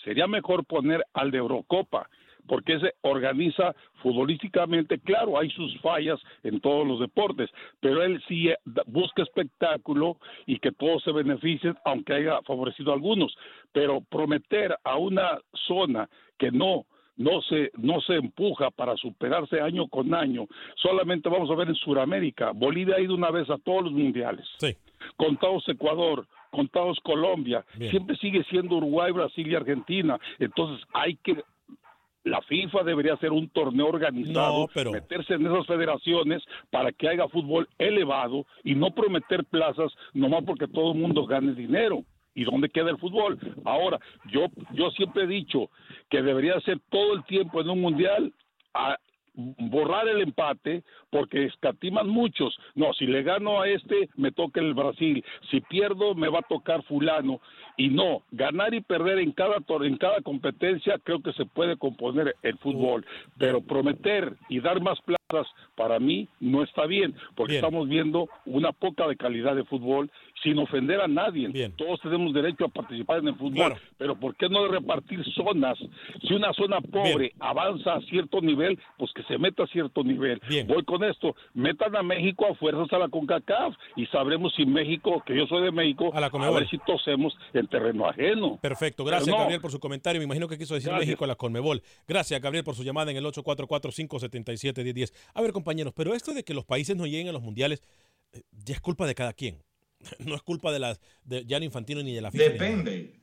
sería 0.05 0.27
mejor 0.27 0.65
poner 0.65 1.05
al 1.13 1.31
de 1.31 1.39
Eurocopa, 1.39 2.09
porque 2.47 2.75
ese 2.75 2.95
organiza 3.03 3.75
futbolísticamente, 4.03 4.99
claro, 5.01 5.39
hay 5.39 5.51
sus 5.51 5.79
fallas 5.81 6.19
en 6.43 6.61
todos 6.61 6.87
los 6.87 6.99
deportes, 6.99 7.51
pero 7.79 8.03
él 8.03 8.23
sí 8.27 8.49
eh, 8.49 8.57
busca 8.87 9.23
espectáculo 9.23 10.17
y 10.47 10.59
que 10.59 10.73
todos 10.73 11.03
se 11.03 11.13
beneficien, 11.13 11.77
aunque 11.85 12.15
haya 12.15 12.41
favorecido 12.43 12.91
a 12.91 12.95
algunos, 12.95 13.37
pero 13.73 14.01
prometer 14.01 14.77
a 14.83 14.97
una 14.97 15.39
zona 15.67 16.09
que 16.39 16.51
no 16.51 16.87
no 17.19 17.43
se 17.43 17.71
no 17.77 18.01
se 18.01 18.15
empuja 18.15 18.71
para 18.71 18.97
superarse 18.97 19.61
año 19.61 19.87
con 19.89 20.15
año. 20.15 20.47
Solamente 20.77 21.29
vamos 21.29 21.51
a 21.51 21.55
ver 21.55 21.69
en 21.69 21.75
Sudamérica. 21.75 22.53
Bolivia 22.55 22.97
ha 22.97 23.01
ido 23.01 23.15
una 23.15 23.31
vez 23.31 23.51
a 23.51 23.59
todos 23.59 23.85
los 23.85 23.93
mundiales. 23.93 24.47
Contados 25.17 25.69
Ecuador, 25.69 26.27
contados 26.51 26.99
Colombia. 27.03 27.65
Siempre 27.91 28.17
sigue 28.17 28.43
siendo 28.45 28.77
Uruguay, 28.77 29.13
Brasil 29.13 29.47
y 29.47 29.55
Argentina. 29.55 30.19
Entonces 30.39 30.85
hay 30.95 31.17
que 31.17 31.37
la 32.25 32.43
FIFA 32.43 32.83
debería 32.83 33.15
hacer 33.15 33.33
un 33.33 33.49
torneo 33.49 33.87
organizado, 33.87 34.61
No, 34.63 34.69
pero- 34.75 34.93
meterse 34.93 35.35
en 35.35 35.47
esas 35.47 35.67
federaciones 35.67 36.43
para 36.71 36.93
que 36.93 37.09
haya 37.09 37.27
fútbol 37.29 37.69
elevado 37.79 38.45
y 38.65 38.75
no 38.75 38.91
prometer 38.91 39.45
plazas 39.45 39.93
nomás 40.13 40.45
porque 40.45 40.67
todo 40.69 40.93
el 40.93 40.99
mundo 40.99 41.25
gane 41.27 41.55
dinero. 41.55 42.03
¿Y 42.39 42.45
dónde 42.45 42.69
queda 42.69 42.91
el 42.91 42.99
fútbol? 42.99 43.37
Ahora, 43.65 43.99
yo, 44.31 44.47
yo 44.71 44.93
siempre 44.93 45.25
he 45.25 45.27
dicho 45.27 45.71
que 46.09 46.23
debería 46.23 46.61
ser 46.61 46.79
todo 46.89 47.15
el 47.15 47.25
tiempo 47.25 47.61
en 47.61 47.69
un 47.69 47.81
mundial 47.81 48.33
a 48.75 48.97
borrar 49.35 50.07
el 50.07 50.21
empate 50.21 50.85
porque 51.11 51.47
escatiman 51.47 52.09
muchos. 52.09 52.57
No, 52.77 52.93
si 52.93 53.07
le 53.07 53.25
gano 53.25 53.61
a 53.61 53.69
este, 53.69 54.09
me 54.15 54.31
toca 54.31 54.61
el 54.61 54.73
Brasil. 54.73 55.25
Si 55.51 55.61
pierdo, 55.63 56.15
me 56.15 56.29
va 56.29 56.39
a 56.39 56.49
tocar 56.49 56.85
fulano. 56.85 57.41
Y 57.79 57.89
no, 57.89 58.23
ganar 58.33 58.75
y 58.75 58.81
perder 58.83 59.21
en 59.21 59.31
cada, 59.33 59.57
tor- 59.61 59.87
en 59.87 59.97
cada 59.97 60.21
competencia 60.21 60.99
creo 61.03 61.23
que 61.23 61.33
se 61.33 61.47
puede 61.47 61.77
componer 61.77 62.35
el 62.43 62.59
fútbol. 62.59 63.07
Pero 63.39 63.61
prometer 63.63 64.35
y 64.49 64.61
dar 64.61 64.81
más 64.83 64.99
plazas 65.03 65.47
para 65.77 66.01
mí 66.01 66.27
no 66.41 66.63
está 66.65 66.87
bien, 66.87 67.15
porque 67.37 67.55
estamos 67.57 67.89
viendo 67.89 68.29
una 68.47 68.73
poca 68.73 69.07
de 69.07 69.15
calidad 69.17 69.55
de 69.55 69.63
fútbol 69.65 70.11
sin 70.43 70.59
ofender 70.59 71.01
a 71.01 71.07
nadie. 71.09 71.71
Todos 71.77 72.01
tenemos 72.01 72.33
derecho 72.33 72.65
a 72.65 72.69
participar 72.69 73.19
en 73.19 73.29
el 73.29 73.35
fútbol, 73.35 73.55
Claro. 73.55 73.77
pero 73.99 74.17
¿por 74.17 74.35
qué 74.37 74.49
no 74.49 74.67
repartir 74.69 75.23
zonas? 75.35 75.77
Si 76.27 76.33
una 76.35 76.53
zona 76.55 76.81
pobre 76.81 77.33
avanza 77.41 77.95
a 77.95 78.01
cierto 78.03 78.41
nivel, 78.41 78.79
pues 78.97 79.13
que 79.13 79.23
se 79.25 79.37
meta 79.39 79.65
a 79.65 79.67
cierto 79.69 80.03
nivel. 80.03 80.41
Voy 80.67 80.83
con 80.85 81.05
esto, 81.05 81.37
metan 81.55 81.95
a 81.97 82.03
México 82.03 82.47
a 82.51 82.55
fuerzas 82.55 82.91
a 82.93 82.99
la 82.99 83.09
CONCACAF 83.09 83.75
y 83.97 84.07
sabremos 84.07 84.55
si 84.55 84.65
México, 84.67 85.23
que 85.27 85.37
yo 85.37 85.47
soy 85.47 85.63
de 85.63 85.73
México, 85.73 86.11
a, 86.15 86.31
Conmebol. 86.31 86.61
ver 86.61 86.69
si 86.71 86.79
tosemos 86.79 87.37
en 87.53 87.67
terreno 87.69 88.09
ajeno. 88.09 88.59
Perfecto, 88.61 89.05
gracias 89.05 89.29
no, 89.29 89.39
Gabriel 89.39 89.61
por 89.61 89.71
su 89.71 89.81
comentario. 89.81 90.21
Me 90.21 90.25
imagino 90.25 90.49
que 90.49 90.59
quiso 90.59 90.75
decir 90.75 90.91
Gracias. 90.91 91.07
México 91.07 91.25
a 91.25 91.27
la 91.29 91.35
Conmebol. 91.35 91.83
Gracias 92.07 92.41
Gabriel 92.41 92.65
por 92.65 92.75
su 92.75 92.83
llamada 92.83 93.11
en 93.11 93.17
el 93.17 93.25
844-577-1010. 93.27 95.13
A 95.35 95.43
ver 95.43 95.53
compañeros, 95.53 95.93
pero 95.95 96.15
esto 96.15 96.33
de 96.33 96.45
que 96.45 96.55
los 96.55 96.65
países 96.65 96.97
no 96.97 97.07
lleguen 97.07 97.29
a 97.29 97.33
los 97.33 97.43
mundiales 97.43 97.83
eh, 98.33 98.43
ya 98.53 98.75
es 98.75 98.81
culpa 98.81 99.07
de 99.07 99.15
cada 99.15 99.33
quien. 99.33 99.63
No 100.21 100.35
es 100.35 100.43
culpa 100.43 100.71
de 100.73 100.79
las 100.79 101.01
de 101.25 101.45
Gianni 101.45 101.67
Infantino 101.67 102.03
ni 102.03 102.15
de 102.15 102.21
la 102.21 102.31
FIFA. 102.31 102.45
Depende. 102.45 103.19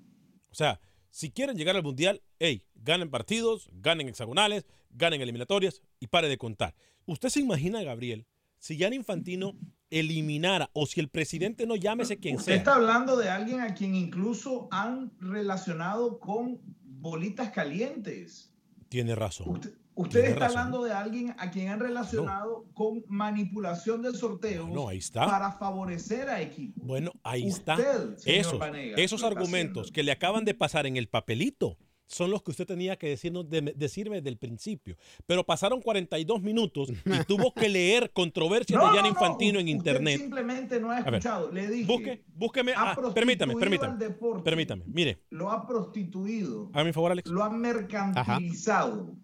O 0.51 0.55
sea, 0.55 0.79
si 1.09 1.31
quieren 1.31 1.55
llegar 1.55 1.75
al 1.75 1.83
mundial, 1.83 2.21
hey, 2.39 2.63
ganen 2.75 3.09
partidos, 3.09 3.69
ganen 3.71 4.09
hexagonales, 4.09 4.65
ganen 4.89 5.21
eliminatorias 5.21 5.81
y 5.99 6.07
pare 6.07 6.27
de 6.27 6.37
contar. 6.37 6.75
¿Usted 7.05 7.29
se 7.29 7.39
imagina, 7.39 7.81
Gabriel, 7.83 8.25
si 8.59 8.77
Gianni 8.77 8.97
Infantino 8.97 9.55
eliminara 9.89 10.69
o 10.73 10.85
si 10.85 10.99
el 10.99 11.09
presidente 11.09 11.65
no 11.65 11.75
llámese 11.75 12.17
quien 12.17 12.35
Usted 12.35 12.45
sea? 12.53 12.55
está 12.55 12.75
hablando 12.75 13.15
de 13.17 13.29
alguien 13.29 13.61
a 13.61 13.73
quien 13.73 13.95
incluso 13.95 14.67
han 14.71 15.11
relacionado 15.19 16.19
con 16.19 16.59
bolitas 16.83 17.51
calientes. 17.51 18.51
Tiene 18.89 19.15
razón. 19.15 19.59
Usted 19.97 20.19
Tiene 20.19 20.27
está 20.33 20.45
razón. 20.47 20.57
hablando 20.59 20.83
de 20.83 20.91
alguien 20.91 21.35
a 21.37 21.51
quien 21.51 21.69
han 21.69 21.79
relacionado 21.79 22.65
con 22.73 23.03
manipulación 23.07 24.01
del 24.01 24.15
sorteo 24.15 24.67
No, 24.67 24.89
ahí 24.89 24.97
está. 24.97 25.25
para 25.25 25.51
favorecer 25.53 26.27
a 26.29 26.41
equipos. 26.41 26.85
Bueno, 26.85 27.11
ahí 27.23 27.47
está. 27.47 27.75
Usted, 27.75 28.17
Esos, 28.25 28.59
esos 28.97 29.23
argumentos 29.23 29.91
que 29.91 30.03
le 30.03 30.11
acaban 30.11 30.43
de 30.43 30.53
pasar 30.53 30.85
en 30.85 30.97
el 30.97 31.07
papelito 31.07 31.77
son 32.07 32.29
los 32.31 32.43
que 32.43 32.51
usted 32.51 32.67
tenía 32.67 32.95
que 32.97 33.09
decirnos, 33.09 33.49
de- 33.49 33.73
decirme 33.75 34.17
desde 34.17 34.29
el 34.29 34.37
principio. 34.37 34.95
Pero 35.25 35.43
pasaron 35.43 35.81
42 35.81 36.41
minutos 36.41 36.89
y 36.89 36.93
tuvo 37.27 37.53
que 37.53 37.67
leer 37.67 38.11
controversias 38.11 38.79
No, 38.79 38.89
de 38.91 38.97
no, 38.97 39.01
no, 39.01 39.07
Infantino 39.07 39.59
en 39.59 39.67
internet. 39.67 40.19
simplemente 40.19 40.79
no 40.79 40.91
ha 40.91 41.01
ver, 41.01 41.15
escuchado. 41.15 41.51
Le 41.51 41.67
dije. 41.67 41.85
Busque, 41.91 42.23
búsqueme. 42.35 42.73
ah, 42.75 42.95
permítame, 43.13 43.55
permítame. 43.55 43.93
al 43.93 43.99
deporte. 43.99 44.43
Permítame. 44.43 44.83
Mire, 44.87 45.19
Lo 45.31 45.49
ha 45.51 45.65
prostituido. 45.65 46.69
hágame 46.73 46.89
un 46.89 46.93
favor, 46.93 47.11
Alex. 47.11 47.29
Lo 47.29 47.43
ha 47.43 47.49
mercantilizado. 47.49 49.15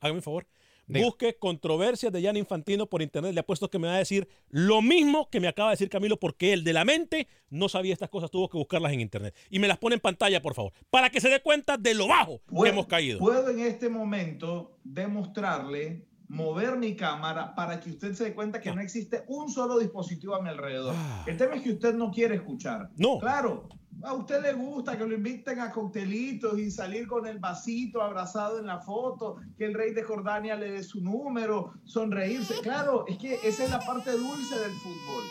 Hágame 0.00 0.18
un 0.18 0.22
favor. 0.22 0.46
Busque 0.86 1.36
controversias 1.36 2.12
de 2.12 2.20
Gianni 2.20 2.40
Infantino 2.40 2.86
por 2.86 3.02
internet. 3.02 3.34
Le 3.34 3.40
apuesto 3.40 3.68
que 3.68 3.78
me 3.78 3.88
va 3.88 3.94
a 3.94 3.98
decir 3.98 4.28
lo 4.50 4.82
mismo 4.82 5.28
que 5.30 5.40
me 5.40 5.48
acaba 5.48 5.70
de 5.70 5.74
decir 5.74 5.88
Camilo, 5.88 6.18
porque 6.18 6.52
él 6.52 6.64
de 6.64 6.72
la 6.72 6.84
mente 6.84 7.26
no 7.50 7.68
sabía 7.68 7.92
estas 7.92 8.10
cosas, 8.10 8.30
tuvo 8.30 8.48
que 8.48 8.58
buscarlas 8.58 8.92
en 8.92 9.00
internet. 9.00 9.34
Y 9.50 9.58
me 9.58 9.68
las 9.68 9.78
pone 9.78 9.94
en 9.94 10.00
pantalla, 10.00 10.40
por 10.42 10.54
favor, 10.54 10.72
para 10.90 11.10
que 11.10 11.20
se 11.20 11.28
dé 11.28 11.40
cuenta 11.40 11.76
de 11.76 11.94
lo 11.94 12.06
bajo 12.08 12.40
que 12.62 12.68
hemos 12.68 12.86
caído. 12.86 13.18
Puedo 13.18 13.50
en 13.50 13.60
este 13.60 13.88
momento 13.88 14.78
demostrarle, 14.84 16.06
mover 16.28 16.76
mi 16.76 16.94
cámara 16.96 17.54
para 17.54 17.80
que 17.80 17.90
usted 17.90 18.14
se 18.14 18.24
dé 18.24 18.34
cuenta 18.34 18.60
que 18.60 18.72
no 18.72 18.80
existe 18.80 19.24
un 19.28 19.50
solo 19.50 19.78
dispositivo 19.78 20.34
a 20.34 20.42
mi 20.42 20.48
alrededor. 20.48 20.94
El 21.26 21.36
tema 21.36 21.56
es 21.56 21.62
que 21.62 21.72
usted 21.72 21.94
no 21.94 22.10
quiere 22.10 22.36
escuchar. 22.36 22.82
Ah. 22.82 22.92
No. 22.96 23.18
Claro, 23.18 23.68
a 24.02 24.12
usted 24.14 24.42
le 24.42 24.52
gusta 24.52 24.96
que 24.96 25.06
lo 25.06 25.14
inviten 25.14 25.60
a 25.60 25.70
coctelitos 25.70 26.58
y 26.58 26.70
salir 26.70 27.06
con 27.06 27.26
el 27.26 27.38
vasito 27.38 28.02
abrazado 28.02 28.58
en 28.58 28.66
la 28.66 28.80
foto, 28.80 29.36
que 29.56 29.64
el 29.64 29.74
rey 29.74 29.92
de 29.92 30.02
Jordania 30.02 30.56
le 30.56 30.70
dé 30.70 30.82
su 30.82 31.00
número, 31.00 31.74
sonreírse. 31.84 32.54
Claro, 32.62 33.04
es 33.08 33.18
que 33.18 33.34
esa 33.42 33.64
es 33.64 33.70
la 33.70 33.80
parte 33.80 34.12
dulce 34.12 34.58
del 34.58 34.72
fútbol. 34.72 35.24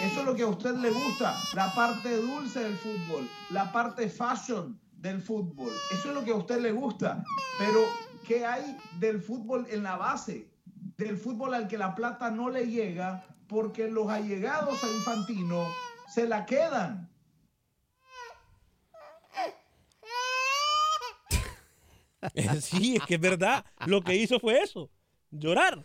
Eso 0.00 0.20
es 0.20 0.26
lo 0.26 0.34
que 0.34 0.42
a 0.42 0.48
usted 0.48 0.74
le 0.76 0.90
gusta, 0.90 1.36
la 1.54 1.74
parte 1.74 2.16
dulce 2.16 2.60
del 2.60 2.76
fútbol, 2.76 3.28
la 3.50 3.70
parte 3.70 4.08
fashion 4.08 4.78
del 4.96 5.20
fútbol. 5.20 5.70
Eso 5.92 6.08
es 6.08 6.14
lo 6.14 6.24
que 6.24 6.30
a 6.30 6.36
usted 6.36 6.60
le 6.60 6.72
gusta. 6.72 7.22
Pero, 7.58 7.80
¿qué 8.26 8.46
hay 8.46 8.78
del 8.98 9.20
fútbol 9.20 9.66
en 9.70 9.82
la 9.82 9.96
base? 9.96 10.50
del 11.00 11.16
fútbol 11.16 11.54
al 11.54 11.66
que 11.66 11.78
la 11.78 11.94
plata 11.94 12.30
no 12.30 12.50
le 12.50 12.66
llega 12.66 13.24
porque 13.48 13.88
los 13.88 14.08
allegados 14.08 14.82
a 14.84 14.88
Infantino 14.88 15.64
se 16.08 16.28
la 16.28 16.46
quedan. 16.46 17.09
Sí, 22.60 22.96
es 22.96 23.02
que 23.06 23.14
es 23.14 23.20
verdad. 23.20 23.64
Lo 23.86 24.02
que 24.02 24.16
hizo 24.16 24.38
fue 24.38 24.60
eso. 24.60 24.90
Llorar. 25.30 25.82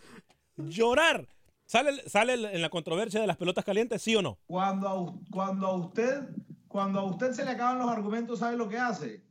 Llorar. 0.56 1.28
¿Sale, 1.66 2.08
¿Sale 2.08 2.34
en 2.34 2.62
la 2.62 2.68
controversia 2.68 3.20
de 3.20 3.26
las 3.26 3.36
pelotas 3.36 3.64
calientes, 3.64 4.00
sí 4.00 4.14
o 4.14 4.22
no? 4.22 4.38
Cuando 4.46 4.88
a, 4.88 5.32
cuando 5.32 5.66
a 5.66 5.76
usted, 5.76 6.28
cuando 6.68 7.00
a 7.00 7.04
usted 7.04 7.32
se 7.32 7.44
le 7.44 7.50
acaban 7.50 7.78
los 7.78 7.90
argumentos, 7.90 8.38
¿sabe 8.38 8.56
lo 8.56 8.68
que 8.68 8.78
hace? 8.78 9.25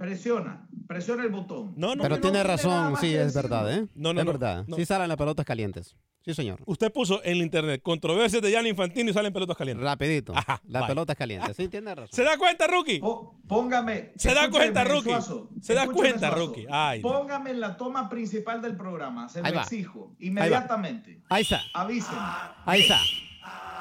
Presiona, 0.00 0.66
presiona 0.88 1.24
el 1.24 1.28
botón. 1.28 1.74
No, 1.76 1.92
Pero 1.94 2.08
no 2.08 2.20
tiene 2.22 2.38
nada 2.38 2.44
razón, 2.56 2.96
sí, 2.98 3.14
es 3.14 3.34
verdad, 3.34 3.70
¿eh? 3.70 3.86
No, 3.94 4.14
no, 4.14 4.20
es 4.20 4.24
no, 4.24 4.32
verdad. 4.32 4.64
no. 4.66 4.76
Sí 4.76 4.86
salen 4.86 5.08
las 5.08 5.18
pelotas 5.18 5.44
calientes. 5.44 5.94
Sí, 6.24 6.32
señor. 6.32 6.58
Usted 6.64 6.90
puso 6.90 7.22
en 7.22 7.32
el 7.32 7.42
internet 7.42 7.82
controversias 7.82 8.40
de 8.40 8.50
Gianni 8.50 8.70
Infantino 8.70 9.10
y 9.10 9.12
salen 9.12 9.30
pelotas 9.30 9.58
calientes. 9.58 9.84
Rapidito. 9.84 10.32
Ajá, 10.34 10.62
Las 10.66 10.86
pelotas 10.86 11.14
calientes. 11.16 11.54
Sí, 11.54 11.68
tiene 11.68 11.94
razón. 11.94 12.08
¿Se 12.16 12.24
da 12.24 12.38
cuenta, 12.38 12.66
Rookie? 12.66 12.98
Póngame. 13.46 14.12
Se 14.16 14.32
da 14.32 14.48
cuenta, 14.48 14.84
Rookie. 14.84 15.10
Suazo, 15.10 15.50
Se 15.60 15.74
da 15.74 15.86
cuenta, 15.86 16.28
Suazo. 16.28 16.46
Rookie. 16.46 16.66
Ay. 16.70 17.02
Póngame 17.02 17.50
en 17.50 17.60
la 17.60 17.76
toma 17.76 18.08
principal 18.08 18.62
del 18.62 18.78
programa. 18.78 19.28
Se 19.28 19.40
Ahí 19.40 19.50
lo 19.50 19.56
va. 19.58 19.62
exijo. 19.64 20.14
Inmediatamente. 20.20 21.20
Ahí 21.28 21.42
está. 21.42 21.60
Avísenme. 21.74 22.18
Ahí 22.64 22.80
está. 22.80 22.96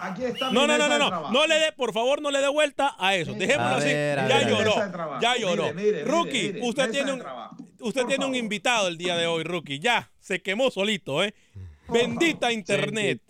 Aquí 0.01 0.23
está 0.23 0.51
No, 0.51 0.65
no, 0.65 0.77
no, 0.77 0.87
no, 0.87 0.97
no. 0.97 1.31
No 1.31 1.45
le 1.47 1.55
dé, 1.55 1.71
por 1.73 1.93
favor, 1.93 2.21
no 2.21 2.31
le 2.31 2.39
dé 2.39 2.47
vuelta 2.47 2.95
a 2.97 3.15
eso. 3.15 3.33
Dejémoslo 3.33 3.75
A 3.75 3.77
así. 3.77 3.89
ya 3.89 4.47
lloró. 4.47 4.73
Ya 5.21 5.35
lloró. 5.37 5.73
mire, 5.73 5.91
mire, 5.91 6.03
Rookie, 6.05 6.53
mire, 6.53 6.61
usted 6.67 6.89
tiene 6.91 7.11
un 7.13 7.23
usted 7.81 8.01
Por 8.01 8.09
tiene 8.09 8.25
un 8.25 8.35
invitado 8.35 8.87
el 8.87 8.97
día 8.97 9.17
de 9.17 9.27
hoy, 9.27 9.43
Rookie. 9.43 9.79
Ya 9.79 10.09
se 10.19 10.41
quemó 10.41 10.71
solito, 10.71 11.23
¿eh? 11.23 11.33
Bendita 11.91 12.51
internet. 12.51 13.21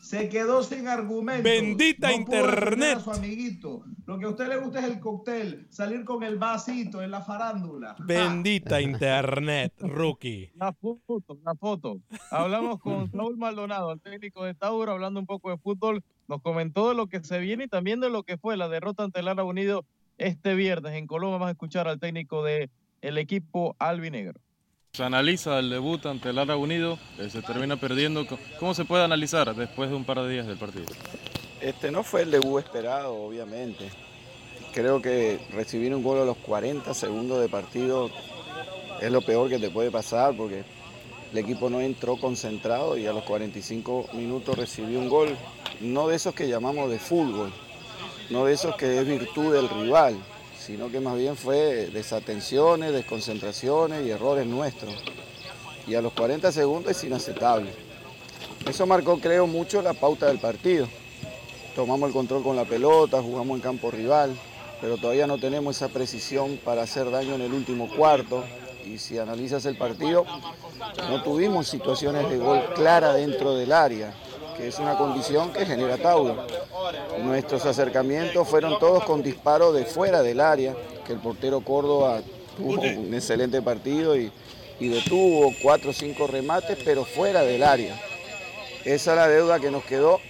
Se 0.00 0.28
quedó 0.28 0.62
sin 0.62 0.88
argumentos. 0.88 1.44
Bendita 1.44 2.10
No 2.10 2.24
pudo 2.24 2.36
defender 2.36 2.62
internet. 2.62 2.96
a 2.96 3.00
su 3.00 3.10
amiguito. 3.10 3.84
Lo 4.06 4.18
que 4.18 4.24
a 4.26 4.28
usted 4.28 4.48
le 4.48 4.56
gusta 4.58 4.80
es 4.80 4.84
el 4.86 5.00
cóctel, 5.00 5.66
salir 5.70 6.04
con 6.04 6.22
el 6.22 6.38
vasito 6.38 7.02
en 7.02 7.10
la 7.10 7.22
farándula. 7.22 7.96
Bendita 8.06 8.80
internet, 8.80 9.72
Rookie. 9.80 10.50
Una 10.54 10.72
foto, 10.72 11.34
una 11.40 11.54
foto. 11.54 12.00
Hablamos 12.30 12.80
con 12.80 13.10
Raúl 13.12 13.36
Maldonado, 13.36 13.92
el 13.92 14.00
técnico 14.00 14.44
de 14.44 14.54
Tauro, 14.54 14.92
hablando 14.92 15.20
un 15.20 15.26
poco 15.26 15.50
de 15.50 15.58
fútbol. 15.58 16.02
Nos 16.28 16.42
comentó 16.42 16.88
de 16.88 16.94
lo 16.94 17.06
que 17.06 17.22
se 17.22 17.38
viene 17.38 17.64
y 17.64 17.68
también 17.68 18.00
de 18.00 18.10
lo 18.10 18.22
que 18.22 18.38
fue 18.38 18.56
la 18.56 18.68
derrota 18.68 19.04
ante 19.04 19.20
el 19.20 19.26
Lara 19.26 19.44
Unido 19.44 19.84
este 20.18 20.54
viernes. 20.54 20.94
En 20.94 21.06
Colombia 21.06 21.34
vamos 21.34 21.48
a 21.48 21.52
escuchar 21.52 21.88
al 21.88 22.00
técnico 22.00 22.42
del 22.42 22.70
el 23.02 23.18
equipo 23.18 23.76
albinegro. 23.78 24.40
Se 24.96 25.04
analiza 25.04 25.58
el 25.58 25.68
debut 25.68 26.06
ante 26.06 26.30
el 26.30 26.36
Lara 26.36 26.56
Unido, 26.56 26.98
eh, 27.18 27.28
se 27.28 27.42
termina 27.42 27.76
perdiendo. 27.76 28.26
¿Cómo 28.58 28.72
se 28.72 28.86
puede 28.86 29.04
analizar 29.04 29.54
después 29.54 29.90
de 29.90 29.96
un 29.96 30.06
par 30.06 30.22
de 30.22 30.30
días 30.30 30.46
del 30.46 30.56
partido? 30.56 30.86
Este 31.60 31.90
no 31.90 32.02
fue 32.02 32.22
el 32.22 32.30
debut 32.30 32.60
esperado, 32.60 33.14
obviamente. 33.14 33.90
Creo 34.72 35.02
que 35.02 35.38
recibir 35.52 35.94
un 35.94 36.02
gol 36.02 36.20
a 36.20 36.24
los 36.24 36.38
40 36.38 36.94
segundos 36.94 37.42
de 37.42 37.48
partido 37.50 38.10
es 38.98 39.12
lo 39.12 39.20
peor 39.20 39.50
que 39.50 39.58
te 39.58 39.68
puede 39.68 39.90
pasar 39.90 40.34
porque 40.34 40.64
el 41.30 41.36
equipo 41.36 41.68
no 41.68 41.82
entró 41.82 42.16
concentrado 42.16 42.96
y 42.96 43.06
a 43.06 43.12
los 43.12 43.24
45 43.24 44.08
minutos 44.14 44.56
recibió 44.56 44.98
un 44.98 45.10
gol, 45.10 45.36
no 45.82 46.08
de 46.08 46.16
esos 46.16 46.34
que 46.34 46.48
llamamos 46.48 46.88
de 46.88 46.98
fútbol, 46.98 47.52
no 48.30 48.46
de 48.46 48.54
esos 48.54 48.74
que 48.76 48.98
es 48.98 49.06
virtud 49.06 49.52
del 49.52 49.68
rival, 49.68 50.16
sino 50.66 50.90
que 50.90 51.00
más 51.00 51.16
bien 51.16 51.36
fue 51.36 51.86
desatenciones, 51.86 52.92
desconcentraciones 52.92 54.06
y 54.06 54.10
errores 54.10 54.46
nuestros. 54.46 54.94
Y 55.86 55.94
a 55.94 56.02
los 56.02 56.12
40 56.12 56.50
segundos 56.50 56.90
es 56.90 57.04
inaceptable. 57.04 57.70
Eso 58.68 58.86
marcó, 58.86 59.18
creo, 59.20 59.46
mucho 59.46 59.80
la 59.80 59.92
pauta 59.92 60.26
del 60.26 60.38
partido 60.38 60.88
tomamos 61.76 62.08
el 62.08 62.14
control 62.14 62.42
con 62.42 62.56
la 62.56 62.64
pelota, 62.64 63.22
jugamos 63.22 63.56
en 63.56 63.60
campo 63.60 63.90
rival, 63.90 64.34
pero 64.80 64.96
todavía 64.96 65.26
no 65.26 65.36
tenemos 65.36 65.76
esa 65.76 65.88
precisión 65.88 66.58
para 66.64 66.82
hacer 66.82 67.10
daño 67.10 67.34
en 67.34 67.42
el 67.42 67.52
último 67.52 67.94
cuarto. 67.94 68.42
Y 68.86 68.96
si 68.96 69.18
analizas 69.18 69.66
el 69.66 69.76
partido, 69.76 70.24
no 71.10 71.22
tuvimos 71.22 71.68
situaciones 71.68 72.30
de 72.30 72.38
gol 72.38 72.64
clara 72.74 73.12
dentro 73.12 73.54
del 73.54 73.72
área, 73.72 74.14
que 74.56 74.68
es 74.68 74.78
una 74.78 74.96
condición 74.96 75.52
que 75.52 75.66
genera 75.66 75.98
Tauro. 75.98 76.46
Nuestros 77.22 77.64
acercamientos 77.66 78.48
fueron 78.48 78.78
todos 78.78 79.04
con 79.04 79.22
disparos 79.22 79.74
de 79.74 79.84
fuera 79.84 80.22
del 80.22 80.40
área, 80.40 80.74
que 81.06 81.12
el 81.12 81.18
portero 81.18 81.60
Córdoba 81.60 82.20
tuvo 82.56 82.80
un 82.80 83.12
excelente 83.14 83.60
partido 83.60 84.16
y, 84.16 84.32
y 84.80 84.88
detuvo 84.88 85.52
cuatro 85.62 85.90
o 85.90 85.92
cinco 85.92 86.26
remates, 86.26 86.78
pero 86.84 87.04
fuera 87.04 87.42
del 87.42 87.62
área. 87.62 88.00
Esa 88.84 89.10
es 89.12 89.16
la 89.16 89.28
deuda 89.28 89.60
que 89.60 89.70
nos 89.70 89.84
quedó 89.84 90.20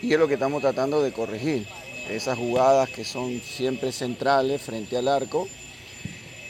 y 0.00 0.12
es 0.12 0.18
lo 0.18 0.28
que 0.28 0.34
estamos 0.34 0.62
tratando 0.62 1.02
de 1.02 1.12
corregir. 1.12 1.66
Esas 2.08 2.36
jugadas 2.36 2.90
que 2.90 3.04
son 3.04 3.40
siempre 3.40 3.92
centrales 3.92 4.60
frente 4.60 4.96
al 4.96 5.08
arco 5.08 5.48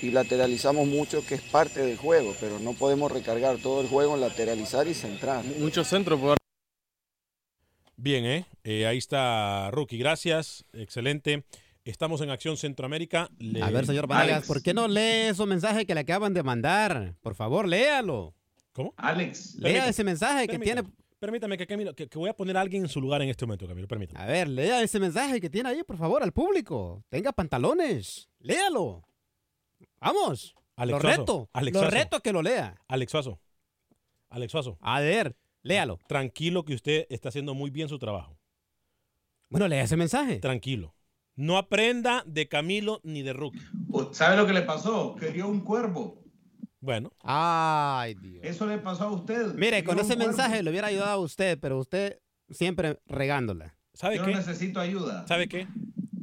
y 0.00 0.10
lateralizamos 0.10 0.86
mucho, 0.86 1.24
que 1.24 1.36
es 1.36 1.42
parte 1.42 1.80
del 1.80 1.96
juego, 1.96 2.34
pero 2.40 2.58
no 2.58 2.72
podemos 2.72 3.12
recargar 3.12 3.58
todo 3.58 3.80
el 3.80 3.88
juego 3.88 4.14
en 4.14 4.20
lateralizar 4.20 4.88
y 4.88 4.94
centrar. 4.94 5.44
Muchos 5.58 5.86
centros 5.86 6.18
por 6.18 6.41
Bien, 8.02 8.24
¿eh? 8.24 8.46
Eh, 8.64 8.84
Ahí 8.84 8.98
está 8.98 9.70
Rookie. 9.70 9.96
Gracias. 9.96 10.64
Excelente. 10.72 11.44
Estamos 11.84 12.20
en 12.20 12.30
Acción 12.30 12.56
Centroamérica. 12.56 13.30
Le- 13.38 13.62
A 13.62 13.70
ver, 13.70 13.86
señor 13.86 14.08
Vargas, 14.08 14.44
¿por 14.44 14.60
qué 14.60 14.74
no 14.74 14.88
lee 14.88 15.28
esos 15.30 15.46
mensajes 15.46 15.84
que 15.84 15.94
le 15.94 16.00
acaban 16.00 16.34
de 16.34 16.42
mandar? 16.42 17.14
Por 17.20 17.36
favor, 17.36 17.68
léalo. 17.68 18.34
¿Cómo? 18.72 18.92
Alex. 18.96 19.54
Lea 19.54 19.62
Permítame, 19.62 19.90
ese 19.90 20.02
mensaje 20.04 20.46
que 20.48 20.58
permítame, 20.58 20.82
tiene. 20.82 20.96
Permítame 21.20 21.56
que, 21.58 21.66
Camilo, 21.68 21.94
que, 21.94 22.08
que 22.08 22.18
voy 22.18 22.28
a 22.28 22.34
poner 22.34 22.56
a 22.56 22.60
alguien 22.60 22.82
en 22.82 22.88
su 22.88 23.00
lugar 23.00 23.22
en 23.22 23.28
este 23.28 23.46
momento, 23.46 23.68
Camilo. 23.68 23.86
Permítame. 23.86 24.18
A 24.20 24.26
ver, 24.26 24.48
lea 24.48 24.82
ese 24.82 24.98
mensaje 24.98 25.40
que 25.40 25.48
tiene 25.48 25.68
ahí, 25.68 25.84
por 25.84 25.96
favor, 25.96 26.24
al 26.24 26.32
público. 26.32 27.04
Tenga 27.08 27.30
pantalones. 27.30 28.28
Léalo. 28.40 29.04
Vamos. 30.00 30.56
Alex 30.74 30.96
lo 30.96 31.00
Suazo, 31.00 31.20
reto. 31.20 31.50
Alex 31.52 31.74
lo 31.74 31.80
Suazo. 31.82 31.94
reto 31.96 32.20
que 32.20 32.32
lo 32.32 32.42
lea. 32.42 32.76
Alex 32.88 33.12
Suazo. 33.12 33.38
Alex 34.30 34.50
Suazo. 34.50 34.76
A 34.80 34.98
ver, 35.00 35.36
léalo. 35.62 35.98
Tranquilo 36.06 36.64
que 36.64 36.74
usted 36.74 37.06
está 37.10 37.28
haciendo 37.30 37.54
muy 37.54 37.70
bien 37.70 37.88
su 37.88 37.98
trabajo. 37.98 38.38
Bueno, 39.48 39.68
lea 39.68 39.82
ese 39.84 39.96
mensaje. 39.96 40.36
Tranquilo. 40.38 40.94
No 41.34 41.56
aprenda 41.58 42.22
de 42.26 42.48
Camilo 42.48 43.00
ni 43.04 43.22
de 43.22 43.32
Rookie. 43.32 43.60
¿Sabe 44.12 44.36
lo 44.36 44.46
que 44.46 44.52
le 44.52 44.62
pasó? 44.62 45.14
Quería 45.16 45.46
un 45.46 45.60
cuervo. 45.60 46.22
Bueno. 46.80 47.12
Ay, 47.20 48.14
Dios. 48.14 48.44
Eso 48.44 48.66
le 48.66 48.78
pasó 48.78 49.04
a 49.04 49.12
usted. 49.12 49.54
Mire, 49.54 49.70
Quería 49.82 49.84
con 49.84 49.98
ese 49.98 50.14
cuervo. 50.16 50.26
mensaje 50.26 50.62
le 50.62 50.70
hubiera 50.70 50.88
ayudado 50.88 51.12
a 51.12 51.18
usted, 51.18 51.58
pero 51.60 51.78
usted 51.78 52.18
siempre 52.50 53.00
regándola. 53.06 53.76
¿Sabe 53.94 54.16
Yo 54.16 54.24
qué? 54.24 54.34
necesito 54.34 54.80
ayuda. 54.80 55.26
¿Sabe 55.26 55.48
qué? 55.48 55.66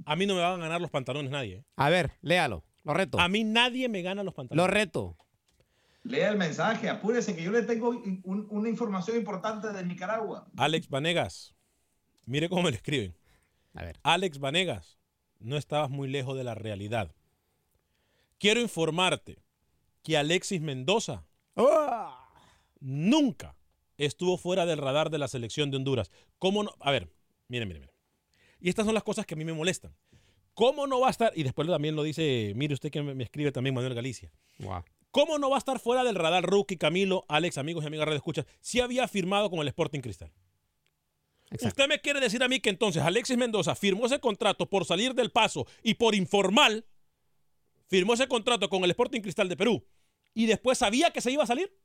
A 0.06 0.16
mí 0.16 0.26
no 0.26 0.36
me 0.36 0.42
van 0.42 0.60
a 0.60 0.64
ganar 0.64 0.82
los 0.82 0.90
pantalones 0.90 1.32
nadie. 1.32 1.58
¿eh? 1.58 1.64
A 1.76 1.90
ver, 1.90 2.12
léalo. 2.22 2.64
Lo 2.84 2.94
reto. 2.94 3.20
A 3.20 3.28
mí 3.30 3.44
nadie 3.44 3.90
me 3.90 4.02
gana 4.02 4.24
los 4.24 4.34
pantalones. 4.34 4.68
Lo 4.68 4.74
reto. 4.74 5.18
Lea 6.04 6.30
el 6.30 6.38
mensaje, 6.38 6.89
apúrese 6.89 7.36
que 7.36 7.43
yo 7.43 7.52
le 7.52 7.64
tengo 7.64 7.89
un- 7.89 8.47
una 8.50 8.70
información 8.70 9.18
importante 9.18 9.72
de 9.72 9.86
Nicaragua. 9.86 10.47
Alex 10.58 10.88
Vanegas. 10.89 11.54
Mire 12.26 12.47
cómo 12.50 12.64
me 12.64 12.70
lo 12.72 12.76
escriben. 12.76 13.16
A 13.74 13.84
ver. 13.84 14.00
Alex 14.04 14.39
Vanegas, 14.39 14.97
no 15.39 15.58
estabas 15.58 15.89
muy 15.89 16.08
lejos 16.10 16.38
de 16.38 16.43
la 16.43 16.56
realidad. 16.56 17.14
Quiero 18.39 18.62
informarte 18.62 19.39
que 20.04 20.18
Alexis 20.18 20.62
Mendoza 20.62 21.26
nunca 22.80 23.56
estuvo 23.97 24.38
fuera 24.38 24.66
del 24.66 24.78
radar 24.78 25.10
de 25.10 25.18
la 25.18 25.28
selección 25.28 25.70
de 25.72 25.78
Honduras. 25.78 26.12
¿Cómo 26.38 26.64
no? 26.64 26.72
A 26.80 26.91
ver, 26.91 27.10
mire, 27.50 27.66
mire, 27.66 27.80
mire. 27.82 27.93
Y 28.62 28.70
estas 28.70 28.86
son 28.86 28.93
las 28.93 29.04
cosas 29.04 29.26
que 29.26 29.34
a 29.34 29.38
mí 29.38 29.43
me 29.45 29.54
molestan. 29.54 29.93
¿Cómo 30.54 30.88
no 30.88 31.00
va 31.02 31.08
a 31.08 31.12
estar? 31.12 31.32
Y 31.36 31.43
después 31.43 31.68
también 31.68 31.95
lo 31.95 32.04
dice, 32.04 32.54
mire 32.56 32.74
usted 32.74 32.91
que 32.91 33.02
me 33.02 33.14
me 33.14 33.24
escribe 33.24 33.52
también 33.52 33.74
Manuel 33.76 33.93
Galicia. 33.93 34.32
Wow. 34.60 34.84
¿Cómo 35.12 35.39
no 35.39 35.49
va 35.49 35.57
a 35.57 35.60
estar 35.60 35.80
fuera 35.80 36.03
del 36.03 36.16
radar 36.16 36.43
Rookie, 36.43 36.78
Camilo, 36.78 37.26
Alex, 37.28 37.57
amigos 37.57 37.84
y 37.84 37.88
amigas 37.88 38.10
de 38.10 38.16
Escuchas, 38.16 38.45
si 38.62 38.80
había 38.80 39.07
firmado 39.07 39.49
con 39.49 39.60
el 39.60 39.68
Sporting 39.68 40.01
Cristal? 40.01 40.32
Usted 41.51 41.88
me 41.88 41.99
quiere 41.99 42.20
decir 42.20 42.43
a 42.43 42.47
mí 42.47 42.60
que 42.60 42.70
entonces 42.70 43.01
Alexis 43.01 43.38
Mendoza 43.38 43.74
firmó 43.74 44.05
ese 44.05 44.20
contrato 44.20 44.70
por 44.70 44.86
salir 44.86 45.16
del 45.16 45.32
paso 45.32 45.66
y 45.82 45.95
por 45.95 46.14
informal, 46.14 46.86
firmó 47.88 48.14
ese 48.14 48.28
contrato 48.28 48.70
con 48.70 48.84
el 48.84 48.91
Sporting 48.91 49.22
Cristal 49.22 49.49
de 49.49 49.57
Perú 49.57 49.84
y 50.36 50.45
después 50.45 50.78
sabía 50.78 51.12
que 51.12 51.22
se 51.22 51.32
iba 51.32 51.43
a 51.43 51.47
salir. 51.47 51.76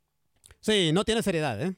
Sí, 0.60 0.90
no 0.92 1.04
tiene 1.04 1.22
seriedad, 1.22 1.60
¿eh? 1.62 1.74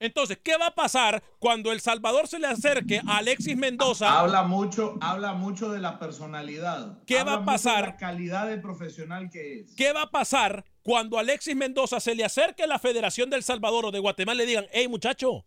Entonces, 0.00 0.38
¿qué 0.42 0.56
va 0.58 0.66
a 0.68 0.74
pasar 0.74 1.22
cuando 1.38 1.72
El 1.72 1.80
Salvador 1.80 2.28
se 2.28 2.38
le 2.38 2.46
acerque 2.46 3.00
a 3.06 3.18
Alexis 3.18 3.56
Mendoza? 3.56 4.20
Habla 4.20 4.42
mucho, 4.42 4.96
habla 5.00 5.32
mucho 5.32 5.70
de 5.70 5.80
la 5.80 5.98
personalidad. 5.98 6.98
¿Qué 7.06 7.20
Habla 7.20 7.32
va 7.32 7.36
a 7.36 7.40
mucho 7.40 7.50
de 7.50 7.54
pasar? 7.54 7.84
La 7.86 7.96
calidad 7.96 8.46
de 8.46 8.58
profesional 8.58 9.30
que 9.30 9.60
es. 9.60 9.74
¿Qué 9.74 9.92
va 9.92 10.02
a 10.02 10.10
pasar 10.10 10.64
cuando 10.82 11.18
Alexis 11.18 11.56
Mendoza 11.56 12.00
se 12.00 12.14
le 12.14 12.24
acerque 12.24 12.64
a 12.64 12.66
la 12.66 12.78
Federación 12.78 13.30
del 13.30 13.42
Salvador 13.42 13.86
o 13.86 13.90
de 13.90 13.98
Guatemala 14.00 14.42
y 14.42 14.46
le 14.46 14.50
digan, 14.50 14.66
hey 14.72 14.88
muchacho, 14.88 15.46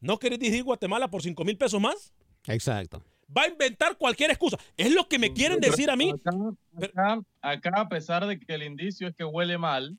¿no 0.00 0.18
querés 0.18 0.38
dirigir 0.38 0.64
Guatemala 0.64 1.08
por 1.08 1.22
5 1.22 1.44
mil 1.44 1.56
pesos 1.56 1.80
más? 1.80 2.12
Exacto. 2.46 3.02
Va 3.36 3.42
a 3.42 3.48
inventar 3.48 3.96
cualquier 3.96 4.30
excusa. 4.30 4.58
Es 4.76 4.92
lo 4.92 5.08
que 5.08 5.18
me 5.18 5.32
quieren 5.32 5.60
decir 5.60 5.90
a 5.90 5.96
mí. 5.96 6.12
Acá, 6.12 7.20
acá, 7.40 7.70
a 7.76 7.88
pesar 7.88 8.26
de 8.26 8.38
que 8.38 8.54
el 8.54 8.62
indicio 8.62 9.08
es 9.08 9.14
que 9.14 9.24
huele 9.24 9.56
mal, 9.56 9.96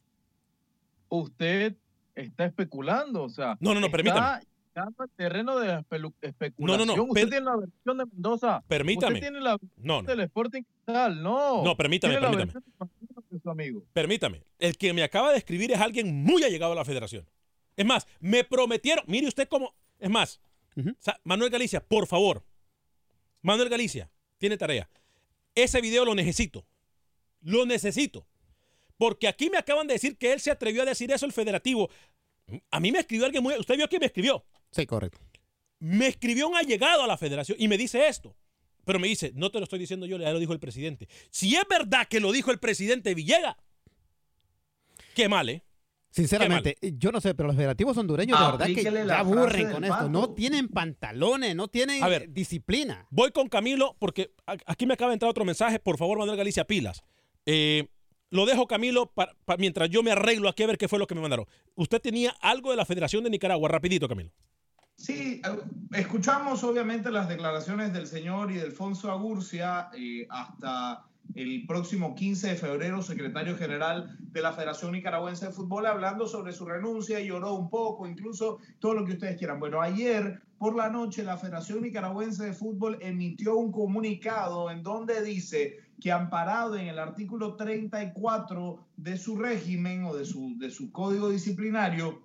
usted 1.10 1.76
está 2.16 2.46
especulando, 2.46 3.24
o 3.24 3.30
sea. 3.30 3.58
No, 3.60 3.74
no, 3.74 3.80
no, 3.80 3.88
está 3.88 3.98
permítame. 3.98 4.40
llegando 4.76 5.04
al 5.04 5.10
terreno 5.12 5.60
de 5.60 5.68
la 5.68 5.82
espelu- 5.84 6.14
No, 6.22 6.28
especulación. 6.30 6.88
no, 6.88 6.96
no, 6.96 7.04
Usted 7.04 7.22
per- 7.22 7.30
tiene 7.30 7.46
la 7.46 7.56
versión 7.58 7.98
de 7.98 8.06
Mendoza. 8.06 8.64
Permítame. 8.68 9.14
Usted 9.16 9.28
tiene 9.30 9.42
la 9.42 9.52
versión 9.58 9.72
No, 9.78 10.02
no. 10.02 10.08
del 10.08 10.20
Sporting 10.22 10.62
Cristal, 10.64 11.22
no. 11.24 11.64
No, 11.64 11.76
permítame, 11.78 12.18
Tiene 12.18 12.28
permítame. 12.28 12.62
de 13.30 13.40
su 13.40 13.50
amigo. 13.50 13.84
Permítame, 13.94 14.44
el 14.60 14.78
que 14.78 14.94
me 14.94 15.04
acaba 15.04 15.32
de 15.32 15.38
escribir 15.38 15.72
es 15.72 15.80
alguien 15.80 16.24
muy 16.24 16.44
allegado 16.44 16.72
a 16.74 16.76
la 16.76 16.86
federación. 16.86 17.28
Es 17.76 17.86
más, 17.86 18.08
me 18.20 18.44
prometieron, 18.44 19.04
mire 19.08 19.28
usted 19.28 19.48
cómo, 19.50 19.74
es 20.00 20.10
más, 20.10 20.40
Manuel 21.24 21.50
Galicia, 21.52 21.82
por 21.86 22.08
favor, 22.08 22.44
Manuel 23.42 23.70
Galicia, 23.70 24.10
tiene 24.38 24.58
tarea. 24.58 24.90
Ese 25.54 25.80
video 25.82 26.06
lo 26.06 26.16
necesito, 26.16 26.66
lo 27.42 27.66
necesito, 27.66 28.26
porque 28.98 29.28
aquí 29.28 29.50
me 29.50 29.58
acaban 29.58 29.88
de 29.88 29.94
decir 29.94 30.18
que 30.18 30.34
él 30.34 30.40
se 30.40 30.52
atrevió 30.52 30.82
a 30.84 30.86
decir 30.86 31.12
eso 31.12 31.26
el 31.26 31.34
federativo. 31.34 31.90
A 32.72 32.80
mí 32.80 32.92
me 32.92 33.00
escribió 33.00 33.26
alguien 33.26 33.44
muy, 33.44 33.56
usted 33.58 33.76
vio 33.76 33.88
que 33.90 34.00
me 34.00 34.06
escribió. 34.06 34.46
Sí, 34.72 34.86
correcto. 34.86 35.20
Me 35.80 36.08
escribió 36.08 36.48
un 36.48 36.56
allegado 36.56 37.04
a 37.04 37.08
la 37.08 37.18
federación 37.18 37.58
y 37.60 37.68
me 37.68 37.78
dice 37.78 38.08
esto. 38.08 38.36
Pero 38.86 39.00
me 39.00 39.08
dice, 39.08 39.32
no 39.36 39.50
te 39.50 39.58
lo 39.60 39.64
estoy 39.64 39.80
diciendo 39.80 40.06
yo, 40.06 40.18
ya 40.18 40.32
lo 40.32 40.40
dijo 40.40 40.54
el 40.54 40.60
presidente. 40.60 41.08
Si 41.32 41.56
es 41.56 41.64
verdad 41.68 42.08
que 42.08 42.20
lo 42.20 42.32
dijo 42.32 42.52
el 42.52 42.60
presidente 42.60 43.16
Villega, 43.16 43.58
qué 45.16 45.28
mal, 45.28 45.50
¿eh? 45.50 45.64
Sinceramente, 46.16 46.78
yo 46.98 47.12
no 47.12 47.20
sé, 47.20 47.36
pero 47.36 47.48
los 47.48 47.58
federativos 47.58 47.98
hondureños 47.98 48.40
de 48.40 48.46
verdad 48.46 48.66
que 48.68 48.84
ya 49.06 49.20
aburren 49.20 49.70
con 49.70 49.84
esto. 49.84 50.08
No 50.08 50.34
tienen 50.34 50.70
pantalones, 50.70 51.58
no 51.58 51.68
tienen 51.68 52.02
A 52.02 52.08
ver. 52.08 52.32
disciplina. 52.32 53.06
Voy 53.10 53.32
con 53.32 53.50
Camilo 53.50 53.98
porque 54.00 54.32
aquí 54.46 54.86
me 54.86 54.94
acaba 54.94 55.10
de 55.10 55.16
entrar 55.16 55.30
otro 55.30 55.44
mensaje. 55.44 55.78
Por 55.78 55.98
favor, 55.98 56.18
Manuel 56.18 56.38
Galicia, 56.38 56.66
pilas. 56.66 57.04
Eh, 57.46 57.90
lo 58.36 58.46
dejo, 58.46 58.68
Camilo, 58.68 59.08
pa- 59.08 59.36
pa- 59.46 59.58
mientras 59.58 59.90
yo 59.90 60.04
me 60.04 60.12
arreglo 60.12 60.50
aquí 60.50 60.64
a 60.64 60.68
ver 60.68 60.78
qué 60.78 60.88
fue 60.88 61.00
lo 61.00 61.08
que 61.08 61.16
me 61.16 61.22
mandaron. 61.22 61.46
Usted 61.76 62.02
tenía 62.02 62.32
algo 62.42 62.72
de 62.72 62.78
la 62.78 62.86
Federación 62.86 63.24
de 63.24 63.30
Nicaragua. 63.30 63.70
Rapidito, 63.70 64.08
Camilo. 64.08 64.32
Sí, 64.98 65.42
eh, 65.44 65.50
escuchamos 65.94 66.64
obviamente 66.64 67.12
las 67.12 67.28
declaraciones 67.28 67.92
del 67.94 68.08
señor 68.08 68.52
y 68.52 68.56
de 68.56 68.62
Alfonso 68.64 69.12
Agurcia 69.12 69.90
eh, 69.98 70.26
hasta 70.30 71.06
el 71.34 71.66
próximo 71.68 72.14
15 72.16 72.50
de 72.50 72.56
febrero, 72.56 73.02
secretario 73.02 73.58
general 73.58 74.16
de 74.20 74.42
la 74.42 74.54
Federación 74.54 74.92
Nicaragüense 74.92 75.48
de 75.48 75.52
Fútbol, 75.52 75.86
hablando 75.88 76.28
sobre 76.28 76.54
su 76.54 76.66
renuncia, 76.66 77.20
lloró 77.20 77.56
un 77.56 77.70
poco, 77.70 78.08
incluso 78.08 78.60
todo 78.80 78.94
lo 78.94 79.06
que 79.06 79.14
ustedes 79.14 79.38
quieran. 79.38 79.60
Bueno, 79.60 79.82
ayer 79.82 80.40
por 80.60 80.76
la 80.76 80.90
noche 80.90 81.24
la 81.24 81.38
Federación 81.38 81.82
Nicaragüense 81.82 82.46
de 82.46 82.54
Fútbol 82.54 82.98
emitió 83.02 83.58
un 83.58 83.72
comunicado 83.72 84.70
en 84.72 84.84
donde 84.84 85.22
dice 85.24 85.80
que 86.00 86.12
amparado 86.12 86.76
en 86.76 86.88
el 86.88 87.00
artículo 87.00 87.56
34 87.56 88.86
de 88.98 89.18
su 89.18 89.38
régimen 89.38 90.06
o 90.06 90.16
de 90.16 90.26
su, 90.26 90.58
de 90.58 90.70
su 90.70 90.92
código 90.92 91.30
disciplinario, 91.30 92.22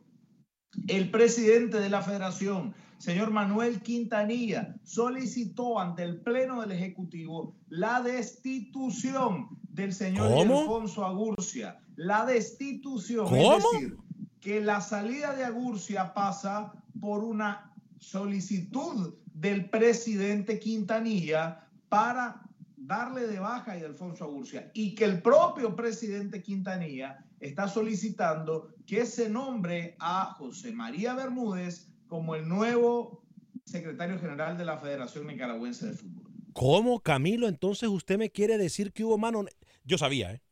el 0.88 1.10
presidente 1.10 1.80
de 1.80 1.88
la 1.88 2.02
federación, 2.02 2.74
señor 2.98 3.30
Manuel 3.30 3.80
Quintanilla, 3.80 4.76
solicitó 4.84 5.78
ante 5.78 6.02
el 6.02 6.20
Pleno 6.20 6.60
del 6.60 6.72
Ejecutivo 6.72 7.56
la 7.68 8.02
destitución 8.02 9.48
del 9.68 9.92
señor 9.92 10.30
¿Cómo? 10.32 10.60
Alfonso 10.60 11.04
Agurcia. 11.04 11.80
La 11.96 12.24
destitución, 12.24 13.28
¿Cómo? 13.28 13.56
es 13.56 13.64
decir, 13.72 13.96
que 14.40 14.60
la 14.60 14.80
salida 14.80 15.34
de 15.34 15.44
Agurcia 15.44 16.14
pasa 16.14 16.72
por 17.00 17.24
una 17.24 17.72
solicitud 17.98 19.14
del 19.32 19.68
presidente 19.70 20.58
Quintanilla 20.58 21.68
para 21.88 22.49
darle 22.90 23.28
de 23.28 23.38
baja 23.38 23.70
a 23.70 23.74
Alfonso 23.74 24.24
Agurcia 24.24 24.68
y 24.74 24.96
que 24.96 25.04
el 25.04 25.22
propio 25.22 25.76
presidente 25.76 26.42
Quintanilla 26.42 27.24
está 27.38 27.68
solicitando 27.68 28.74
que 28.84 29.06
se 29.06 29.30
nombre 29.30 29.94
a 30.00 30.34
José 30.34 30.72
María 30.72 31.14
Bermúdez 31.14 31.86
como 32.08 32.34
el 32.34 32.48
nuevo 32.48 33.22
secretario 33.64 34.18
general 34.18 34.58
de 34.58 34.64
la 34.64 34.76
Federación 34.76 35.28
Nicaragüense 35.28 35.86
de 35.86 35.92
Fútbol. 35.92 36.32
¿Cómo, 36.52 36.98
Camilo? 36.98 37.46
Entonces 37.46 37.88
usted 37.88 38.18
me 38.18 38.30
quiere 38.30 38.58
decir 38.58 38.92
que 38.92 39.04
hubo 39.04 39.16
mano. 39.16 39.44
Yo 39.84 39.96
sabía, 39.96 40.32
¿eh? 40.32 40.42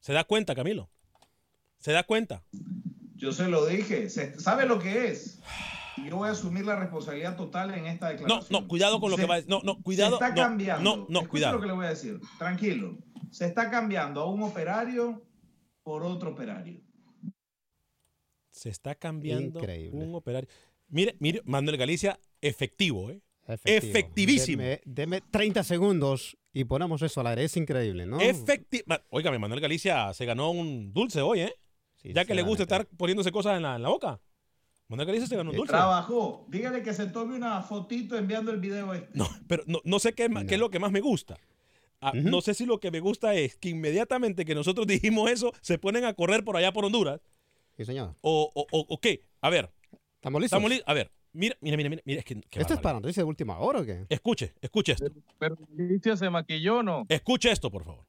¿Se 0.00 0.12
da 0.12 0.24
cuenta, 0.24 0.54
Camilo? 0.54 0.90
¿Se 1.78 1.92
da 1.92 2.02
cuenta? 2.02 2.44
Yo 3.14 3.32
se 3.32 3.48
lo 3.48 3.64
dije, 3.64 4.10
¿sabe 4.10 4.66
lo 4.66 4.78
que 4.78 5.08
es? 5.08 5.40
Y 5.96 6.08
Yo 6.10 6.16
voy 6.16 6.28
a 6.28 6.32
asumir 6.32 6.64
la 6.66 6.76
responsabilidad 6.76 7.36
total 7.36 7.70
en 7.74 7.86
esta 7.86 8.06
No, 8.06 8.12
declaración. 8.12 8.62
no, 8.62 8.68
cuidado 8.68 9.00
con 9.00 9.10
lo 9.10 9.16
Se- 9.16 9.22
que 9.22 9.28
va 9.28 9.34
a 9.34 9.36
decir. 9.38 9.50
No, 9.50 9.60
no, 9.64 9.82
cuidado. 9.82 10.18
Se 10.18 10.24
está 10.24 10.28
no, 10.30 10.34
cambiando. 10.42 10.82
No, 10.84 10.96
no, 10.96 11.04
Escuche 11.20 11.28
cuidado. 11.30 11.54
lo 11.54 11.60
que 11.60 11.66
le 11.66 11.72
voy 11.72 11.86
a 11.86 11.90
decir. 11.90 12.20
Tranquilo. 12.38 12.98
Se 13.30 13.46
está 13.46 13.70
cambiando 13.70 14.20
a 14.20 14.30
un 14.30 14.42
operario 14.42 15.22
por 15.82 16.02
otro 16.04 16.30
operario. 16.30 16.80
Se 18.50 18.68
está 18.70 18.94
cambiando 18.94 19.58
Increíble. 19.60 20.04
un 20.04 20.14
operario. 20.14 20.48
Mire, 20.88 21.16
mire, 21.18 21.42
Manuel 21.44 21.76
Galicia, 21.76 22.18
efectivo, 22.40 23.10
¿eh? 23.10 23.20
Efectivo. 23.46 23.76
Efectivísimo. 23.76 24.62
Deme, 24.62 24.80
deme 24.84 25.20
30 25.30 25.62
segundos 25.62 26.36
y 26.52 26.64
ponemos 26.64 27.02
eso 27.02 27.20
al 27.20 27.28
aire. 27.28 27.44
Es 27.44 27.56
increíble, 27.56 28.06
¿no? 28.06 28.20
Efectivo. 28.20 28.84
Óigame, 29.10 29.38
Manuel 29.38 29.60
Galicia 29.60 30.12
se 30.14 30.24
ganó 30.24 30.50
un 30.50 30.92
dulce 30.92 31.20
hoy, 31.20 31.40
¿eh? 31.40 31.54
ya 32.02 32.24
que 32.24 32.34
le 32.34 32.42
gusta 32.42 32.62
estar 32.62 32.86
poniéndose 32.86 33.32
cosas 33.32 33.56
en 33.56 33.62
la, 33.64 33.76
en 33.76 33.82
la 33.82 33.88
boca. 33.88 34.20
Manuel 34.88 35.06
Galicia 35.08 35.26
se 35.26 35.36
ganó 35.36 35.50
un 35.50 35.56
dulce. 35.56 35.72
Trabajó. 35.72 36.44
Dígale 36.48 36.82
que 36.82 36.94
se 36.94 37.06
tome 37.06 37.34
una 37.36 37.60
fotito 37.62 38.16
enviando 38.16 38.52
el 38.52 38.60
video 38.60 38.94
este. 38.94 39.08
No, 39.18 39.28
pero 39.48 39.64
no, 39.66 39.80
no 39.84 39.98
sé 39.98 40.12
qué, 40.12 40.28
qué 40.46 40.54
es 40.54 40.60
lo 40.60 40.70
que 40.70 40.78
más 40.78 40.92
me 40.92 41.00
gusta. 41.00 41.36
Ah, 42.00 42.12
No 42.14 42.40
sé 42.40 42.54
si 42.54 42.66
lo 42.66 42.78
que 42.78 42.90
me 42.90 43.00
gusta 43.00 43.34
es 43.34 43.56
que 43.56 43.68
inmediatamente 43.70 44.44
que 44.44 44.54
nosotros 44.54 44.86
dijimos 44.86 45.30
eso, 45.30 45.52
se 45.60 45.78
ponen 45.78 46.04
a 46.04 46.14
correr 46.14 46.44
por 46.44 46.56
allá 46.56 46.72
por 46.72 46.84
Honduras. 46.84 47.20
Sí, 47.76 47.84
señor. 47.84 48.14
O, 48.20 48.50
o, 48.54 48.66
o- 48.70 48.86
o 48.88 48.98
qué. 49.00 49.22
A 49.40 49.50
ver. 49.50 49.70
¿Estamos 50.14 50.40
listos? 50.40 50.56
Estamos 50.58 50.70
li- 50.70 50.82
A 50.86 50.94
ver, 50.94 51.10
mira, 51.32 51.56
mira, 51.60 51.76
mira, 51.76 51.90
mira, 51.90 52.02
mira, 52.04 52.18
es 52.20 52.24
que. 52.24 52.34
¿Esto 52.52 52.74
es 52.74 52.80
para 52.80 52.94
noticias 53.00 53.16
de 53.24 53.28
última 53.28 53.58
hora 53.58 53.80
o 53.80 53.84
qué? 53.84 54.06
Escuche, 54.08 54.54
escuche 54.60 54.92
esto. 54.92 55.06
Pero 55.38 55.58
Alicia 55.78 56.16
se 56.16 56.30
maquilló, 56.30 56.82
¿no? 56.82 57.04
Escuche 57.08 57.50
esto, 57.50 57.70
por 57.70 57.84
favor. 57.84 58.05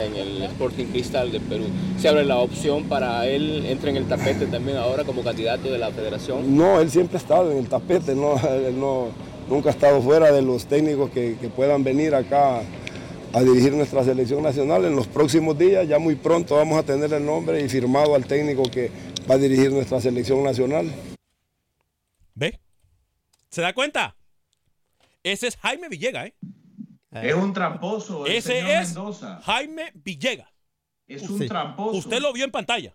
En 0.00 0.14
el 0.14 0.42
Sporting 0.44 0.84
Cristal 0.84 1.32
de 1.32 1.40
Perú. 1.40 1.64
Se 1.98 2.08
abre 2.08 2.24
la 2.24 2.38
opción 2.38 2.84
para 2.84 3.26
él, 3.26 3.66
entre 3.66 3.90
en 3.90 3.96
el 3.96 4.06
tapete 4.06 4.46
también 4.46 4.76
ahora 4.76 5.02
como 5.02 5.24
candidato 5.24 5.72
de 5.72 5.76
la 5.76 5.90
federación. 5.90 6.56
No, 6.56 6.80
él 6.80 6.88
siempre 6.88 7.16
ha 7.16 7.20
estado 7.20 7.50
en 7.50 7.58
el 7.58 7.68
tapete, 7.68 8.14
no, 8.14 8.36
él 8.48 8.78
no, 8.78 9.08
nunca 9.48 9.70
ha 9.70 9.72
estado 9.72 10.00
fuera 10.00 10.30
de 10.30 10.40
los 10.40 10.66
técnicos 10.66 11.10
que, 11.10 11.36
que 11.40 11.48
puedan 11.48 11.82
venir 11.82 12.14
acá 12.14 12.60
a 13.32 13.42
dirigir 13.42 13.72
nuestra 13.72 14.04
selección 14.04 14.40
nacional. 14.40 14.84
En 14.84 14.94
los 14.94 15.08
próximos 15.08 15.58
días, 15.58 15.88
ya 15.88 15.98
muy 15.98 16.14
pronto, 16.14 16.54
vamos 16.54 16.78
a 16.78 16.84
tener 16.84 17.12
el 17.12 17.26
nombre 17.26 17.60
y 17.60 17.68
firmado 17.68 18.14
al 18.14 18.24
técnico 18.24 18.70
que 18.70 18.92
va 19.28 19.34
a 19.34 19.38
dirigir 19.38 19.72
nuestra 19.72 20.00
selección 20.00 20.44
nacional. 20.44 20.94
¿Ve? 22.36 22.60
¿Se 23.50 23.62
da 23.62 23.72
cuenta? 23.72 24.14
Ese 25.24 25.48
es 25.48 25.56
Jaime 25.56 25.88
Villega, 25.88 26.24
¿eh? 26.24 26.34
Es 27.10 27.34
un 27.34 27.52
tramposo. 27.52 28.26
el 28.26 28.32
Ese 28.32 28.60
señor 28.60 28.70
es 28.70 28.88
Mendoza. 28.88 29.40
Jaime 29.42 29.92
Villega. 29.94 30.52
Es 31.06 31.28
un 31.28 31.46
tramposo. 31.46 31.96
Usted 31.96 32.20
lo 32.20 32.32
vio 32.32 32.44
en 32.44 32.50
pantalla. 32.50 32.94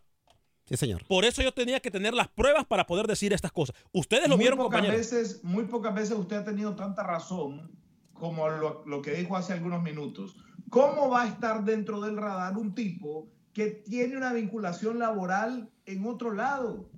Sí, 0.66 0.78
señor. 0.78 1.04
Por 1.08 1.26
eso 1.26 1.42
yo 1.42 1.52
tenía 1.54 1.80
que 1.80 1.92
tener 1.92 2.14
las 2.14 2.30
pruebas 2.30 2.66
para 2.66 2.86
poder 2.86 3.08
decir 3.08 3.34
estas 3.34 3.52
cosas. 3.52 3.76
Ustedes 3.92 4.30
lo 4.30 4.36
muy 4.36 4.44
vieron, 4.44 4.58
pocas 4.58 4.80
compañeros. 4.80 4.98
veces, 4.98 5.44
muy 5.44 5.66
pocas 5.66 5.94
veces 5.94 6.18
usted 6.18 6.38
ha 6.38 6.46
tenido 6.46 6.76
tanta 6.76 7.04
razón 7.04 7.72
como 8.14 8.48
lo, 8.50 8.84
lo 8.86 9.02
que 9.02 9.12
dijo 9.14 9.36
hace 9.36 9.54
algunos 9.54 9.82
minutos. 9.82 10.38
¿Cómo 10.70 11.10
va 11.10 11.24
a 11.24 11.28
estar 11.28 11.66
dentro 11.66 12.00
del 12.02 12.16
radar 12.18 12.58
un 12.58 12.74
tipo 12.74 13.28
que 13.52 13.68
tiene 13.68 14.16
una 14.16 14.32
vinculación 14.32 15.00
laboral 15.00 15.70
en 15.86 16.06
otro 16.06 16.34
lado? 16.34 16.90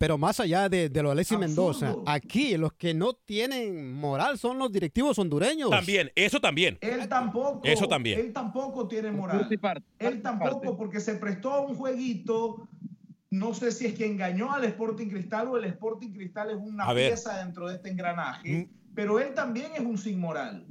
Pero 0.00 0.16
más 0.16 0.40
allá 0.40 0.70
de, 0.70 0.88
de 0.88 1.02
lo 1.02 1.10
de 1.10 1.12
Alexis. 1.12 1.38
Mendoza, 1.38 1.94
aquí 2.06 2.56
los 2.56 2.72
que 2.72 2.94
no 2.94 3.12
tienen 3.12 3.92
moral 3.92 4.38
son 4.38 4.58
los 4.58 4.72
directivos 4.72 5.18
hondureños. 5.18 5.68
También, 5.68 6.10
eso 6.14 6.40
también. 6.40 6.78
Él 6.80 7.06
tampoco. 7.06 7.60
Eso 7.64 7.86
también. 7.86 8.18
Él 8.18 8.32
tampoco 8.32 8.88
tiene 8.88 9.12
moral. 9.12 9.46
Él 9.98 10.22
tampoco, 10.22 10.78
porque 10.78 11.00
se 11.00 11.16
prestó 11.16 11.52
a 11.52 11.60
un 11.60 11.74
jueguito. 11.74 12.66
No 13.28 13.52
sé 13.52 13.72
si 13.72 13.84
es 13.84 13.92
que 13.92 14.06
engañó 14.06 14.50
al 14.54 14.64
Sporting 14.64 15.08
Cristal 15.08 15.48
o 15.48 15.58
el 15.58 15.64
Sporting 15.66 16.12
Cristal 16.12 16.48
es 16.48 16.56
una 16.56 16.90
pieza 16.94 17.36
dentro 17.36 17.68
de 17.68 17.74
este 17.74 17.90
engranaje. 17.90 18.48
Mm. 18.50 18.94
Pero 18.94 19.20
él 19.20 19.34
también 19.34 19.72
es 19.74 19.80
un 19.80 19.98
sin 19.98 20.18
moral. 20.18 20.64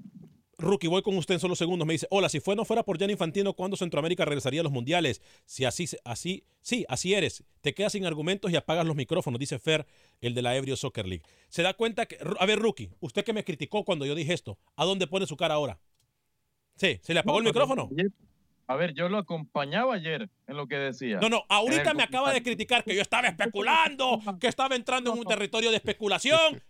Rookie, 0.59 0.87
voy 0.87 1.01
con 1.01 1.15
usted 1.17 1.35
en 1.35 1.39
solo 1.39 1.55
segundos. 1.55 1.87
Me 1.87 1.93
dice, 1.93 2.07
hola, 2.09 2.29
si 2.29 2.39
fue 2.39 2.55
no 2.55 2.65
fuera 2.65 2.83
por 2.83 2.97
Gianni 2.97 3.13
Infantino, 3.13 3.53
¿cuándo 3.53 3.77
Centroamérica 3.77 4.25
regresaría 4.25 4.59
a 4.59 4.63
los 4.63 4.71
mundiales? 4.71 5.21
Si 5.45 5.65
así, 5.65 5.85
así, 6.03 6.43
sí, 6.61 6.85
así 6.89 7.13
eres. 7.13 7.45
Te 7.61 7.73
quedas 7.73 7.93
sin 7.93 8.05
argumentos 8.05 8.51
y 8.51 8.57
apagas 8.57 8.85
los 8.85 8.95
micrófonos, 8.95 9.39
dice 9.39 9.57
Fer, 9.57 9.87
el 10.21 10.33
de 10.35 10.41
la 10.41 10.55
Ebrio 10.55 10.75
Soccer 10.75 11.07
League. 11.07 11.23
Se 11.47 11.63
da 11.63 11.73
cuenta 11.73 12.05
que, 12.05 12.17
a 12.39 12.45
ver, 12.45 12.59
Rookie, 12.59 12.89
usted 12.99 13.23
que 13.23 13.33
me 13.33 13.43
criticó 13.43 13.85
cuando 13.85 14.05
yo 14.05 14.15
dije 14.15 14.33
esto, 14.33 14.59
¿a 14.75 14.85
dónde 14.85 15.07
pone 15.07 15.25
su 15.25 15.37
cara 15.37 15.55
ahora? 15.55 15.79
Sí, 16.75 16.99
¿se 17.01 17.13
le 17.13 17.21
apagó 17.21 17.39
el 17.39 17.45
No, 17.45 17.49
micrófono? 17.49 17.89
A 18.67 18.75
ver, 18.75 18.93
yo 18.93 19.09
lo 19.09 19.17
acompañaba 19.17 19.95
ayer 19.95 20.29
en 20.47 20.55
lo 20.55 20.67
que 20.67 20.75
decía. 20.75 21.19
No, 21.19 21.27
no, 21.27 21.43
ahorita 21.49 21.95
me 21.95 22.03
acaba 22.03 22.31
de 22.31 22.43
criticar 22.43 22.83
que 22.83 22.95
yo 22.95 23.01
estaba 23.01 23.27
especulando, 23.27 24.21
que 24.39 24.47
estaba 24.47 24.75
entrando 24.75 25.11
en 25.11 25.19
un 25.19 25.25
territorio 25.25 25.71
de 25.71 25.77
especulación. 25.77 26.61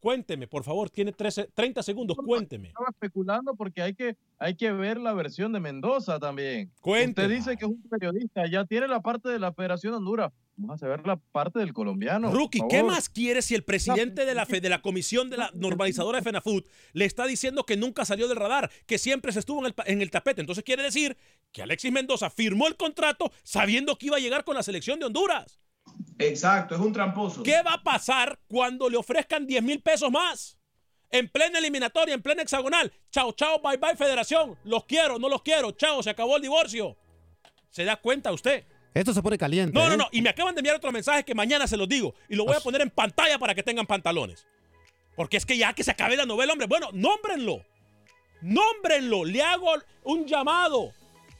Cuénteme, 0.00 0.46
por 0.46 0.62
favor, 0.62 0.90
tiene 0.90 1.12
13, 1.12 1.50
30 1.54 1.82
segundos, 1.82 2.16
cuénteme. 2.24 2.68
Estaba 2.68 2.88
especulando 2.90 3.54
porque 3.56 3.82
hay 3.82 3.94
que, 3.94 4.16
hay 4.38 4.54
que 4.54 4.70
ver 4.72 4.98
la 4.98 5.12
versión 5.12 5.52
de 5.52 5.58
Mendoza 5.60 6.18
también. 6.20 6.70
Cuénteme. 6.80 7.26
Usted 7.26 7.36
dice 7.36 7.56
que 7.56 7.64
es 7.64 7.70
un 7.70 7.82
periodista, 7.82 8.46
ya 8.48 8.64
tiene 8.64 8.86
la 8.86 9.00
parte 9.00 9.28
de 9.28 9.38
la 9.40 9.52
Federación 9.52 9.92
de 9.92 9.96
Honduras. 9.98 10.32
Vamos 10.60 10.82
a 10.82 10.88
ver 10.88 11.06
la 11.06 11.16
parte 11.16 11.60
del 11.60 11.72
colombiano. 11.72 12.32
Rookie, 12.32 12.60
¿qué 12.68 12.82
más 12.82 13.08
quiere 13.08 13.42
si 13.42 13.54
el 13.54 13.62
presidente 13.64 14.24
de 14.24 14.34
la, 14.34 14.44
fe- 14.44 14.60
de 14.60 14.68
la 14.68 14.82
comisión 14.82 15.30
de 15.30 15.36
la 15.36 15.50
normalizadora 15.54 16.18
de 16.18 16.24
FENAFUT 16.24 16.66
le 16.94 17.04
está 17.04 17.26
diciendo 17.26 17.64
que 17.64 17.76
nunca 17.76 18.04
salió 18.04 18.26
del 18.26 18.36
radar, 18.38 18.68
que 18.86 18.98
siempre 18.98 19.30
se 19.32 19.38
estuvo 19.38 19.60
en 19.60 19.66
el, 19.66 19.74
en 19.86 20.02
el 20.02 20.10
tapete? 20.10 20.40
Entonces 20.40 20.64
quiere 20.64 20.82
decir 20.82 21.16
que 21.52 21.62
Alexis 21.62 21.92
Mendoza 21.92 22.28
firmó 22.30 22.66
el 22.66 22.76
contrato 22.76 23.30
sabiendo 23.44 23.96
que 23.96 24.06
iba 24.06 24.16
a 24.16 24.20
llegar 24.20 24.42
con 24.44 24.56
la 24.56 24.64
selección 24.64 24.98
de 24.98 25.06
Honduras. 25.06 25.60
Exacto, 26.18 26.74
es 26.74 26.80
un 26.80 26.92
tramposo. 26.92 27.42
¿Qué 27.42 27.62
va 27.62 27.74
a 27.74 27.82
pasar 27.82 28.38
cuando 28.48 28.88
le 28.88 28.96
ofrezcan 28.96 29.46
10 29.46 29.62
mil 29.62 29.80
pesos 29.80 30.10
más? 30.10 30.58
En 31.10 31.28
plena 31.28 31.58
eliminatoria, 31.58 32.14
en 32.14 32.22
plena 32.22 32.42
hexagonal. 32.42 32.92
Chao, 33.10 33.32
chao, 33.32 33.60
bye 33.62 33.76
bye, 33.78 33.96
federación. 33.96 34.58
Los 34.64 34.84
quiero, 34.84 35.18
no 35.18 35.28
los 35.28 35.42
quiero. 35.42 35.72
Chao, 35.72 36.02
se 36.02 36.10
acabó 36.10 36.36
el 36.36 36.42
divorcio. 36.42 36.96
¿Se 37.70 37.84
da 37.84 37.96
cuenta 37.96 38.32
usted? 38.32 38.64
Esto 38.92 39.14
se 39.14 39.22
pone 39.22 39.38
caliente. 39.38 39.72
No, 39.72 39.86
no, 39.88 39.94
¿eh? 39.94 39.96
no. 39.96 40.08
Y 40.12 40.22
me 40.22 40.30
acaban 40.30 40.54
de 40.54 40.60
enviar 40.60 40.76
otro 40.76 40.92
mensaje 40.92 41.24
que 41.24 41.34
mañana 41.34 41.66
se 41.66 41.76
los 41.76 41.88
digo. 41.88 42.14
Y 42.28 42.34
lo 42.34 42.44
voy 42.44 42.56
a 42.56 42.60
poner 42.60 42.80
en 42.80 42.90
pantalla 42.90 43.38
para 43.38 43.54
que 43.54 43.62
tengan 43.62 43.86
pantalones. 43.86 44.46
Porque 45.16 45.36
es 45.36 45.46
que 45.46 45.56
ya 45.56 45.72
que 45.72 45.84
se 45.84 45.90
acabe 45.90 46.16
la 46.16 46.26
novela, 46.26 46.52
hombre. 46.52 46.66
Bueno, 46.66 46.88
nómbrenlo. 46.92 47.64
Nómbrenlo. 48.40 49.24
Le 49.24 49.42
hago 49.42 49.72
un 50.04 50.26
llamado. 50.26 50.92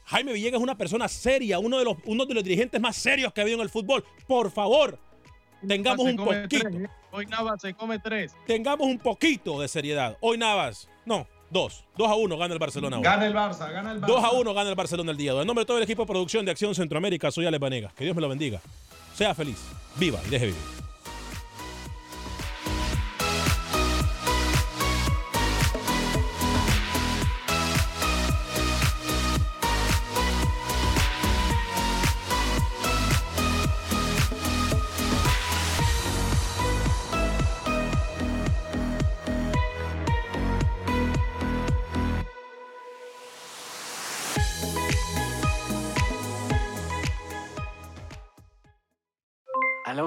Jaime 0.09 0.33
Villegas 0.33 0.59
es 0.59 0.63
una 0.63 0.75
persona 0.75 1.07
seria, 1.07 1.59
uno 1.59 1.77
de 1.77 1.85
los, 1.85 1.97
uno 2.05 2.25
de 2.25 2.33
los 2.33 2.43
dirigentes 2.43 2.81
más 2.81 2.95
serios 2.95 3.31
que 3.31 3.41
ha 3.41 3.43
habido 3.43 3.57
en 3.57 3.63
el 3.63 3.69
fútbol. 3.69 4.03
Por 4.25 4.49
favor, 4.49 4.97
tengamos 5.67 6.03
un 6.03 6.15
poquito. 6.15 6.67
tres, 6.67 6.81
¿eh? 6.81 6.89
Hoy 7.11 7.27
Navas 7.27 7.61
se 7.61 7.75
come 7.75 7.99
tres. 7.99 8.35
Tengamos 8.47 8.87
un 8.87 8.97
poquito 8.97 9.61
de 9.61 9.67
seriedad. 9.67 10.17
Hoy 10.21 10.39
Navas, 10.39 10.89
no, 11.05 11.27
dos. 11.51 11.85
Dos 11.95 12.09
a 12.09 12.15
uno 12.15 12.37
gana 12.39 12.53
el 12.53 12.59
Barcelona 12.59 12.97
hoy. 12.97 13.03
Gana 13.03 13.27
el 13.27 13.35
Barça, 13.35 13.71
gana 13.71 13.91
el 13.91 14.01
Barça. 14.01 14.07
2 14.07 14.23
a 14.23 14.31
1 14.31 14.53
gana 14.55 14.69
el 14.69 14.75
Barcelona 14.75 15.11
el 15.11 15.17
día 15.17 15.31
de 15.31 15.37
hoy. 15.37 15.41
En 15.41 15.47
nombre 15.47 15.61
de 15.61 15.67
todo 15.67 15.77
el 15.77 15.83
equipo 15.83 16.01
de 16.01 16.07
producción 16.07 16.43
de 16.43 16.51
Acción 16.51 16.73
Centroamérica, 16.73 17.29
soy 17.29 17.45
Alex 17.45 17.61
Vanegas. 17.61 17.93
Que 17.93 18.03
Dios 18.03 18.15
me 18.15 18.21
lo 18.21 18.29
bendiga. 18.29 18.61
Sea 19.13 19.35
feliz, 19.35 19.61
viva 19.97 20.19
y 20.25 20.29
deje 20.31 20.47
vivir. 20.47 20.88